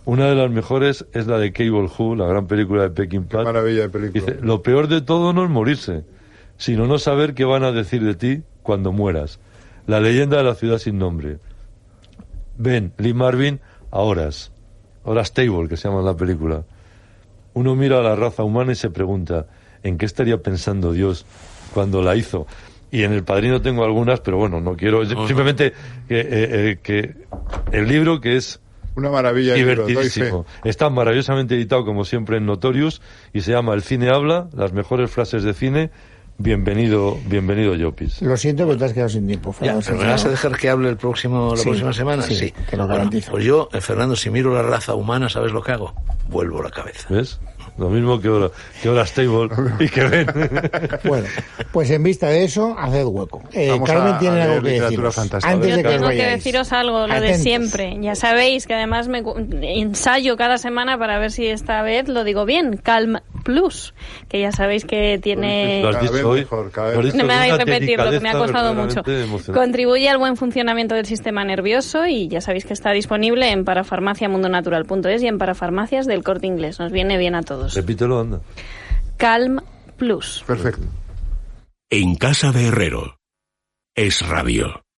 Una 0.08 0.24
de 0.24 0.34
las 0.34 0.50
mejores 0.50 1.04
es 1.12 1.26
la 1.26 1.36
de 1.36 1.52
Cable 1.52 1.86
Who, 1.98 2.16
la 2.16 2.26
gran 2.26 2.46
película 2.46 2.84
de 2.84 2.88
Peckinpah. 2.88 3.44
Maravilla 3.44 3.82
de 3.82 3.88
película. 3.90 4.24
Dice, 4.24 4.38
lo 4.40 4.62
peor 4.62 4.88
de 4.88 5.02
todo 5.02 5.34
no 5.34 5.44
es 5.44 5.50
morirse, 5.50 6.02
sino 6.56 6.86
no 6.86 6.98
saber 6.98 7.34
qué 7.34 7.44
van 7.44 7.62
a 7.62 7.72
decir 7.72 8.02
de 8.02 8.14
ti 8.14 8.42
cuando 8.62 8.90
mueras. 8.90 9.38
La 9.86 10.00
leyenda 10.00 10.38
de 10.38 10.44
la 10.44 10.54
ciudad 10.54 10.78
sin 10.78 10.96
nombre. 10.96 11.40
Ben, 12.56 12.94
Lee 12.96 13.12
Marvin, 13.12 13.60
a 13.90 13.98
horas. 13.98 14.50
Horas 15.04 15.34
Table, 15.34 15.68
que 15.68 15.76
se 15.76 15.88
llama 15.88 16.00
en 16.00 16.06
la 16.06 16.16
película. 16.16 16.64
Uno 17.52 17.76
mira 17.76 17.98
a 17.98 18.02
la 18.02 18.16
raza 18.16 18.44
humana 18.44 18.72
y 18.72 18.76
se 18.76 18.88
pregunta, 18.88 19.44
¿en 19.82 19.98
qué 19.98 20.06
estaría 20.06 20.38
pensando 20.38 20.92
Dios 20.92 21.26
cuando 21.74 22.00
la 22.00 22.16
hizo? 22.16 22.46
Y 22.90 23.02
en 23.02 23.12
El 23.12 23.24
Padrino 23.24 23.60
tengo 23.60 23.84
algunas, 23.84 24.20
pero 24.20 24.38
bueno, 24.38 24.58
no 24.62 24.74
quiero... 24.74 25.04
Simplemente 25.04 25.74
que, 26.08 26.18
eh, 26.18 26.26
eh, 26.30 26.78
que 26.82 27.14
el 27.72 27.86
libro 27.86 28.22
que 28.22 28.36
es 28.36 28.62
Una 28.98 29.10
maravilla 29.10 29.54
divertidísimo. 29.54 30.44
Está 30.64 30.90
maravillosamente 30.90 31.54
editado, 31.54 31.84
como 31.84 32.04
siempre, 32.04 32.38
en 32.38 32.46
Notorious 32.46 33.00
y 33.32 33.42
se 33.42 33.52
llama 33.52 33.74
El 33.74 33.82
cine 33.82 34.08
habla, 34.10 34.48
las 34.52 34.72
mejores 34.72 35.08
frases 35.08 35.44
de 35.44 35.54
cine 35.54 35.90
bienvenido, 36.36 37.16
bienvenido 37.26 37.76
Llopis. 37.76 38.20
Lo 38.22 38.36
siento, 38.36 38.66
pero 38.66 38.76
te 38.76 38.84
has 38.86 38.92
quedado 38.92 39.08
sin 39.08 39.26
tiempo. 39.28 39.52
Ya, 39.60 39.80
Fernando 39.80 39.82
¿pero 39.86 39.98
¿Me 39.98 40.06
vas 40.10 40.24
a 40.24 40.28
dejar 40.30 40.56
que 40.56 40.68
hable 40.68 40.88
el 40.88 40.96
próximo, 40.96 41.50
la 41.52 41.56
Sí, 41.58 41.64
próxima 41.68 41.92
semana? 41.92 42.22
sí, 42.24 42.52
te 42.70 42.76
lo 42.76 42.84
Bueno, 42.84 42.94
garantizo. 42.98 43.30
pues 43.30 43.44
yo, 43.44 43.68
eh, 43.72 43.80
Fernando, 43.80 44.16
si 44.16 44.30
miro 44.30 44.52
la 44.52 44.62
raza 44.62 44.94
humana, 44.94 45.28
¿sabes 45.28 45.52
lo 45.52 45.62
que 45.62 45.72
hago? 45.72 45.94
Vuelvo 46.28 46.60
la 46.62 46.70
cabeza. 46.70 47.06
¿Ves? 47.08 47.40
Lo 47.78 47.88
mismo 47.88 48.20
que 48.20 48.28
ahora, 48.28 48.50
que 48.82 48.88
ahora 48.88 49.06
Stable 49.06 49.48
y 49.80 49.88
que 49.88 50.04
ven. 50.04 50.26
Bueno, 51.04 51.26
pues 51.72 51.90
en 51.90 52.02
vista 52.02 52.26
de 52.28 52.44
eso, 52.44 52.74
haced 52.78 53.04
hueco. 53.04 53.42
Eh, 53.52 53.78
Carmen 53.86 54.14
a- 54.14 54.18
tiene 54.18 54.40
a 54.42 54.44
algo 54.44 54.62
que 54.62 54.80
deciros. 54.80 55.14
fantástica. 55.14 55.52
Antes 55.54 55.70
Yo 55.70 55.76
de 55.76 55.82
que 55.84 55.88
tengo 55.88 56.08
que 56.08 56.26
deciros 56.26 56.72
algo, 56.72 57.06
lo 57.06 57.20
de 57.20 57.34
siempre. 57.34 57.96
Ya 58.00 58.14
sabéis 58.14 58.66
que 58.66 58.74
además 58.74 59.08
me 59.08 59.22
cu- 59.22 59.36
ensayo 59.62 60.36
cada 60.36 60.58
semana 60.58 60.98
para 60.98 61.18
ver 61.18 61.30
si 61.30 61.46
esta 61.46 61.82
vez 61.82 62.08
lo 62.08 62.24
digo 62.24 62.44
bien. 62.44 62.76
Calm 62.82 63.18
Plus, 63.44 63.94
que 64.28 64.40
ya 64.40 64.52
sabéis 64.52 64.84
que 64.84 65.18
tiene... 65.22 65.80
Lo 65.80 65.88
has 65.88 65.94
Cada 65.96 66.02
dicho 66.02 66.12
vez 66.14 66.24
hoy. 66.24 66.40
mejor, 66.40 66.70
cada 66.70 66.92
lo 66.92 67.02
vez 67.02 67.14
No 67.14 67.22
me 67.22 67.28
con 67.28 67.30
hagáis 67.36 67.54
una 67.54 67.64
repetirlo, 67.64 68.10
que 68.10 68.20
me 68.20 68.28
ha 68.28 68.32
costado 68.38 68.74
mucho. 68.74 69.02
emocionante. 69.06 69.52
Contribuye 69.52 70.08
al 70.10 70.18
buen 70.18 70.36
funcionamiento 70.36 70.94
del 70.94 71.06
sistema 71.06 71.44
nervioso 71.44 72.06
y 72.06 72.28
ya 72.28 72.40
sabéis 72.40 72.66
que 72.66 72.72
está 72.74 72.90
disponible 72.90 73.50
en 73.50 73.64
parafarmaciamundonatural.es 73.64 75.22
y 75.22 75.28
en 75.28 75.38
parafarmacias 75.38 76.06
del 76.06 76.22
corte 76.24 76.46
inglés. 76.46 76.78
Nos 76.78 76.92
viene 76.92 77.16
bien 77.16 77.34
a 77.36 77.42
todos. 77.42 77.67
Repítelo, 77.74 78.20
anda. 78.20 78.40
Calm 79.16 79.60
Plus. 79.96 80.44
Perfecto. 80.46 80.86
En 81.90 82.16
casa 82.16 82.52
de 82.52 82.66
Herrero. 82.66 83.18
Es 83.94 84.26
radio. 84.26 84.82